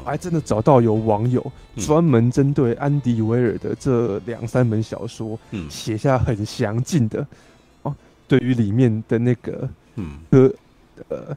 [0.04, 1.44] 还真的找到有网友
[1.76, 5.38] 专门针对安迪威尔的这两三本小说，
[5.68, 7.26] 写下很详尽的
[7.82, 7.94] 哦，
[8.26, 9.68] 对于里面的那个
[10.30, 10.54] 科
[11.08, 11.36] 呃，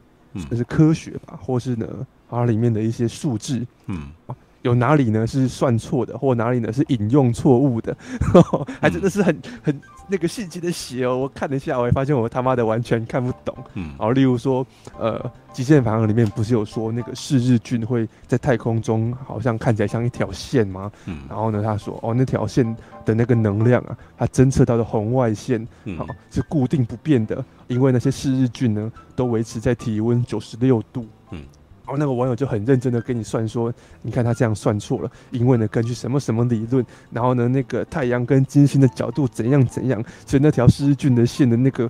[0.49, 1.87] 就是科学吧，或是呢，
[2.29, 4.09] 它里面的一些数字，嗯。
[4.67, 7.95] 有哪里呢是算错的，或哪里呢是引用错误的，
[8.81, 11.17] 还真的是很很那个细节的写哦。
[11.17, 13.55] 我看了一下，我也发现我他妈的完全看不懂。
[13.75, 14.65] 嗯，然后例如说，
[14.99, 15.19] 呃，
[15.53, 20.91] 《极限反航》里面不是有说那个视日菌会在太空中好像看起来像一条线吗？
[21.05, 22.65] 嗯，然后呢，他说哦，那条线
[23.05, 25.65] 的那个能量啊，它侦测到的红外线，
[25.97, 31.07] 好、哦、是固定不变的，因为那些视日菌呢都维持在体温九十六度。
[31.87, 31.89] 嗯。
[31.89, 41.89] 然后那个网友就很认真的跟你算说，你看他这样算错了，因为呢根据什么什么理论，然后呢那个太阳跟金星的角度怎样怎样，所以那条视日菌的线的那个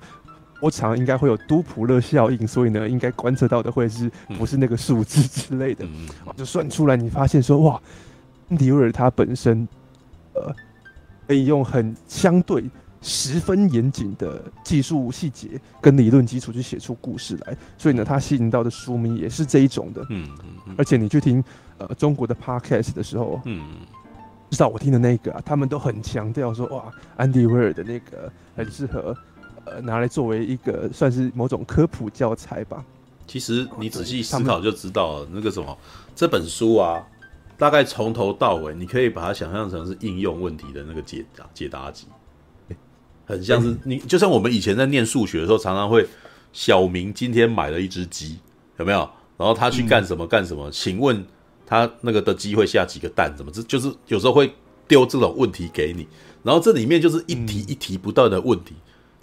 [0.59, 5.83] 波长应该会有多普勒效应，所以呢应该观测到的会是不是那个数字之类的，
[6.35, 7.81] 就算出来你发现说哇，
[8.49, 9.67] 安迪威尔他本身
[10.33, 10.53] 呃
[11.27, 12.63] 可以用很相对。
[13.07, 20.01] 十分严谨的技术细节跟理论基础去写出故事来，所以呢，它吸引到的书迷也是这一种的。
[20.09, 20.75] 嗯嗯嗯。
[20.77, 21.41] 而且你去听
[21.77, 23.65] 呃中国的 podcast 的时候，嗯，
[24.49, 29.15] 至少我听的那个啊，他们都很强调说，哇，安迪威尔的那个很适合
[29.63, 32.83] 呃拿来作为一个算是某种科普教材吧。
[33.25, 35.77] 其实你仔细思考就知道了，那个什么
[36.13, 37.01] 这本书啊，
[37.57, 42.05] 大概从头到尾，你可以把它想象成是应用问题的那个解答解答集。
[43.27, 46.07] 很像是你，就像我们以前在念数学的时候，常常会
[46.53, 48.39] 小明今天买了一只鸡，
[48.79, 48.99] 有没有？
[49.37, 50.71] 然后他去干什么干什么？
[50.71, 51.23] 请问
[51.65, 53.31] 他那个的鸡会下几个蛋？
[53.37, 53.51] 怎么？
[53.51, 54.51] 这就是有时候会
[54.87, 56.07] 丢这种问题给你，
[56.41, 58.73] 然后这里面就是一题一题不断的问题，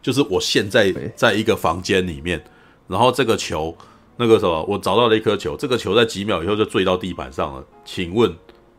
[0.02, 2.44] 就是我现在在一个房间里面，
[2.86, 3.74] 然后这个球
[4.18, 8.32] 那个什么，我找到了一颗球，这个球在几秒以后就坠到地板上了，请问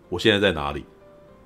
[0.07, 0.85] 我现在在哪里？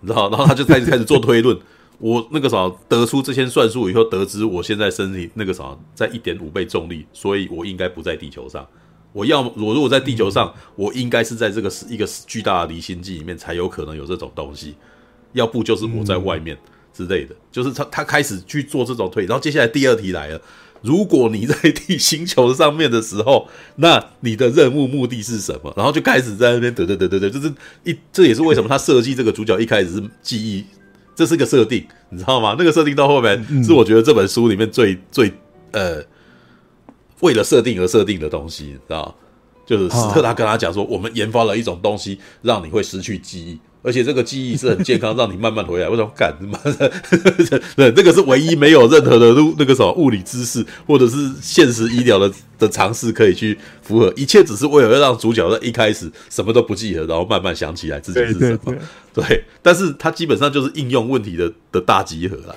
[0.02, 0.30] 你知道？
[0.30, 1.58] 然后他就开始开始做推论。
[2.00, 8.66] 我那个啥得出这些算术以后，得知我现在身体那个啥在一点五倍重力，所以我应该不在地球上。
[9.12, 14.76] 我要我如果在地球上，我应该是在这个一个巨大的离心机里面才有可能有这种东西，
[15.34, 16.58] 要不就是我在外面
[16.94, 17.36] 之类的。
[17.52, 20.40] 就是他他开始去做这种推，然后接下来第二题来了，
[20.82, 25.74] 如果你在地星球上面的时候，那你的任务目的是什么？
[25.76, 27.52] 然后就开始在那边得得得得得，就是
[27.84, 30.64] 一这也是为什么他设计这个主角一开始是记忆，
[31.20, 32.56] 这是个设定，你知道吗？
[32.58, 35.30] 那个设定到后面是我觉得这本书里面最最
[35.74, 36.02] 呃
[37.20, 39.14] 为了设定而设定的东西，你知道？
[39.66, 43.60] 就是斯特拉跟他讲说，我们研发了一种东西，让你会失去记忆。
[43.82, 45.88] 而且这个记忆是很健康，让你慢慢回来。
[45.88, 46.36] 为什么干？
[46.42, 46.92] 妈的，
[47.76, 54.14] 对，这个是唯一没有任何的那个什么物理知识或者是现实医疗的的尝试可以去符合。
[54.18, 58.60] 一切只是为了要让主角在一开始什么都不记得，然后慢慢想起来自己是什么。
[58.66, 58.80] 对，对，
[59.14, 62.56] 对，对，但是它基本上就是应用问题的的大集合了。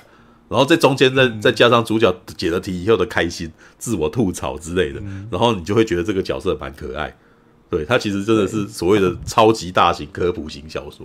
[0.49, 5.01] 然后在中间再再加上主角解了题以后的开心、自我吐槽之类的，
[5.31, 7.15] 然后你就会觉得这个角色蛮可爱。
[7.73, 11.03] 对，它其实真的是所谓的超级大型科普型小说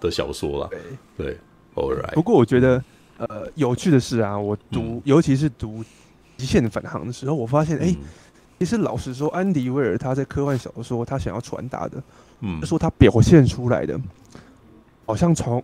[0.00, 0.68] 的小说啦。
[0.68, 0.80] 对，
[1.16, 1.38] 对
[1.76, 2.12] ，All right。
[2.12, 2.82] 不过我觉得，
[3.18, 5.80] 呃，有趣的是啊，我读，嗯、尤其是读
[6.36, 8.04] 《极限返航》的时候，我发现，哎、嗯，
[8.58, 12.02] 其实老实说，安迪威尔他在科幻小说他想要传达的，
[12.40, 13.96] 嗯，说他表现出来的，
[15.06, 15.62] 好像从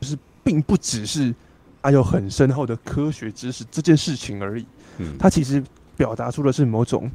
[0.00, 1.34] 就是并不只是
[1.82, 4.64] 他有很深厚的科学知识这件事情而已，
[4.98, 5.60] 嗯，他其实
[5.98, 7.10] 表达出的是某种。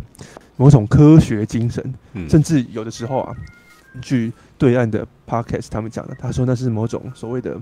[0.55, 1.83] 某种科学精神，
[2.29, 3.35] 甚至有的时候啊，
[4.03, 7.59] 据对岸的 podcast 他们讲的，他说那是某种所谓的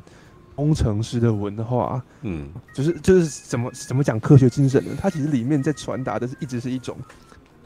[0.56, 4.92] 工程师的文化，嗯，就是就是怎么怎么讲科学精神呢？
[5.00, 6.98] 它其实里面在传达的是一直是一种，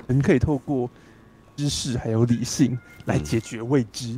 [0.05, 0.87] 人可以透过
[1.55, 4.15] 知识还有理性来解决未知，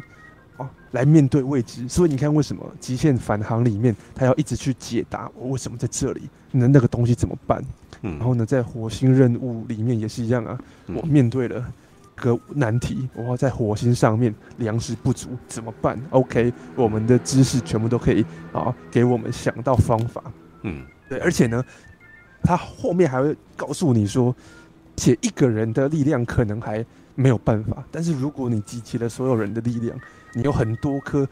[0.57, 1.88] 哦，来面对未知。
[1.88, 6.30] 所以你看，为什么极限返航里面他要一直去解答我为什么在这里？
[6.51, 7.64] 那那个东西怎么办？
[8.01, 10.57] 然后呢，在火星任务里面也是一样啊。
[10.87, 11.65] 我面对了
[12.15, 20.23] 个难题，我要在火星上面粮食不足怎么办？OK，我们的知识全部都可以啊，给我们想到方法。
[20.63, 21.63] 嗯，对，而且呢，
[22.41, 24.35] 他后面还会告诉你说，
[24.95, 29.97] 且一个人的力量可能还没有办法，但是如果你集齐了所有人的力量。
[30.33, 31.27] 你有很多颗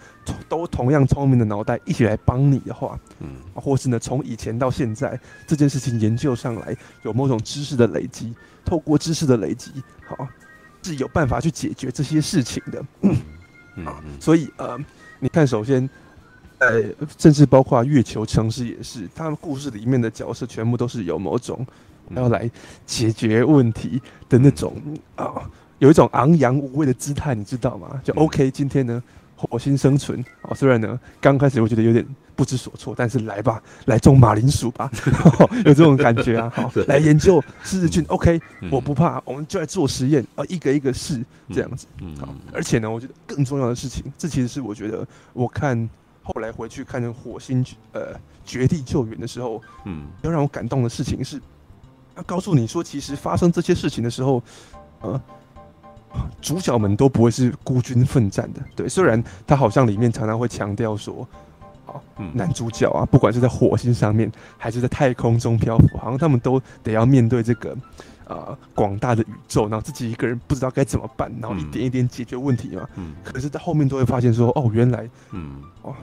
[0.49, 9.71] 都同样聪明的脑袋一起来帮你的话，嗯，或是呢，从以前到现在这件事情研究上来，有某种知识的累积，透过知识的累积，
[10.07, 10.27] 好，
[10.81, 13.15] 是有办法去解决这些事情的，嗯，
[13.75, 14.77] 嗯，所以呃，
[15.19, 15.87] 你看，首先，
[16.57, 16.81] 呃，
[17.17, 21.65] 甚至包括月球城市也是，他们故事里面的角色全部都是有某种
[22.11, 22.49] 要来
[22.85, 24.81] 解决问题的那种
[25.15, 25.49] 啊。
[25.79, 27.99] 有一种昂扬无畏的姿态，你知道吗？
[28.03, 29.01] 就 OK，今天呢，
[29.35, 34.89] 火星生存啊，虽然呢刚开始我觉得有点不知所措，但是来吧，来种马铃薯吧，
[35.65, 36.49] 有这种感觉啊。
[36.55, 38.39] 好，来研究十字菌，OK，
[38.71, 41.87] 我不怕，我们就来做实验啊，一个一个试这样子。
[42.01, 45.89] 嗯好，而且呢，我觉得更重要的事情，这其实是我觉得我看
[46.23, 51.41] 后来回去看那火星呃绝地救援的时候，嗯，要让我感动的事情是，
[52.15, 54.41] 要告诉你说，其实发生这些事情的时候，
[55.01, 55.21] 呃。
[56.41, 58.87] 主角们都不会是孤军奋战的，对。
[58.87, 61.27] 虽然他好像里面常常会强调说，
[61.85, 61.93] 啊，
[62.33, 67.75] 男主角啊，不管是在火星上面，还是在太空中漂浮，好像他们都得要面对这个，
[68.27, 72.87] 呃，广大的宇宙，然后自己一个人不知道该怎么办，然后一点一点解决问题嘛。
[72.95, 73.15] 嗯。
[73.23, 75.93] 可是，到后面都会发现说，哦，原来，嗯，哦，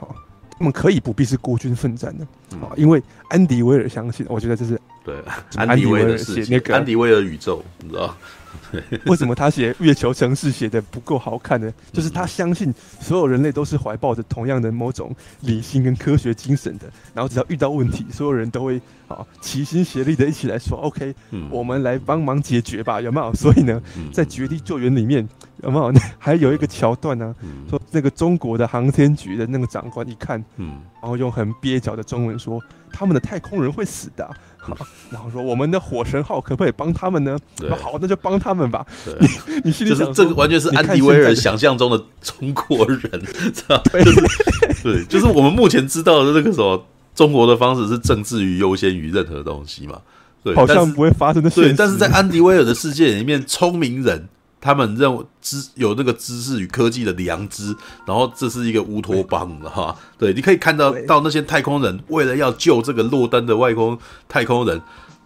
[0.57, 2.25] 他们可以不必是孤军奋战的，
[2.57, 5.15] 啊，因为安迪威尔相信，我觉得这是对
[5.55, 8.15] 安迪威尔写那个安迪威尔宇宙，你知道。
[9.05, 11.71] 为什么他写月球城市写的不够好看呢？
[11.91, 21.13] 就是他相信所有人类都是怀抱着同样的某种理性跟科学精神的，然后只要遇到问题，所有人都会啊齐心协力的一起来说，OK，
[21.49, 23.33] 我们来帮忙解决吧，有没有？
[23.33, 23.81] 所以呢，
[24.11, 25.27] 在绝地救援里面
[25.63, 25.93] 有没有？
[26.17, 27.35] 还有一个桥段呢，
[27.69, 32.61] 说那个中国的航天局的那个长官一看，嗯然后用很蹩脚的中文说，
[32.91, 34.29] 他们的太空人会死的。
[34.63, 34.77] 好，
[35.11, 37.37] 然后说我们的火神号可不可以帮他们呢？
[37.57, 38.85] 对，好，那就帮他们吧。
[39.03, 43.21] 对你 你心里想，就是这个完全是安迪威尔想象中的中国人，
[43.53, 44.01] 知道对，
[44.81, 49.99] 对，就是我们目前知道的这个什么中国的方式是政治于优先于任何东西嘛？
[50.43, 51.61] 对，好像不会发生的事。
[51.61, 54.27] 对，但是在安迪威尔的世界里面，聪明人。
[54.63, 57.75] 他们认为知有那个知识与科技的良知，
[58.05, 59.93] 然后这是一个乌托邦的哈。
[60.17, 63.99] 对，你可以看到到那些太空人为了要救这个落单的外空
[64.29, 64.81] 太空人，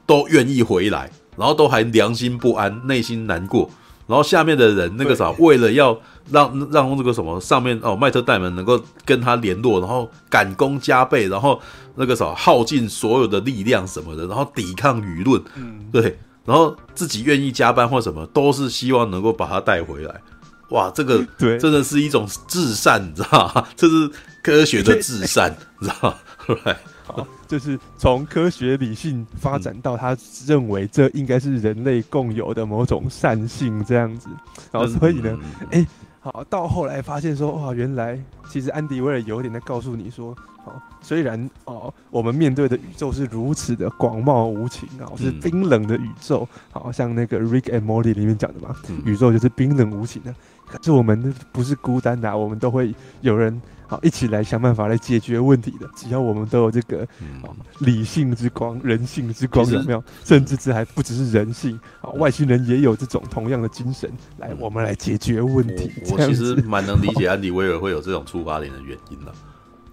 [0.07, 3.69] 都愿意回来，然后都还良心不安，内心难过。
[4.07, 5.95] 然后下面的人那个啥，为了要
[6.31, 11.61] 让让这个什么上面哦麦特戴蒙能够跟他联络，然后赶工加倍，然后
[11.93, 15.39] 那个啥耗尽所有的力量什么的，然后抵抗舆论。
[15.55, 16.17] 嗯，对。
[16.47, 20.21] 然后自己愿意加班或什么，都是希望能够把他带回来。
[20.69, 23.67] 哇，这个对，真的是一种至善，你知道吗？
[23.75, 24.09] 这是
[24.41, 26.15] 科学的至善，你知道吗？
[26.47, 26.75] 对。
[27.05, 34.27] 好，就是从科学理性发展到他认为这应该是人类共有的某种善性这样子，
[34.73, 35.37] 然后所以呢，
[35.71, 35.87] 哎、欸，
[36.33, 40.35] 好，到后来发现说，哇，原来其实安迪威尔有点在告诉你说，
[40.65, 48.75] 好，虽然哦，我们面对的宇宙是如此的广袤无情啊，是冰冷的宇宙，好像那个 Rick and Morty 里面讲的嘛，
[49.05, 50.35] 宇宙就是冰冷无情的，
[50.67, 53.61] 可是我们不是孤单的，我们都会有人。
[53.87, 55.89] 好，一起来想办法来解决问题的。
[55.95, 57.41] 只要我们都有这个，嗯、
[57.79, 60.03] 理性之光、人性之光，有没有？
[60.25, 64.11] 甚至这还不只是人性，啊，外星人也有这种同样的精神。
[64.39, 65.89] 来，我们来解决问题。
[66.09, 69.33] 我，我其实蛮能理解安迪威尔会有这种出发点的原因的，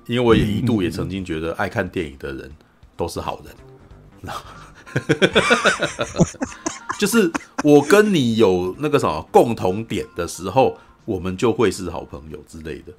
[0.07, 2.51] 因为我也一度也曾经觉得，爱看电影的人
[2.97, 3.55] 都是好人。
[6.99, 7.31] 就是
[7.63, 12.93] 我跟你有那个什么共同点的时候，我们就会是好朋友之类的。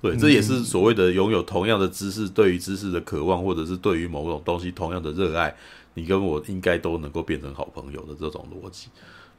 [0.00, 5.52] 对，这也是所谓的拥有同样的知识，对于知识的渴望，或者是对于某种东西同样的热爱，
[5.94, 8.86] 你跟我应该都能够变成好朋友的这种逻辑。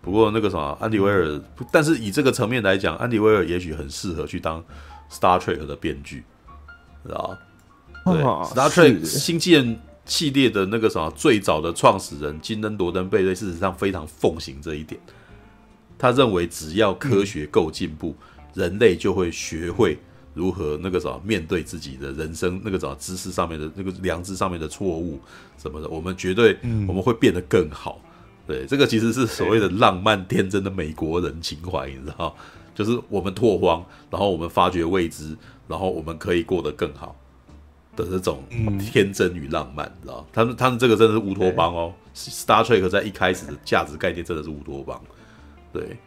[0.02, 1.42] 不过那个什么，安迪威尔，
[1.72, 4.62] 但是以这个层面来讲，安迪威尔也许很适合去当
[5.10, 6.26] Star Trek 的编剧，
[7.06, 7.38] 知道
[8.04, 15.00] 对，Star Trek 星舰系列的那个什么最早的创始人金恩·罗登贝瑞，事实上非常奉行这一点。
[15.98, 18.14] 他认为，只要科学够进步，
[18.54, 19.98] 人类就会学会。
[20.40, 25.20] 如何那个什么面对自己的人生那个什么知识上面的那个良知上面的错误
[25.58, 26.58] 什么的，我们绝对
[26.88, 28.00] 我们会变得更好。
[28.48, 32.34] 对，这个其实是所谓的浪漫天真的美国人情怀，你知道，
[32.74, 35.36] 就是我们拓荒，然后我们发掘未知，
[35.68, 37.14] 然后我们可以过得更好
[37.98, 38.42] 的这种
[38.80, 40.26] 天真与浪漫，你知道？
[40.32, 41.94] 他们他们这个真的是乌托邦哦。
[42.16, 45.02] Star Trek 在一开始的价值概念真的是乌托邦，
[45.74, 45.98] 对。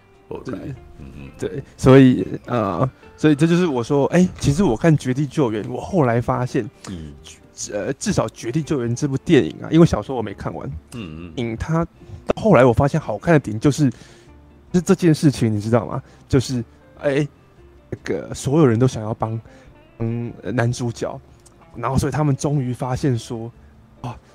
[0.47, 0.55] 对，
[0.99, 2.89] 嗯嗯，对，所以呃，
[3.23, 7.13] 所以这就是我说，哎，其实我看《绝地救援》，我后来发现，嗯，
[7.73, 11.85] 呃，至少《绝地救援》这部电影啊，因为小说我没看完，嗯嗯，影它
[12.27, 13.89] 到后来我发现好看的点就是，
[14.75, 16.03] 是这件事情，你知道吗？
[16.29, 16.65] 就是，
[16.99, 17.25] 哎，
[17.91, 19.41] 那个所有人都想要帮，
[20.01, 21.17] 嗯，男主角，
[21.77, 23.49] 然后所以他们终于发现说。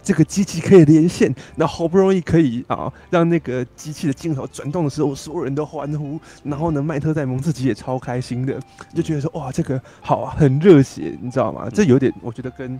[0.08, 6.18] 啊，这个机器可以连线，那好不容易可以啊，让那个机器的镜头转动的时候，所有人都欢呼。
[6.44, 8.58] 然后呢，麦特戴蒙自己也超开心的，
[8.96, 11.70] 就觉得说哇，这个好啊，很热血，你知道吗？
[11.74, 12.80] 这有点，我觉得跟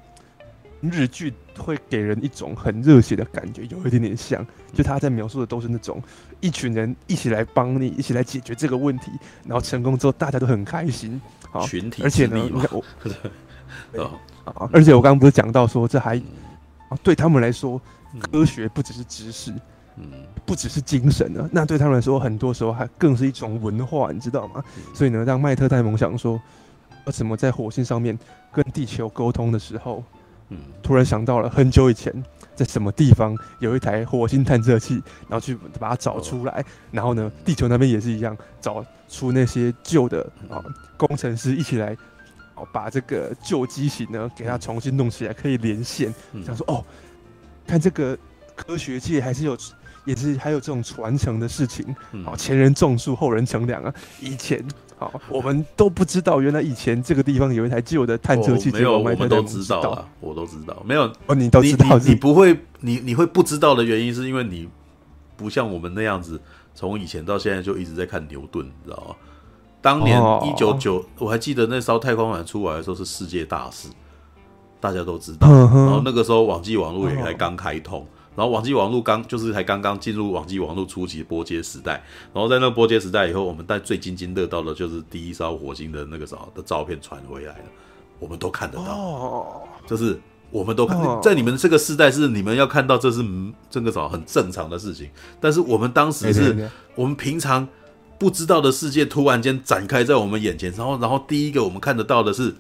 [0.80, 4.46] 日剧会给人一种很热血的感觉有一点点像。
[4.74, 6.02] 就他在描述的都是那种
[6.40, 9.12] 一群人一起来帮你，一起来解决这个问题，
[9.46, 11.20] 然后成功之后大家都很开心。
[11.52, 12.84] 好，群体，而且呢，我，
[14.46, 16.22] 啊，而且我刚刚不是讲到说这还。
[16.90, 17.82] 啊，对他们来说，
[18.20, 19.52] 科学不只是知识，
[19.98, 20.10] 嗯，
[20.46, 21.50] 不只是精神呢。
[21.52, 24.64] 那对他们来说，很多时候还更是一种文化，你知道吗？
[24.94, 26.40] 所以呢，让麦特戴蒙想说，
[27.06, 28.18] 呃，怎么在火星上面
[28.52, 30.04] 跟地球沟通的时候，
[30.50, 32.14] 嗯，突然想到了很久以前，
[32.56, 40.64] 在什么地方有一台火星探测器，然后去把它找出来，然后呢，地球那边也是一样，找出那些旧的啊
[40.96, 41.98] 工程师一起来。
[42.72, 46.14] 把这个旧机型呢，给它重新弄起来，可以连线。
[46.46, 46.84] 想说哦，
[47.66, 48.18] 看这个
[48.56, 49.58] 科学界还是有，
[50.06, 51.96] 也是还有这种传承的事情。
[52.24, 53.94] 好，前人种树，后人乘凉啊。
[54.20, 54.64] 以前
[54.98, 58.72] 好， 我们都不知道，原来以前这个地方有一台旧的探测器。
[58.72, 60.82] 没有，我们都知道啊，我都知道。
[60.86, 61.98] 没有哦，你都知道。
[62.00, 64.68] 你不会，你你会不知道的原因，是因为你
[65.36, 66.42] 不像我们那样子，
[66.74, 69.16] 从以前到现在就一直在看牛顿，你知道吗？
[69.88, 73.88] 当年一九九，我还记得那艘太空船出来的时候是世界大事，
[74.82, 75.48] 大家都知道。
[75.50, 78.06] 然后那个时候网际网络也才刚开通，
[78.36, 82.04] 然后网际网络刚就是才刚刚进入网际网络初期波接时代。
[82.34, 87.66] 然后在那个拨接时代以后，我们在最津津乐道的就是第一艘火星的那个啥的照片传回来了，
[88.20, 89.66] 我们都看得到。
[89.86, 90.20] 就是
[90.52, 93.24] 我们都看，在你们这个时代是你们要看到这是
[93.70, 95.10] 这个啥很正常的事情，
[95.40, 97.66] 但是我们当时是我们平常。
[98.20, 102.54] 不知道的世界突然间展开在我们眼前，然后，然后第一个我们看得到的是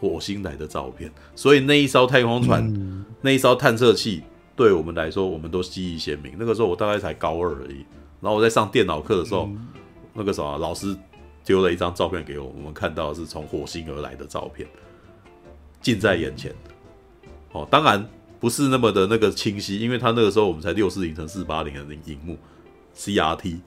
[0.00, 4.22] 火星来的照片，所以那一艘太空船，嗯、那一艘探测器，
[4.56, 6.32] 对我们来说，我们都记忆鲜明。
[6.38, 7.84] 那个时候我大概才高二而已，
[8.20, 9.68] 然后我在上电脑课的时候，嗯、
[10.14, 10.96] 那个什么老师
[11.44, 14.66] 丢了一张照片给我，我们看到的是从火星而来的照片，
[15.82, 16.54] 近在眼前。
[17.52, 18.08] 哦，当然
[18.40, 22.38] 不是那么的那个清晰，因为他那个时候我们才六四零乘四八零的荧幕
[22.96, 23.58] ，CRT。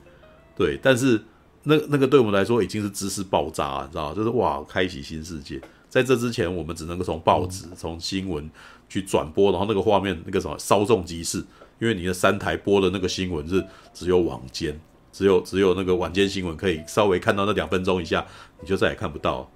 [0.58, 1.22] 对，但是
[1.64, 4.16] 那那个对我们来说已经是知识爆炸了，你知道吗？
[4.16, 5.62] 就是哇，开启新世界。
[5.88, 8.50] 在这之前，我们只能够从报纸、从新闻
[8.90, 11.38] 去转播，然后那个画面那个什么稍纵即逝，
[11.80, 14.78] 因为你的三台播的那个新闻是只有晚间，
[15.14, 18.26] 只有只有那个晚间新闻可以稍微看到那两分钟以下，
[18.62, 19.50] 你就再也看不到，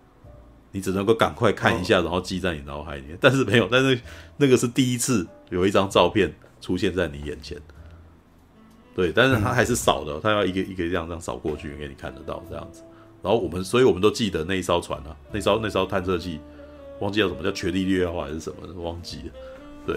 [0.72, 3.18] 你只能够赶快看一下，然后记在你脑海里面。
[3.20, 4.00] 但是没有，但是
[4.38, 7.58] 那个是第一次有一张照片出现在你眼前。
[8.96, 12.82] 对，但是它还是扫的，它要一个一个这样这样扫过去给你看得到这样子。
[13.24, 16.40] 然后我们，所以我们都记得那一艘船啊，那艘那艘探测器，
[17.00, 19.32] 忘记叫什么叫权力略号还是什么，忘记了。
[19.86, 19.96] 对，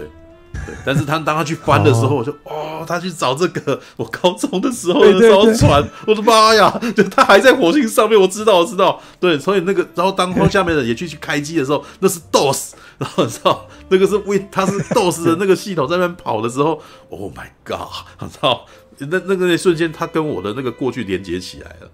[0.65, 0.75] 对。
[0.85, 6.69] 但是他当他去翻的时候， 我就哦，他去找这个我高中的时候的那艘船，我的妈呀！
[6.95, 9.01] 就他还在火星上面，我知道，我知道。
[9.19, 18.65] 对，所以那个，然后当下面的也去去开机的时候， 那是 DOS，然后你知道那个是 Win，它是 DOS 的那个系统在那边跑的时候，Oh my God，我操！
[18.99, 21.91] 那那个那瞬间，他跟我的那个过去连接起来了。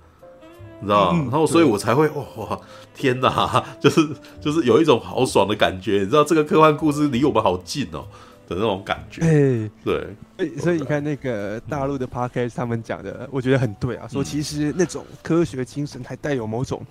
[0.80, 2.60] 你知道，然后所以我才会哇，
[2.96, 4.08] 天哪， 就是
[4.42, 6.00] 就是有一种好爽的感觉。
[6.00, 8.08] 你知道，这个科幻故事离我们好近哦
[8.48, 9.22] 的那种感觉。
[9.22, 14.08] 哎，对，所以你看那个大陆的 podcast 他们讲的，我觉得很对啊。
[14.08, 16.84] 说其实那种科学精神还带有某种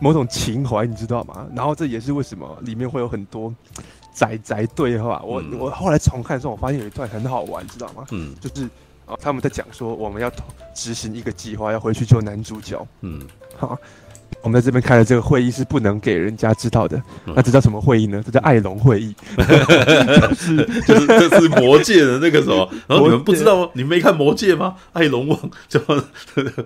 [0.00, 1.46] 某种情怀，你知道吗？
[1.54, 3.54] 然后这也是为什么里面会有很多
[4.14, 5.20] 宅宅对话。
[5.22, 8.06] 我我后来重看的时候，我发现有一段很好玩，知道吗？
[8.12, 8.66] 嗯，就是。
[9.06, 10.30] 哦，他们在讲说我们要
[10.74, 12.86] 执行一个计划，要回去救男主角。
[13.02, 13.20] 嗯，
[13.56, 13.76] 好，
[14.40, 16.96] 我们在这边开的这个会议是不能给人家知道的。
[17.26, 18.22] 嗯、那这叫什么会议呢？
[18.24, 19.14] 这叫艾龙会议。
[19.36, 20.56] 就是
[20.88, 22.66] 就是这是魔界的那个什么？
[22.86, 23.68] 然后你们不知道吗？
[23.74, 24.74] 你们没看魔界吗？
[24.94, 25.78] 艾龙王 就，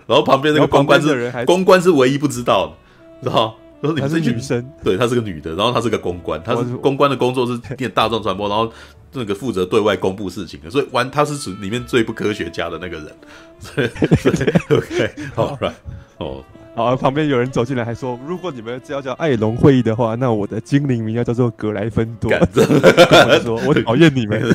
[0.06, 8.72] 然后旁边那个公关是公关是唯一不知道的，知道然后你们是女生，对，她是个女的，然后她是个公关，她是公关的工作是电大众传播，然后。
[9.12, 13.14] 那个负责对外公布事情的，所以玩他是属里面最不科学家的那个人，
[13.58, 15.72] 所以，所以 OK， 好，right，
[16.18, 16.44] 哦，
[16.74, 22.30] 好，旁边有人走进来还说，如果你们只要叫艾隆会议的话，那我的精灵名要叫做格莱芬多。
[22.32, 24.40] 我说我讨厌你们。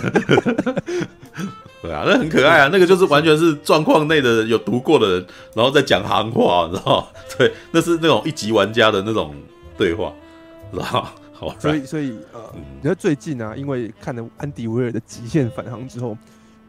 [1.84, 7.08] 对啊，那很可爱啊，那个就是完全是状况内的人有读过的人，然后在讲行话，你知道吗？
[7.38, 9.36] 对，那是那种一级玩家的那种
[9.78, 10.14] 对话，
[10.72, 11.14] 知道
[11.48, 11.56] 吗？
[11.60, 16.18] 所以，所以，呃，你知道最近啊，因为看了安迪威尔的《极限返航》之后，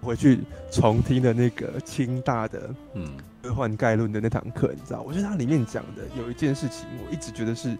[0.02, 0.40] 回去
[0.70, 3.16] 重听了那个清大的嗯。
[3.44, 7.76] 科幻概论的那堂课，你知道，我觉得它里面讲的有一件事情，我一直觉得是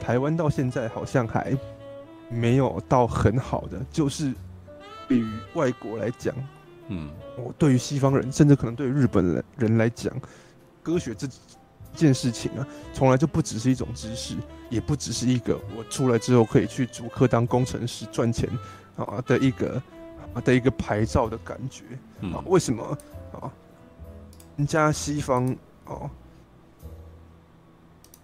[0.00, 1.56] 台湾到现在好像还
[2.28, 4.34] 没有到很好的，就是
[5.06, 6.34] 对于外国来讲，
[6.88, 7.08] 嗯，
[7.38, 10.12] 我对于西方人，甚至可能对于日本人人来讲，
[10.82, 11.28] 科学这
[11.94, 14.36] 件事情啊，从来就不只是一种知识。
[14.70, 18.48] 也不只是一个我出来之后可以去主科当工程师赚钱
[18.96, 19.80] 啊的一个
[20.34, 21.84] 啊的一个牌照的感觉
[22.34, 22.42] 啊？
[22.46, 22.82] 为什么
[23.32, 23.52] 啊？
[24.56, 25.54] 人家西方
[25.84, 26.10] 哦，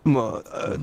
[0.02, 0.76] 那么呃，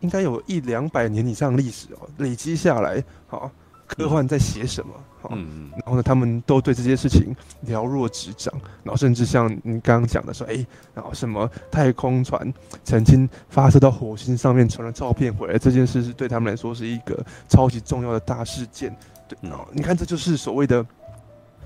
[0.00, 3.48] 应该有一两百年以上历史哦，累积下来啊，
[3.86, 4.92] 科幻在写什么？
[5.32, 12.52] 嗯，然后呢，他们都对这些事情了若指掌，然后甚至像你刚刚讲的说，哎，然后什么太空船
[12.84, 18.94] 曾经发射到火星上面传了照片回来，这件事是对他们来说是一个超级重要的大事件。
[19.28, 20.86] 对，然后你看，这就是所谓的，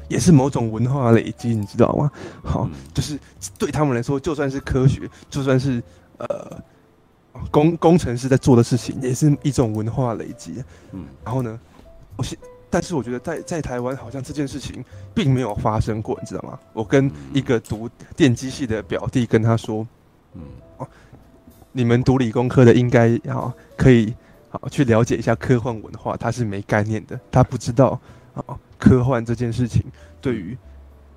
[0.08, 2.10] 也是某种文化累积，你知道吗？
[2.42, 3.18] 好，就是
[3.58, 5.82] 对他们来说，就算是科学，就算是
[6.18, 6.62] 呃
[7.50, 10.64] 工工程师在做的事情，也是一种文化累积。
[10.92, 11.60] 嗯，然后呢，
[12.16, 12.38] 我现
[12.72, 16.56] 但是我觉得在在台湾好像这件事情并没有发生过，你知道吗？
[16.72, 19.84] 我跟一个读电机系的表弟跟他说，
[20.34, 20.42] 嗯，
[20.76, 20.88] 哦，
[21.72, 24.14] 你们读理工科的应该要可以
[24.48, 28.00] 好去了解一下科幻文化，他是没概念的，他不知道
[28.34, 28.44] 啊，
[28.78, 29.84] 科幻这件事情
[30.20, 30.56] 对于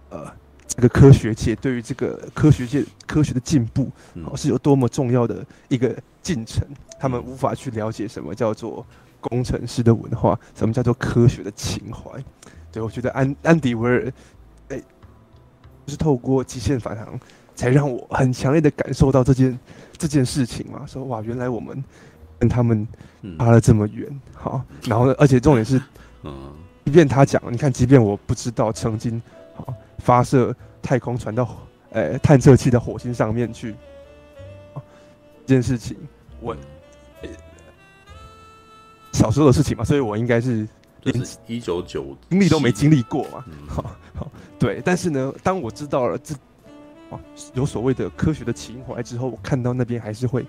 [0.10, 0.26] 呃
[0.66, 3.92] 这个科学界，对于这个科学界科学的进步，
[4.26, 6.68] 哦，是有多么重要的一个进程，
[7.00, 8.84] 他们无法去了解什么叫做。
[9.24, 12.24] 工程师的文化，什么叫做科学的情怀？
[12.72, 14.14] 对，我觉得安安迪威尔，
[14.70, 14.78] 哎，
[15.86, 17.20] 就是透过极限返航，
[17.56, 19.60] 才让我很强烈的感受到这件
[19.98, 20.86] 这件事情嘛。
[20.86, 21.84] 说哇，原来我们
[22.40, 22.88] 跟他们
[23.38, 25.82] 差了这么远，好，然后呢，而且重点是，
[26.24, 26.52] 嗯，
[26.86, 29.22] 即便他讲，你看，即便我不知道曾经
[29.56, 31.48] 好发射太空船到
[31.92, 33.76] 呃探测器的火星上面去，
[35.46, 35.96] 这件事情
[36.42, 36.56] 我。
[39.14, 40.68] 小时候的事情嘛，所以我应该是
[41.04, 43.46] 连一九九经历都没经历过嘛。
[43.68, 43.84] 好，
[44.14, 44.82] 好，对。
[44.84, 46.34] 但是呢，当我知道了这
[47.10, 47.20] 啊
[47.54, 50.46] 有所谓的科学的情怀之后，我看到那边还是会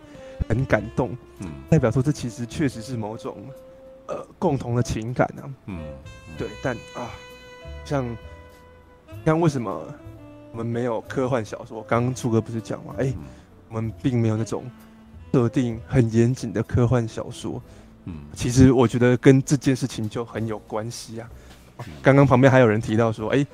[0.49, 1.16] 很感动。
[1.39, 3.36] 嗯，代表说这其实确实是某种
[4.07, 5.45] 呃共同的情感啊。
[5.66, 5.78] 嗯，
[6.39, 6.49] 对。
[6.62, 7.11] 但啊，
[7.85, 8.16] 像
[9.24, 9.82] 像为什么
[10.53, 11.82] 我们没有科幻小说？
[11.82, 12.95] 刚刚初哥不是讲嘛？
[12.99, 13.16] 哎、欸，
[13.69, 14.65] 我们并没有那种
[15.32, 17.61] 设定很严谨的科幻小说。
[18.06, 21.28] 嗯，其实我觉得跟这件事情就很有关系啊。
[22.02, 23.44] 刚刚旁边还有人提到说，哎，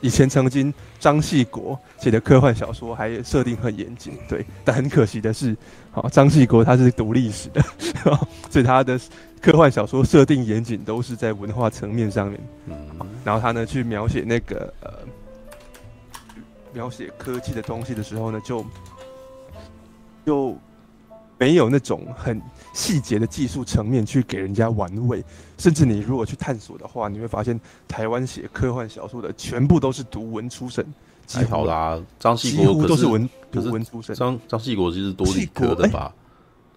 [0.00, 5.56] 以前曾经张系国写的科幻小说还设定很严谨，对，但很可惜的是，
[5.92, 7.62] 好张系国他是读历史的，
[8.50, 8.98] 所以他的
[9.40, 12.74] 科幻小说设定严谨都是在文化层面上面，嗯，
[13.24, 14.90] 然后他呢去描写那个呃
[16.72, 18.66] 描写科技的东西的时候呢，就
[20.24, 20.58] 就
[21.38, 22.40] 没有那种很
[22.72, 25.24] 细节的技术层面去给人家玩味。
[25.58, 27.58] 甚至你如果去探索的话，你会发现
[27.88, 30.86] 台湾写科幻小说的全部都是读文出身。
[31.28, 34.14] 还好啦，张系国都是文读文出身。
[34.14, 36.12] 张张系国其实多理科的吧？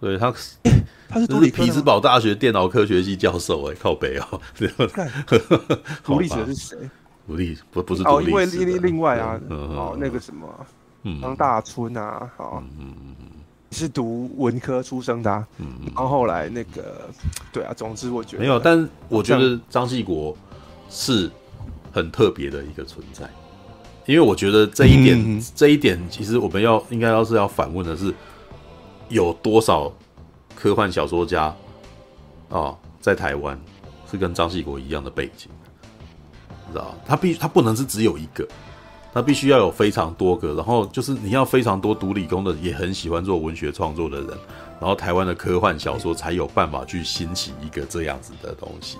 [0.00, 0.32] 对他，
[0.62, 0.72] 欸、
[1.08, 1.62] 他是多理科。
[1.62, 4.40] 匹兹堡大学电脑科学系教授、欸，哎，靠北哦。
[6.02, 6.78] 读历史的是谁？
[7.28, 10.48] 独立不不是哦，因为另另外啊，哦，那个什么，
[11.20, 12.60] 张、嗯、大春啊，好。
[12.76, 12.94] 嗯
[13.70, 17.08] 是读文科出生的，啊，嗯，然后后来那个，
[17.52, 20.36] 对啊，总之我觉得没有，但我觉得张继国
[20.88, 21.30] 是
[21.92, 23.30] 很特别的一个存在，
[24.06, 28.12] 因为我觉得这一点，嗯、这一点其实我们要应该要是要反问的是，
[29.08, 29.92] 有多少
[30.54, 31.56] 科幻小说家啊，
[32.48, 33.58] 哦，在台湾
[34.10, 35.48] 是跟张继国一样的背景，
[36.66, 38.46] 你知道他必他不能是只有一个。
[39.12, 44.28] 他必须要有非常多个，然后就是你要非常多读理工的，也很喜欢做文学创作的人，
[44.80, 48.98] 然后台湾的科幻小说才有办法去兴起一个这样子的东西。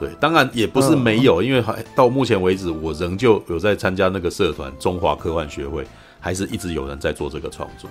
[0.00, 5.86] 对，当然也不是没有，因为还到目前为止，我仍旧有在参加那个社团中华科幻学会，
[6.18, 7.88] 还是一直有人在做这个创作。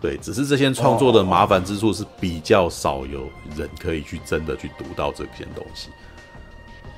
[0.00, 5.88] 对，只是这些创作的麻烦之处是比较少有人可以去真的去读到这篇东西。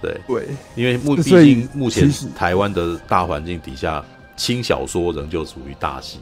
[0.03, 4.05] 对，对，因为目毕竟目前台湾的大环境底下，
[4.37, 6.19] 轻小说仍旧属于大戏，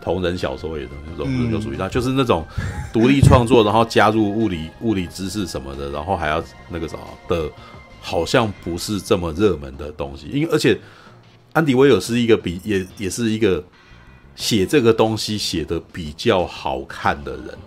[0.00, 2.46] 同人小说也仍旧仍旧属于大，就是那种
[2.92, 7.50] 独立创作，然后加入物理 物理知识什么的，然后还要那个什么的，
[8.00, 10.28] 好像不是这么热门的东西。
[10.28, 10.78] 因为而且
[11.52, 13.62] 安迪威尔是一个比也也是一个
[14.36, 17.58] 写这个东西写的比较好看的人，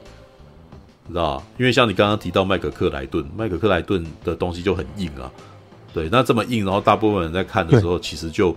[1.12, 5.30] 知道因为像你刚刚提到麦克克莱顿，麦克克莱顿的东西就很硬啊。
[5.94, 8.56] 对，那这么硬，然后大部分人在看的时候，其实就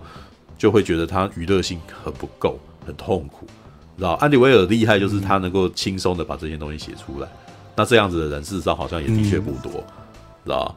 [0.57, 3.45] 就会觉得他娱乐性很不够，很痛苦，
[3.97, 4.11] 知道？
[4.13, 7.27] 安迪威尔厉害，就是他能够轻松的把这些东西写出来。
[7.27, 9.83] 嗯、那这样子的人，事实上好像也的确不多，嗯、
[10.45, 10.75] 知道？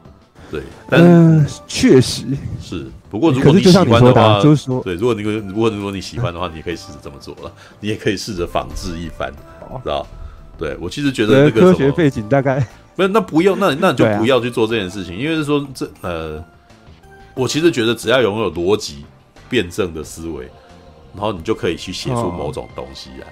[0.51, 2.25] 对，但呃，确实
[2.59, 2.87] 是。
[3.09, 9.31] 不过如果你喜欢的话，是就是说，对，如果你如果如果你喜欢的话，你也可以试着这么做了，你也可以试着仿制一番，
[9.81, 10.05] 知道？
[10.59, 12.63] 对，我其实觉得那个科学背景大概。
[12.95, 16.43] 那那不用，那那你就不要去做这件事情，啊、因为是说这呃，
[17.33, 19.05] 我其实觉得只要拥有逻辑
[19.47, 20.43] 辩证的思维，
[21.13, 23.25] 然后你就可以去写出某种东西来。
[23.25, 23.31] 哦、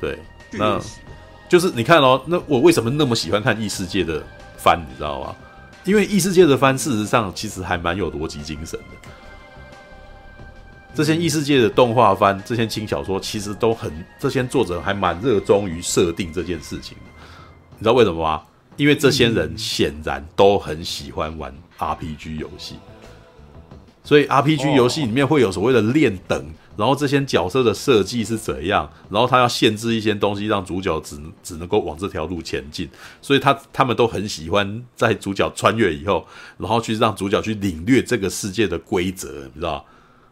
[0.00, 0.18] 对，
[0.52, 0.80] 那
[1.48, 4.22] 就是你看哦，那我为什么那么喜欢看异世界的
[4.56, 5.34] 番，你知道吗？
[5.84, 8.99] 因为异世界的番事实上其实还蛮有逻辑精神的。
[10.94, 17.04] 这些异世界的动画番，这些轻小说其实都很，这些作者还蛮热衷于设定这件事情的。
[17.78, 18.42] 你知道为什么吗？
[18.76, 22.76] 因为这些人显然都很喜欢玩 RPG 游戏，
[24.02, 26.46] 所以 RPG 游戏里面会有所谓的练等，
[26.76, 32.88] 然后这些角色的设计是怎样，然后他要限制一些东西，让主角只只能够往这条路前进，
[33.20, 36.26] 所以他他们都很喜欢在主角穿越以后，
[36.56, 39.84] 然后去让主角去领略这个世界的规则，你知道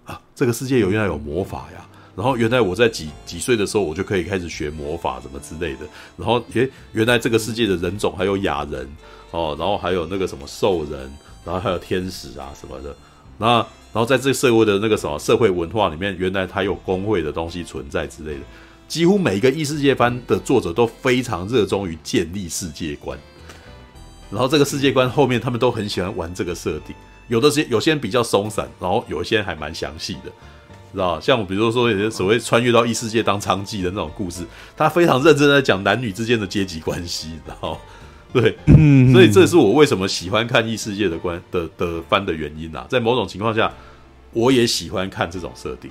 [0.08, 1.86] 啊，这个世界有原来有魔法呀。
[2.16, 5.86] 然后原来我在几几岁的时候，我就可以开始学魔法什么之类的。
[6.16, 8.88] 然后诶，原来这个世界的人种还有雅人
[9.30, 10.98] 哦，然后还有那个什么兽人，
[11.44, 12.96] 然后还有天使啊什么的。
[13.36, 13.58] 那
[13.92, 18.40] 然后在这个社会的那个什么社会文化里面，原来它有工会的东西存在之类的。
[18.88, 23.16] 几乎每一个异世界番的作者都非常热衷于建立世界观。
[24.28, 26.96] 然后这个世界观后面，他们都很喜欢玩这个设定。
[27.28, 30.32] 有的些有些人比较松散，然后有一些人还蛮详细的。
[30.90, 34.42] 知道，像我比如说有些所谓穿越到异世界当娼妓的那种故事，
[34.74, 37.78] 他非常认真在讲男女之间的阶级关系，然后
[38.32, 42.86] 对，嗯，所以这是我为什么喜欢看异世界的关的的番的原因啊。
[42.88, 43.70] 在某种情况下，
[44.32, 45.90] 我也喜欢看这种设定，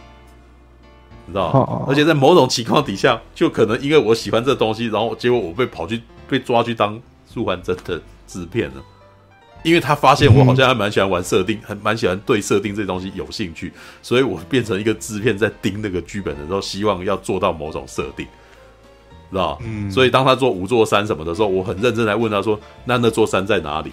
[1.27, 8.83] 你知道，而且在某种情况底下，就可能因为我喜欢这东西，然后结果我被跑去被抓去当素还真的制片了。
[9.67, 18.25] 因为他发现我好像还蛮喜欢玩设定，很蛮喜欢对设定这东西有兴趣，所以我变成一个制片，在盯那个剧本的时候，希望要做到某种设定，
[19.29, 19.59] 知道？
[19.65, 19.91] 嗯。
[19.91, 23.91] 所以当他做五座山什么的时候，我很认真来问他说：“那那座山在哪里？”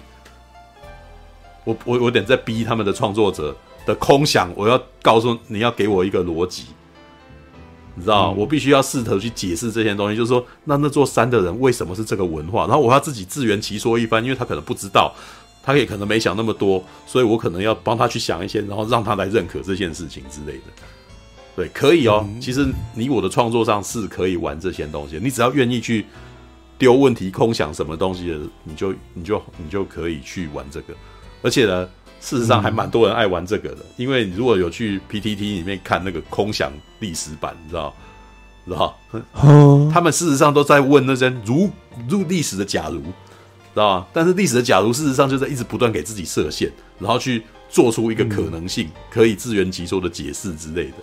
[1.65, 3.53] 我我有点在逼他们的创作者
[3.85, 6.67] 的空想，我要告诉你要给我一个逻辑，
[7.95, 8.31] 你知道？
[8.31, 12.67] 我必须要试图去解释这些东西，就是说，那那座山的人为什么是这个文化？
[12.67, 15.13] 然后我要自己自圆其说一番，因为他可能不知道。
[15.65, 20.63] 他也可能没想那么多，所以我可能要帮他去想一些，然后让他来认可这件事情之类的。
[21.55, 22.27] 对，可以哦。
[22.39, 26.05] 其实你我的创作上是可以玩这些东西，你只要愿意去
[26.77, 30.93] 丢问题、空想什么东西的，你就你就你就可以去玩这个。
[31.41, 31.87] 而且呢，
[32.19, 37.95] 事实上还蛮多人爱玩这个的，因为你如果有去 PTT 里面看那个空想历史版，你知道，
[38.65, 38.97] 知道？
[39.91, 41.69] 他们事实上都在问那些如
[42.09, 43.01] 入历史的假如，
[43.75, 44.07] 知道吗？
[44.11, 50.95] 但是历史的假如事实上就在一直不断给自己设限，然后去做出一个可能性，可以自圆其说的解释之类的。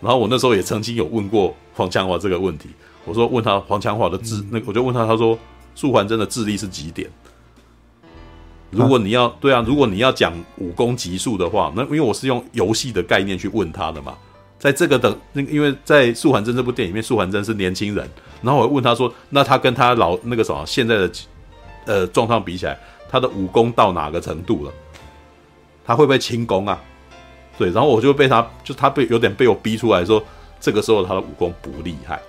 [0.00, 2.68] 然后我那时候也曾经有问过黄强华这个问题，
[3.06, 5.38] 我说问他黄强华的智，那我就问他，他说
[5.74, 7.10] 素环真的智力是几点？
[8.70, 14.14] 如果你要对啊，如果你要讲武功级数的话，那因为我是用游戏的概念去问他的嘛，
[14.58, 18.06] 在这个等那，因为在素还真这部电影里面，素还真是年轻人，
[18.42, 21.10] 然后我问他说，那他跟他老那个什么现在的
[21.86, 24.72] 呃状况比起来，他的武功到哪个程度了？
[25.84, 26.78] 他会不会轻功啊？
[27.56, 30.22] 对，然后我就被他，就他被有点被我逼出来说，
[30.60, 32.20] 这个时候他的武功不厉害。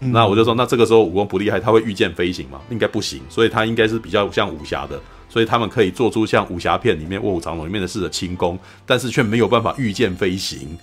[0.00, 2.60] 嗯、那我就说，那这个时候武功不厉害，他会御剑飞行吗？
[2.68, 10.76] 应该不行，所以他应该是比较像武侠的，所以他们可以做出像武侠片里面《卧虎藏龙》里面的事的轻功，但是却没有办法御剑飞行，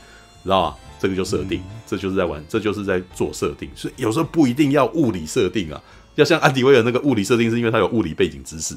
[0.43, 0.75] 知道吗？
[0.97, 5.79] 这个就设定，嗯、这就是在玩，这就是在做设定，所以有时候不一定要物理设定啊，
[6.15, 8.75] 要像安迪威尔那个物理设定，是因为他有物理背景知识，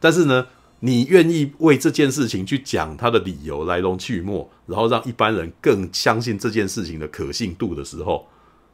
[0.00, 0.46] 但是呢。
[0.84, 8.26] 你愿意为这件事情去讲他的理由、来龙去脉，然后让一般人更相信这件事情的可信度的时候，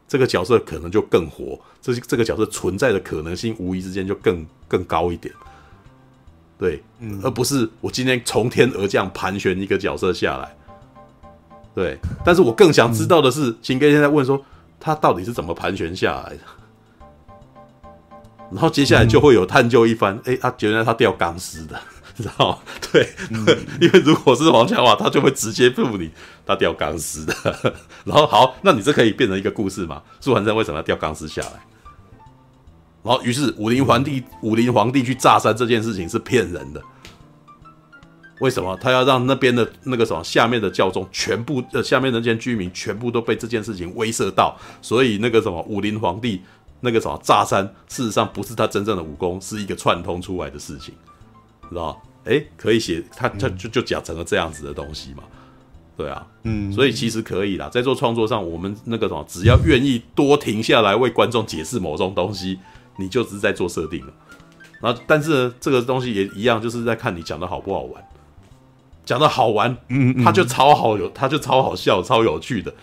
[0.09, 5.35] 这个角色可能就更活，这这个角色存在的可能性无疑之间就更更高一点。
[6.59, 10.57] 对，嗯，而不是我今天从天而降盘旋一个角色下来。
[11.75, 14.43] 对，但是我更想知道的是，秦哥现在问说
[14.81, 16.41] 他到底是怎么盘旋下来的？
[18.51, 21.79] 然后接下来就会有探究一番，哎，他原来他掉钢丝的。
[22.19, 22.61] 知道
[22.91, 23.47] 对，嗯、
[23.81, 26.11] 因为如果是黄强华，他就会直接付你
[26.45, 27.33] 他掉钢丝的。
[28.05, 30.03] 然后好，那你这可以变成一个故事嘛？
[30.19, 31.61] 素还真为什么要掉钢丝下来？
[33.05, 36.83] 然后于是武林皇帝，武林皇帝去炸山这件事情是骗人的。
[38.41, 44.57] 为什么他要让那边的那个什么下面的教宗全部呃下面那些居民全部都被这件事情威慑到？
[44.83, 46.43] 所以那个什么武林皇帝
[46.81, 50.95] 那个什么炸山，事实上不是他真正的武功，是一个串通出来的事情，
[51.69, 52.01] 知道？
[52.25, 55.23] 哎，可以写他，他就就讲成了这样子的东西嘛，
[55.97, 62.59] 对啊，嗯，所以其实可以啦，在做创作上，我们那个什么，只要愿意多停下来为观众解释某种东西，
[62.99, 64.13] 你就只是在做设定了。
[64.81, 68.05] 然后，但是呢，这个东西也一样，就是在看你讲的好不好玩。
[69.05, 72.75] 讲的好玩，嗯，他就超好有，他就超好笑，超有趣的，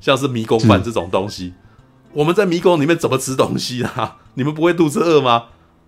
[0.00, 1.52] 像是迷宫饭这种东西，
[2.16, 4.16] 我们在迷宫里面怎么吃东西啊？
[4.34, 5.44] 你们不会肚子饿吗？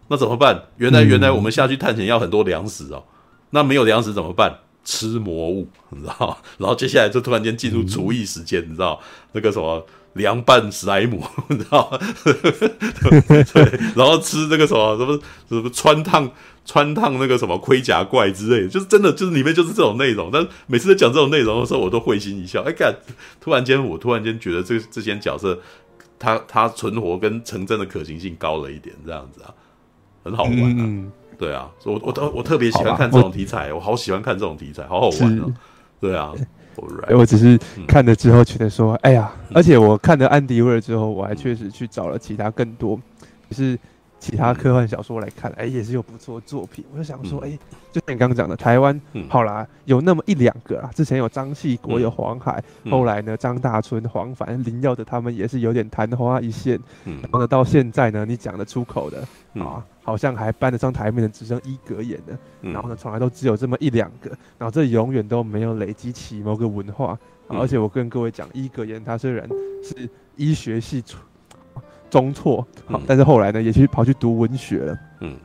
[0.08, 0.64] 那怎么办？
[0.76, 3.04] 原来原来我们下去探险要很多粮食哦，
[3.50, 4.58] 那没有粮食怎么办？
[4.84, 6.38] 吃魔物， 你知道？
[6.58, 9.00] 然后接下来就突然间进入厨艺时间，你知道？
[9.32, 11.98] 那个什么凉拌史莱姆， 你知道？
[12.24, 15.18] 对，然后吃那个什么什么
[15.48, 16.30] 什么穿烫
[16.66, 20.28] 穿烫那个什么盔甲怪之类的，就是真的就是里面就是这种内容。
[20.30, 22.62] 但每次在讲这种内容的时候，我都会心一笑。
[22.64, 22.94] 哎，干！
[23.40, 25.58] 突然间我突然间觉得这这些角色，
[26.18, 29.54] 他他存活跟成真的可行性高了一点，这样子啊。
[30.24, 35.52] 很好玩啊，嗯、对啊，我我我我特别喜欢看这种题材，我好喜欢看这种题材，好好玩哦，
[36.00, 36.32] 对啊，
[37.10, 43.00] 我只是看了之后觉得说，哎呀，而且我看了安迪威尔之后，我还确实去找了其他更多，
[43.48, 43.78] 就是。
[44.20, 46.84] 其他科幻小说来看，哎、欸，也是有不错的作品。
[46.92, 47.58] 我就想说，哎、欸，
[47.92, 50.90] 就像你刚刚讲的，台湾，嗯、好啦，有那么一两个啦。
[50.94, 56.78] 之前有张继国，有黄海，嗯、后来呢，张大春、黄凡、林耀的他们也是有点昙花一现。
[57.04, 59.24] 嗯、然后呢，到现在呢，你讲得出口的、
[59.54, 62.36] 嗯、啊，好像还搬得上台面的只剩一格演的。
[62.62, 67.16] 嗯、然后呢，从来都只有这么一两个，然后这永远都没有累积起某个文化。
[67.50, 69.48] 嗯、而且我跟各位讲，一格演他虽然
[69.82, 71.18] 是医学系出。
[72.10, 74.98] 中辍，好，但是后来呢，也去跑去读文学了。
[75.20, 75.36] 嗯，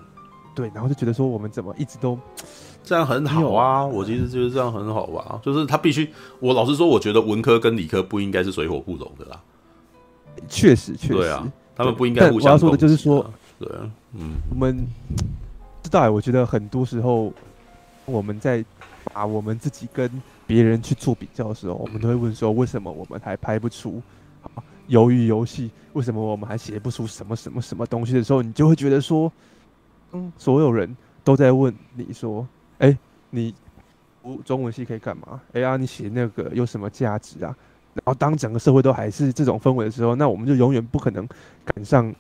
[0.56, 2.18] 对，然后就觉得说，我们怎么一直都
[2.84, 3.86] 这样很好啊？
[3.86, 6.10] 我其实觉得这样很好吧，就是他必须，
[6.40, 9.40] 我老实说，我觉得文科跟理科不应该是水火不容的啦。
[10.48, 12.52] 确实，确实，对啊，他们不应该互相。
[12.52, 13.26] 我要说的就是说，
[13.60, 14.86] 对啊，嗯，我们
[15.84, 17.32] 知道，我觉得很多时候
[18.06, 18.64] 我们在
[19.14, 20.10] 把我们自己跟
[20.48, 24.02] 别人去做比较的时候，我们都会问说，为什么我们还拍不出？
[24.90, 29.32] 鱿鱼游戏，为什么我们还写不出什么什么什么东西的时候，你就会觉得说，
[30.12, 32.48] 嗯，所有人都在问你说，
[32.80, 32.98] 哎、欸，
[33.30, 33.54] 你
[34.22, 35.42] 读中文系可以干嘛？
[35.50, 37.56] 哎、欸、呀、啊，你写那个有什么价值啊？
[37.94, 41.28] 然后当整个社会都还是这种氛围的时候，那我们就永远不可能
[41.64, 42.14] 赶上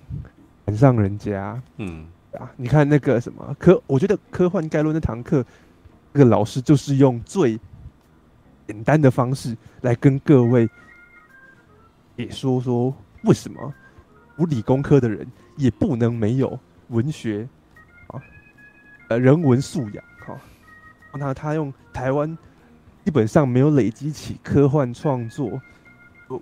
[0.65, 1.59] 赶上人家。
[1.77, 5.43] 嗯，啊，你看那个什么科，我觉得科幻概论那堂课，
[6.11, 7.59] 那个老师就是用最
[8.67, 10.69] 简单的方式来跟各位
[12.15, 13.73] 也说说为什么
[14.37, 15.27] 无理工科的人
[15.57, 16.59] 也不能没有
[16.89, 17.47] 文学
[18.07, 18.21] 啊，
[19.09, 20.39] 呃，人文素养哈。
[21.13, 22.37] 那他用台湾
[23.05, 25.61] 基本上没有累积起科幻创作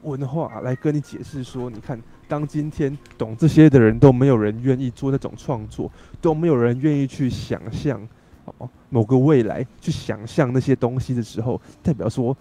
[0.03, 1.99] 文化来跟你解释说，你看。
[2.27, 5.91] 当今天懂这些的人都没有人愿意做那种创作，
[6.21, 8.01] 都没有人愿意去想象
[8.45, 12.33] 哦某个未来，去想象那些东西的时候，代表说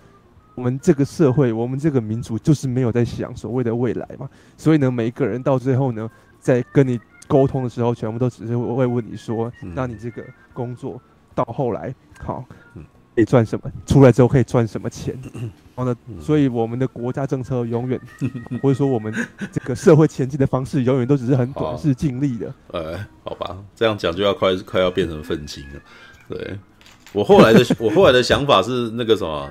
[0.60, 4.28] 我们这个社会，我们这个民族就是没有在想所谓的未来嘛。
[4.58, 6.08] 所以呢，每一个人到最后呢，
[6.38, 10.22] 在跟你沟通的时候，全部都只是会问你说：“那你这个
[10.52, 11.00] 工作
[11.34, 12.44] 到后来好，
[13.14, 13.72] 可以赚什么？
[13.86, 15.18] 出来之后可以赚什么钱？”
[15.74, 17.98] 然后呢所以我们的国家政策永远，
[18.62, 19.10] 或者说我们
[19.50, 22.54] 这个社会前进的方式，永远都只是很短视尽力的。
[22.72, 25.80] 呃，好吧，这样讲就要快快要变成愤青了。
[26.28, 26.58] 对，
[27.14, 29.50] 我后来的 我后来的想法是那个什么，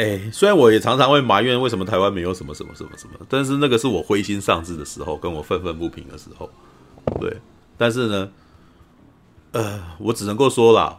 [0.00, 6.48] 哎、欸，虽然我也常常会埋怨为什么台湾没有什么什么什么什么，但是那个是我灰心丧志的时候，跟我愤愤不平的时候。
[7.20, 7.36] 对，
[7.76, 8.30] 但是呢，
[9.52, 10.98] 呃，我只能够说啦。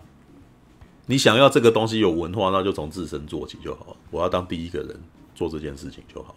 [1.08, 3.98] 你想要这个东西有文化，那就从自身做起就好。
[4.12, 5.02] 我要当第一个人
[5.34, 6.36] 做这件事情就好。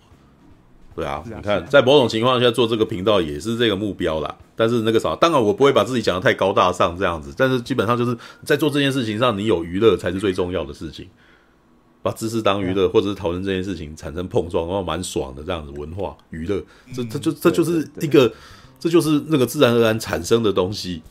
[0.97, 4.35] 对啊，你看，在某种情况下做这个频道也是这个目标啦。
[4.57, 7.35] 但是那个啥，当然我不会把自己讲的太高大上这样子。
[7.37, 11.07] 但是基本上就是在做这件事情上，你有娱乐才是最重要的事情。
[12.05, 15.73] 把知识当娱乐，或者是讨论这件事情产生碰撞，然后蛮爽的这样子。
[15.81, 16.63] 文化娱乐，
[16.95, 18.31] 这这就这就是一个，
[18.79, 21.03] 这就是那个自然而然产生的东西。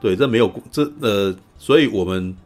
[0.00, 2.36] 对，这没有这呃，所以我们。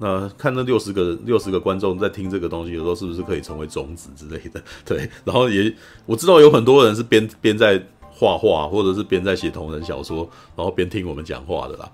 [0.00, 4.62] 那看那六十个六十个观众在听这个东西的时候，是不是可以成为种子之类的？
[4.86, 5.74] 对，然后也
[6.06, 10.18] 我知道有很多人是边边在画画，或者是边在写同人小说，
[10.54, 11.90] 然后边听我们讲话的啦。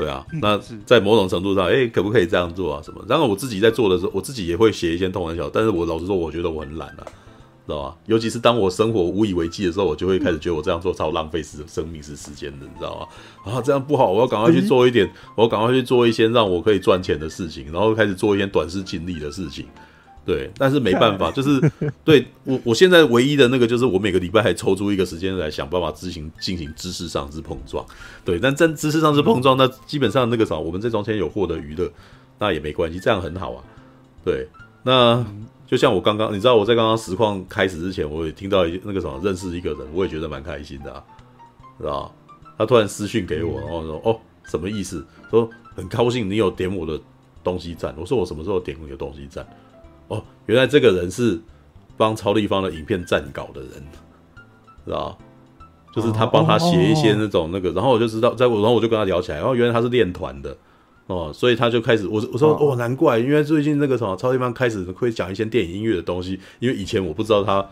[0.00, 2.82] 对啊，那在某种程度上，哎、欸，可不可以这样做啊？
[2.82, 3.04] 什么？
[3.08, 7.04] 然后我自己在做的时候，我自己也会写一些痛文小说，但是我老实说，我觉得我很懒啊。
[7.66, 7.96] 知道吧？
[8.06, 12.98] 尤其是当我生活无以为继的时候，我就会开始觉得我这样做超浪费时生命是时间的，你知道
[13.44, 13.52] 吗？
[13.52, 19.66] 啊，这样不好，我要赶快去做一点，我要赶快去做一些让我可以赚钱的事情，然后开始做一些短视近利的事情。
[20.30, 21.60] 对，但是没办法，就是
[22.04, 27.84] 对我我现在唯一的那个，就是我每个礼拜还抽出一个时间来想办法进行进行知识上之碰撞。
[28.24, 31.90] 对，但真知识上之碰撞，那基本上那个啥，我们这中间有获得娱乐，
[32.38, 33.64] 那也没关系，这样很好啊。
[34.24, 34.46] 对，
[34.84, 35.26] 那。
[35.70, 41.04] 就像我刚刚，你知道我在刚刚实况开始之前，我也听到一那个什么认识一个人，我也觉得蛮开心的，啊，
[41.78, 42.12] 知道
[42.58, 45.06] 他突然私讯给我，然后说：“哦，什么意思？
[45.30, 47.00] 说很高兴你有点我的
[47.44, 49.46] 东西赞。”我说：“我什么时候点过你的东西赞？”
[50.10, 51.40] 哦，原来这个人是
[51.96, 53.70] 帮超立方的影片撰稿的人，
[54.84, 55.16] 知道
[55.94, 60.56] 就是他帮他写一些那种那个，然后我就知道，在我然后我就跟他聊起来，然后原来他是练团的。
[61.06, 67.68] 哦，所以他就开始，我我说哦，难怪，因为最近那个什么超地方开始会讲一些电影音乐的东西，因为以前我不知道他，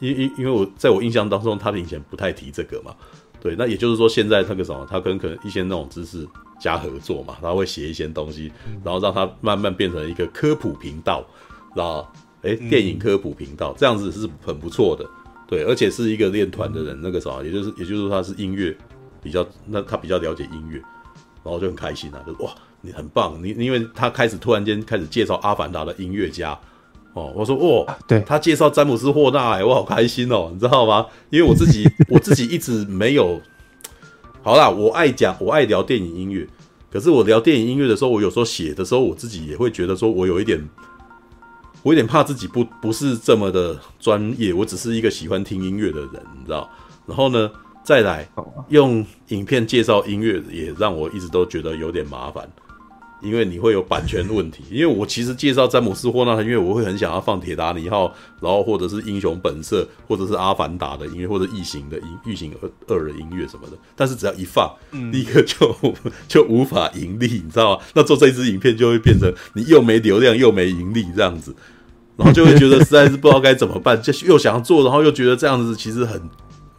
[0.00, 2.94] 因因因为我在我印象当中，他以前不太提这个嘛，
[3.42, 6.26] 对，那也就是说现在那个什么，他跟可能一些那种知识
[6.58, 8.50] 加合作嘛，他会写一些东西，
[8.82, 11.22] 然后让他慢慢变成一个科普频道，
[11.74, 12.06] 然后
[12.42, 15.04] 诶，电影科普频道这样子是很不错的，
[15.46, 18.76] 对，而且是一个练团的人，那个什么，也就是也就是说他是音乐
[19.22, 20.78] 比较，那他比较了解音乐，
[21.44, 22.52] 然后就很开心啊，就哇。
[22.80, 26.56] 你很棒，你因为他开始突然间开始介绍《阿凡达》的音乐家，
[27.12, 31.04] 哦，我说哦，对，他介绍詹姆斯霍纳，哎，我好开心哦，你知道吗？
[31.30, 33.40] 因为我自己 我自己一直没有，
[34.44, 36.46] 好啦，我爱讲，我爱聊电影音乐，
[36.88, 40.64] 可是我聊电影音乐的时候，我有时候写的时候，我自己也会觉得说我有一点，
[41.82, 46.68] 我有点怕自己不不是这么的专业，我只是一个喜欢听音乐的人，你知道？
[47.06, 47.50] 然后呢，
[47.84, 48.28] 再来
[48.68, 52.48] 用影片介绍音乐，也让我一直都觉得有点麻烦。
[53.20, 63.76] 因为你会有版权问题，因为我其实介绍詹姆斯霍纳的音乐，我会很想要放铁达尼号，然后或者是英雄本色，或者是阿凡达的音乐，或者异形的音、异形二二的音乐什么的。
[63.96, 64.72] 但是只要一放，
[65.12, 65.76] 立刻就
[66.28, 67.84] 就无法盈利，你知道吗？
[67.94, 71.54] 那做这支影片就会变成你又没流量又没盈利这样子，
[72.16, 76.22] 然后就会觉得实在是不知道该怎么办，就又想要做，然后又觉得这样子其实很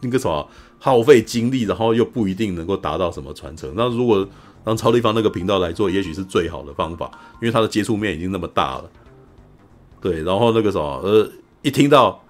[0.00, 0.48] 那个什么
[0.78, 3.70] 耗费精力，然后又不一定能够达到什么传承。
[3.76, 4.26] 那如果
[4.64, 7.10] 让超立方那个频道来做，也许是最好的方法，
[7.40, 8.90] 因为他的接触面已经那么大了。
[10.00, 11.28] 对，然后那个什么，呃，
[11.62, 12.22] 一听到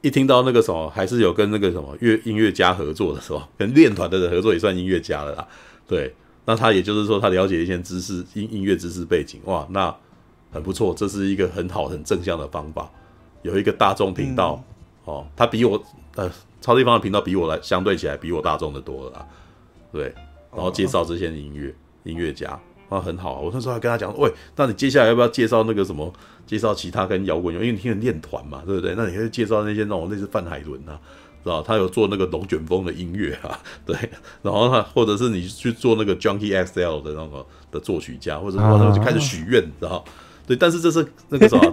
[0.00, 5.46] 一听到那个什么，还是有跟那个什么乐音乐家合作的时候，跟练团的人合作也算音乐家了啦。
[5.86, 9.94] 对，那他也就是说，他了解一些知识音音乐知识背景，哇，那
[10.50, 12.90] 很不错，这是一个很好很正向的方法。
[13.42, 14.62] 有一个大众频道，
[15.06, 15.82] 嗯、哦，他比我
[16.14, 16.30] 呃
[16.60, 19.26] 超立方的频道比我来相对起来比我大众的多了啦。
[19.92, 20.14] 对，
[20.52, 21.74] 然后介绍这些音乐
[22.04, 23.40] 音乐家，啊，很好。
[23.40, 26.12] 我那时候还跟他讲，喂，那你接下来要不要介绍那个什么？
[26.44, 28.94] 介绍其他跟摇滚，因为你听练团嘛，对不对？
[28.96, 30.98] 那你可以介绍那些那种类似范海伦啊，
[31.42, 33.96] 知道他有做那个龙卷风的音乐啊，对。
[34.42, 40.04] 然后他或者是你去做那个 Junkie XL 的那个的作曲家，或者说他就开始许愿，知道？
[40.46, 40.56] 对。
[40.56, 41.72] 但是这是那个什么？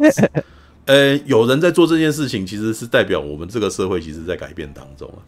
[0.86, 5.20] 呃，有人在做这件事情，其实是代表我们这个社会其实在改变当中啊，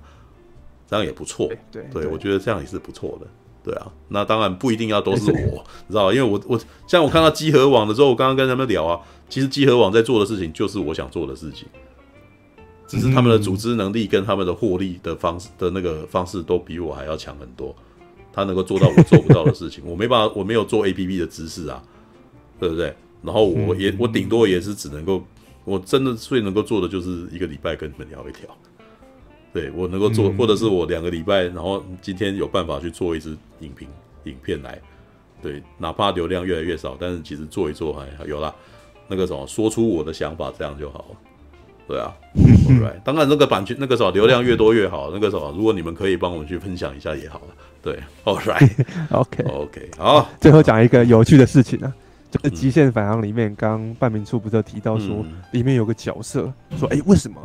[0.87, 1.51] 这样也不错。
[1.71, 3.27] 对，对，我觉得这样也是不错的。
[3.63, 6.11] 对啊，那当然不一定要都是我，你知道？
[6.11, 11.67] 因为我我像我看到集合网的时候，我刚刚跟他们聊啊，其实集合网在做的事情就是我想做的事情，
[12.87, 17.75] 只是他们的组织能力跟他们的获利的方式的那个方式都比我还要强很多，
[18.33, 21.81] 他能够做到我做不到的事情， 我没办法，我没有做 APP 的知识啊，
[22.59, 22.93] 对不对？
[23.21, 25.23] 然后我也我顶多也是只能够。
[25.63, 28.57] 我真的最能够做的就是一个礼拜跟你们聊一聊，
[29.53, 33.87] 对，我能够做，或者是我两个礼拜，然后今天有办法去做一支影评
[34.23, 34.79] 影片来，
[35.41, 38.53] 对，哪怕流量越来越少，但是其实做一做还有啦，
[39.07, 41.17] 那个什么说出我的想法，这样就好了，
[41.87, 42.13] 对啊
[43.03, 47.47] 当然那个版权那个什么流量越多越好，那个什么如果你们可以帮我们去分享一下也好了，
[47.81, 51.93] 对，all right，OK OK，好，最后讲一个有趣的事情啊。
[52.31, 57.37] 就是《极限反航》里面，刚半明处不是提到说，里面有个角色说：“哎，为什么？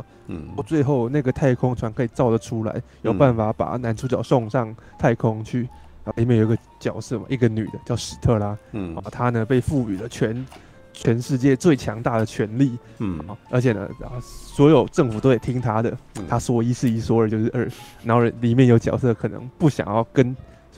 [0.55, 5.63] 我最后那个太空船可以造得出来，有办法把男主角送上太空去？
[6.05, 10.45] 然后里面有个角色嘛，一个女的叫史特拉，嗯，她呢被赋予了全
[10.93, 13.19] 全世界最强大的权力，嗯，
[13.49, 15.97] 而且呢，然后所有政府都得听她的，
[16.29, 17.69] 她说一是一，说二就是二。
[18.05, 20.33] 然后里面有角色可能不想要跟，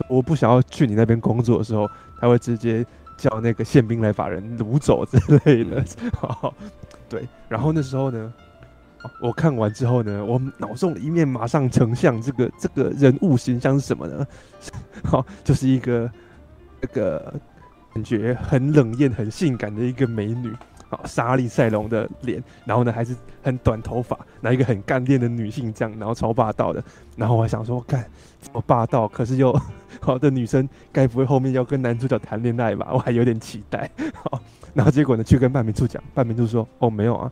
[0.10, 1.88] 我不想要去你那边工作的时候，
[2.20, 2.84] 他会直接。”
[3.20, 5.84] 叫那个宪兵来把人掳走之类的，
[6.16, 6.54] 好，
[7.10, 7.28] 对。
[7.48, 8.34] 然后那时候呢，
[9.22, 14.26] 我看完之后呢，我脑中一面马上成像这个这个人物形象是什么呢？
[15.04, 16.10] 好， 就是一个
[16.82, 17.34] 那个
[17.94, 20.54] 感觉很冷艳、很性感的一个美女。
[20.90, 26.84] 好，莎莉赛隆的脸，然后呢还是很短头发，那一个很干练的女性这样，然后超霸道的。
[27.16, 28.04] 然后我还想说，干
[28.42, 29.56] 这么霸道，可是又
[30.02, 32.90] 好的女生，该不会后面要跟男主角谈恋爱吧？
[32.92, 33.90] 我还有点期待。
[34.16, 34.42] 好，
[34.74, 37.32] 然后结果呢，去跟半明处讲，半明处说，哦，没有啊，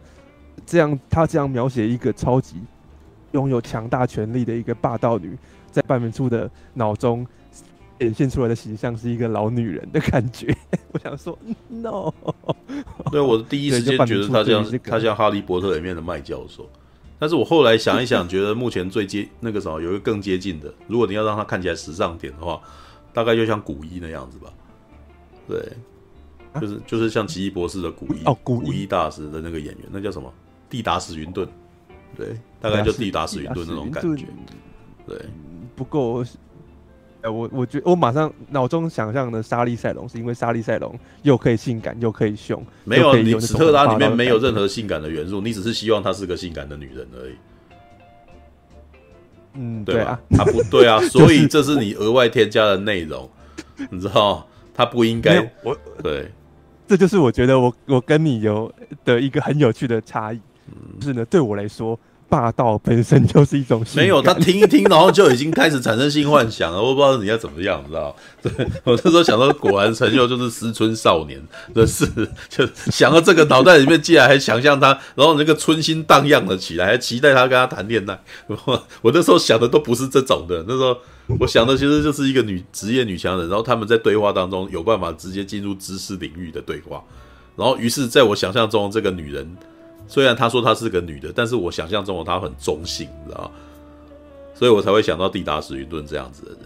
[0.66, 2.62] 这样他这样描写一个超级
[3.32, 5.36] 拥有强大权力的一个霸道女，
[5.72, 7.26] 在半明处的脑中。
[7.99, 10.56] 显现出来的形象是一个老女人的感觉，
[10.94, 11.38] 我想说
[11.68, 12.14] ，no。
[13.11, 16.69] 对，我第一时间觉得她像她像哈利波特里面的麦教授，
[17.18, 22.61] 但是我后来想一想，觉得目前最接那个什么有一个更接近的，如果你要让她看起来时尚点的话，
[23.14, 24.53] 大概就像古一那样子吧。
[25.48, 25.60] 对，
[26.61, 30.32] 就是就是像奇异博士的古一哦，古一大师的那个演员，那叫什么？
[30.69, 31.48] 蒂达斯云顿。
[32.15, 34.26] 对，大概就蒂达史云顿那种感觉。
[35.06, 35.18] 对，
[35.76, 36.24] 不够。
[37.30, 47.34] 我我觉得我马上脑中想象的莎莉赛隆，是因为莎莉赛隆又可以性感又可以凶，没有你史特拉里面没有任何性感的元素，你只是希望她是个性感的女人而已。
[49.54, 53.30] 嗯，对啊，她不对啊，所以这是你额外添加的内容，
[53.90, 54.48] 你知道？
[54.74, 56.32] 她不应该，我对，
[56.88, 58.72] 这就是我觉得我我跟你有
[59.04, 60.40] 的一个很有趣的差异，
[60.99, 61.99] 就是呢，对我来说。
[62.30, 66.80] 霸道本身就是一种没有，他听一听，然后就已经开始产生性幻想了。
[66.84, 68.16] 我不知道你要怎么样，你知道？
[68.44, 68.52] 对，
[68.84, 71.41] 我那时候想到，果然成就就是思春少年，
[71.74, 72.06] 真是
[72.49, 78.20] 就想到这个脑袋里面，竟然还想象他，然后那个春心荡漾了起来，还期待他跟他谈恋爱。
[78.48, 80.98] 我我那时候想的都不是这种的，那时候
[81.40, 87.02] 我想的其实就是一个女职业女强人，然后他们在对话当中有办法直接进入知识领域的对话，
[87.56, 89.56] 然后于是在我想象中，这个女人。
[90.08, 93.52] 虽然她说她是个女的，但是我想象中的她很中性，你知道吗？
[94.56, 96.60] 所以我才会想到蒂达·史云顿这样子的人。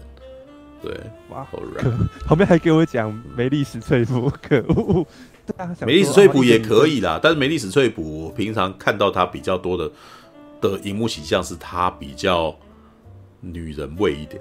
[0.82, 1.84] 对，哇，好然，
[2.26, 5.06] 旁边还给我讲梅丽史翠普，可恶！
[5.84, 9.90] 梅丽史翠普也可以啦，但是梅丽史翠普，我平常看到她比较多的
[10.60, 12.56] 的荧幕形象是她比较
[13.40, 14.40] 女人味一点，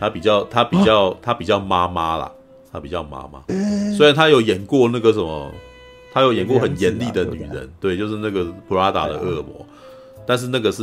[0.00, 2.32] 她比较她比较她比较妈妈啦，
[2.72, 3.42] 她比较妈妈。
[3.96, 5.50] 虽然她有演过那个什么。
[6.12, 9.64] 他有演过很严厉的女人，对，就是那个普拉达的恶魔，
[10.26, 10.82] 但是那个是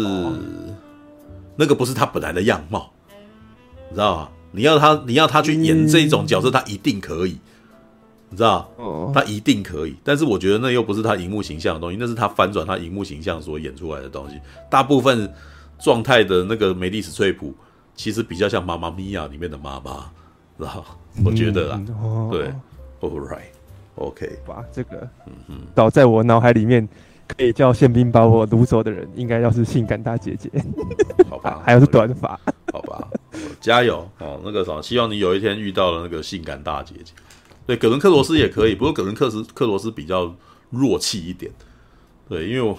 [1.55, 2.91] 那个不是他本来的样貌，
[3.89, 4.29] 你知道吗？
[4.51, 7.37] 你要他，你要他去演这种角色，他一定可以，
[8.29, 8.71] 你知道？
[9.13, 9.95] 他一定可以。
[10.03, 14.39] 但是我觉得那又不是他荧幕形象的东西，那是他翻转他荧幕形象所演出来的东西。
[14.69, 15.31] 大部分
[15.77, 17.53] 状态的那个梅丽史翠普，
[17.95, 20.09] 其实比较像《妈妈咪呀》里面的妈妈，
[20.57, 20.83] 然后？
[21.25, 21.81] 我觉得啦，
[22.31, 22.47] 对
[23.01, 23.56] ，All right。
[23.97, 26.87] OK，吧，这个，嗯嗯，倒在我脑海里面，
[27.27, 30.49] 可以叫宪兵把我掳走的人，应该要是性感大姐姐，
[31.29, 32.39] 好吧， 还有是短发，
[32.71, 33.07] 好吧，
[33.59, 34.39] 加油哦！
[34.43, 37.11] 那个什么，希望你有一天遇到了那个性感大姐姐。
[37.65, 40.33] 对，葛伦克罗斯也可以，不过葛伦克斯克罗斯比较
[40.69, 41.51] 弱气一点。
[42.29, 42.77] 对，因为我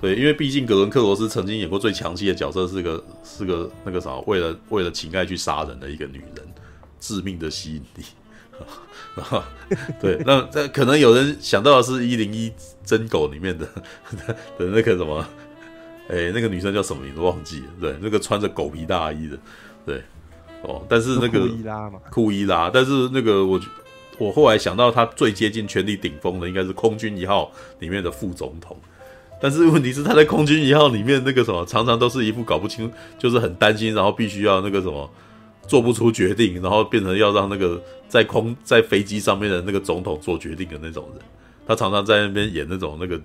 [0.00, 6.44] 对，因为毕竟葛伦克罗斯曾经演过最强气的角色，是个是个那个啥，为了为了情爱去杀人的一个女人，
[6.98, 8.04] 致命的吸引力。
[9.14, 9.42] 然 后
[10.00, 12.52] 对，那这可能有人想到的是一零一
[12.84, 13.66] 真狗里面的
[14.58, 15.24] 的那个什么。
[16.06, 17.66] 哎，那个女生叫什么名字忘记了？
[17.80, 19.38] 对，那个穿着狗皮大衣的，
[19.86, 20.02] 对，
[20.60, 23.58] 哦，但是那个库伊拉嘛，库伊拉，但是那个我
[24.18, 28.76] 我后来想到，他最接近权力顶峰的应该是空军一号里面的副总统，
[29.40, 35.10] 但是问题是他在空军一号里面那个什么，常常都是一副搞不清，就是很担心，然后必须要那个什么
[35.66, 41.22] 做不出决定，然后变成要让那个在空在飞机上面的那个总统做决定的那种人，
[41.66, 43.20] 他常常在那边演那种那个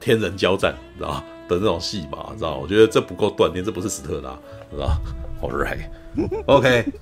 [0.00, 1.22] 天人交战，知道？
[1.48, 2.56] 的那种戏嘛，知道？
[2.58, 4.38] 我觉得这不够锻炼，这不是斯特拉，
[4.70, 4.90] 知道
[5.40, 6.92] ？All right，OK。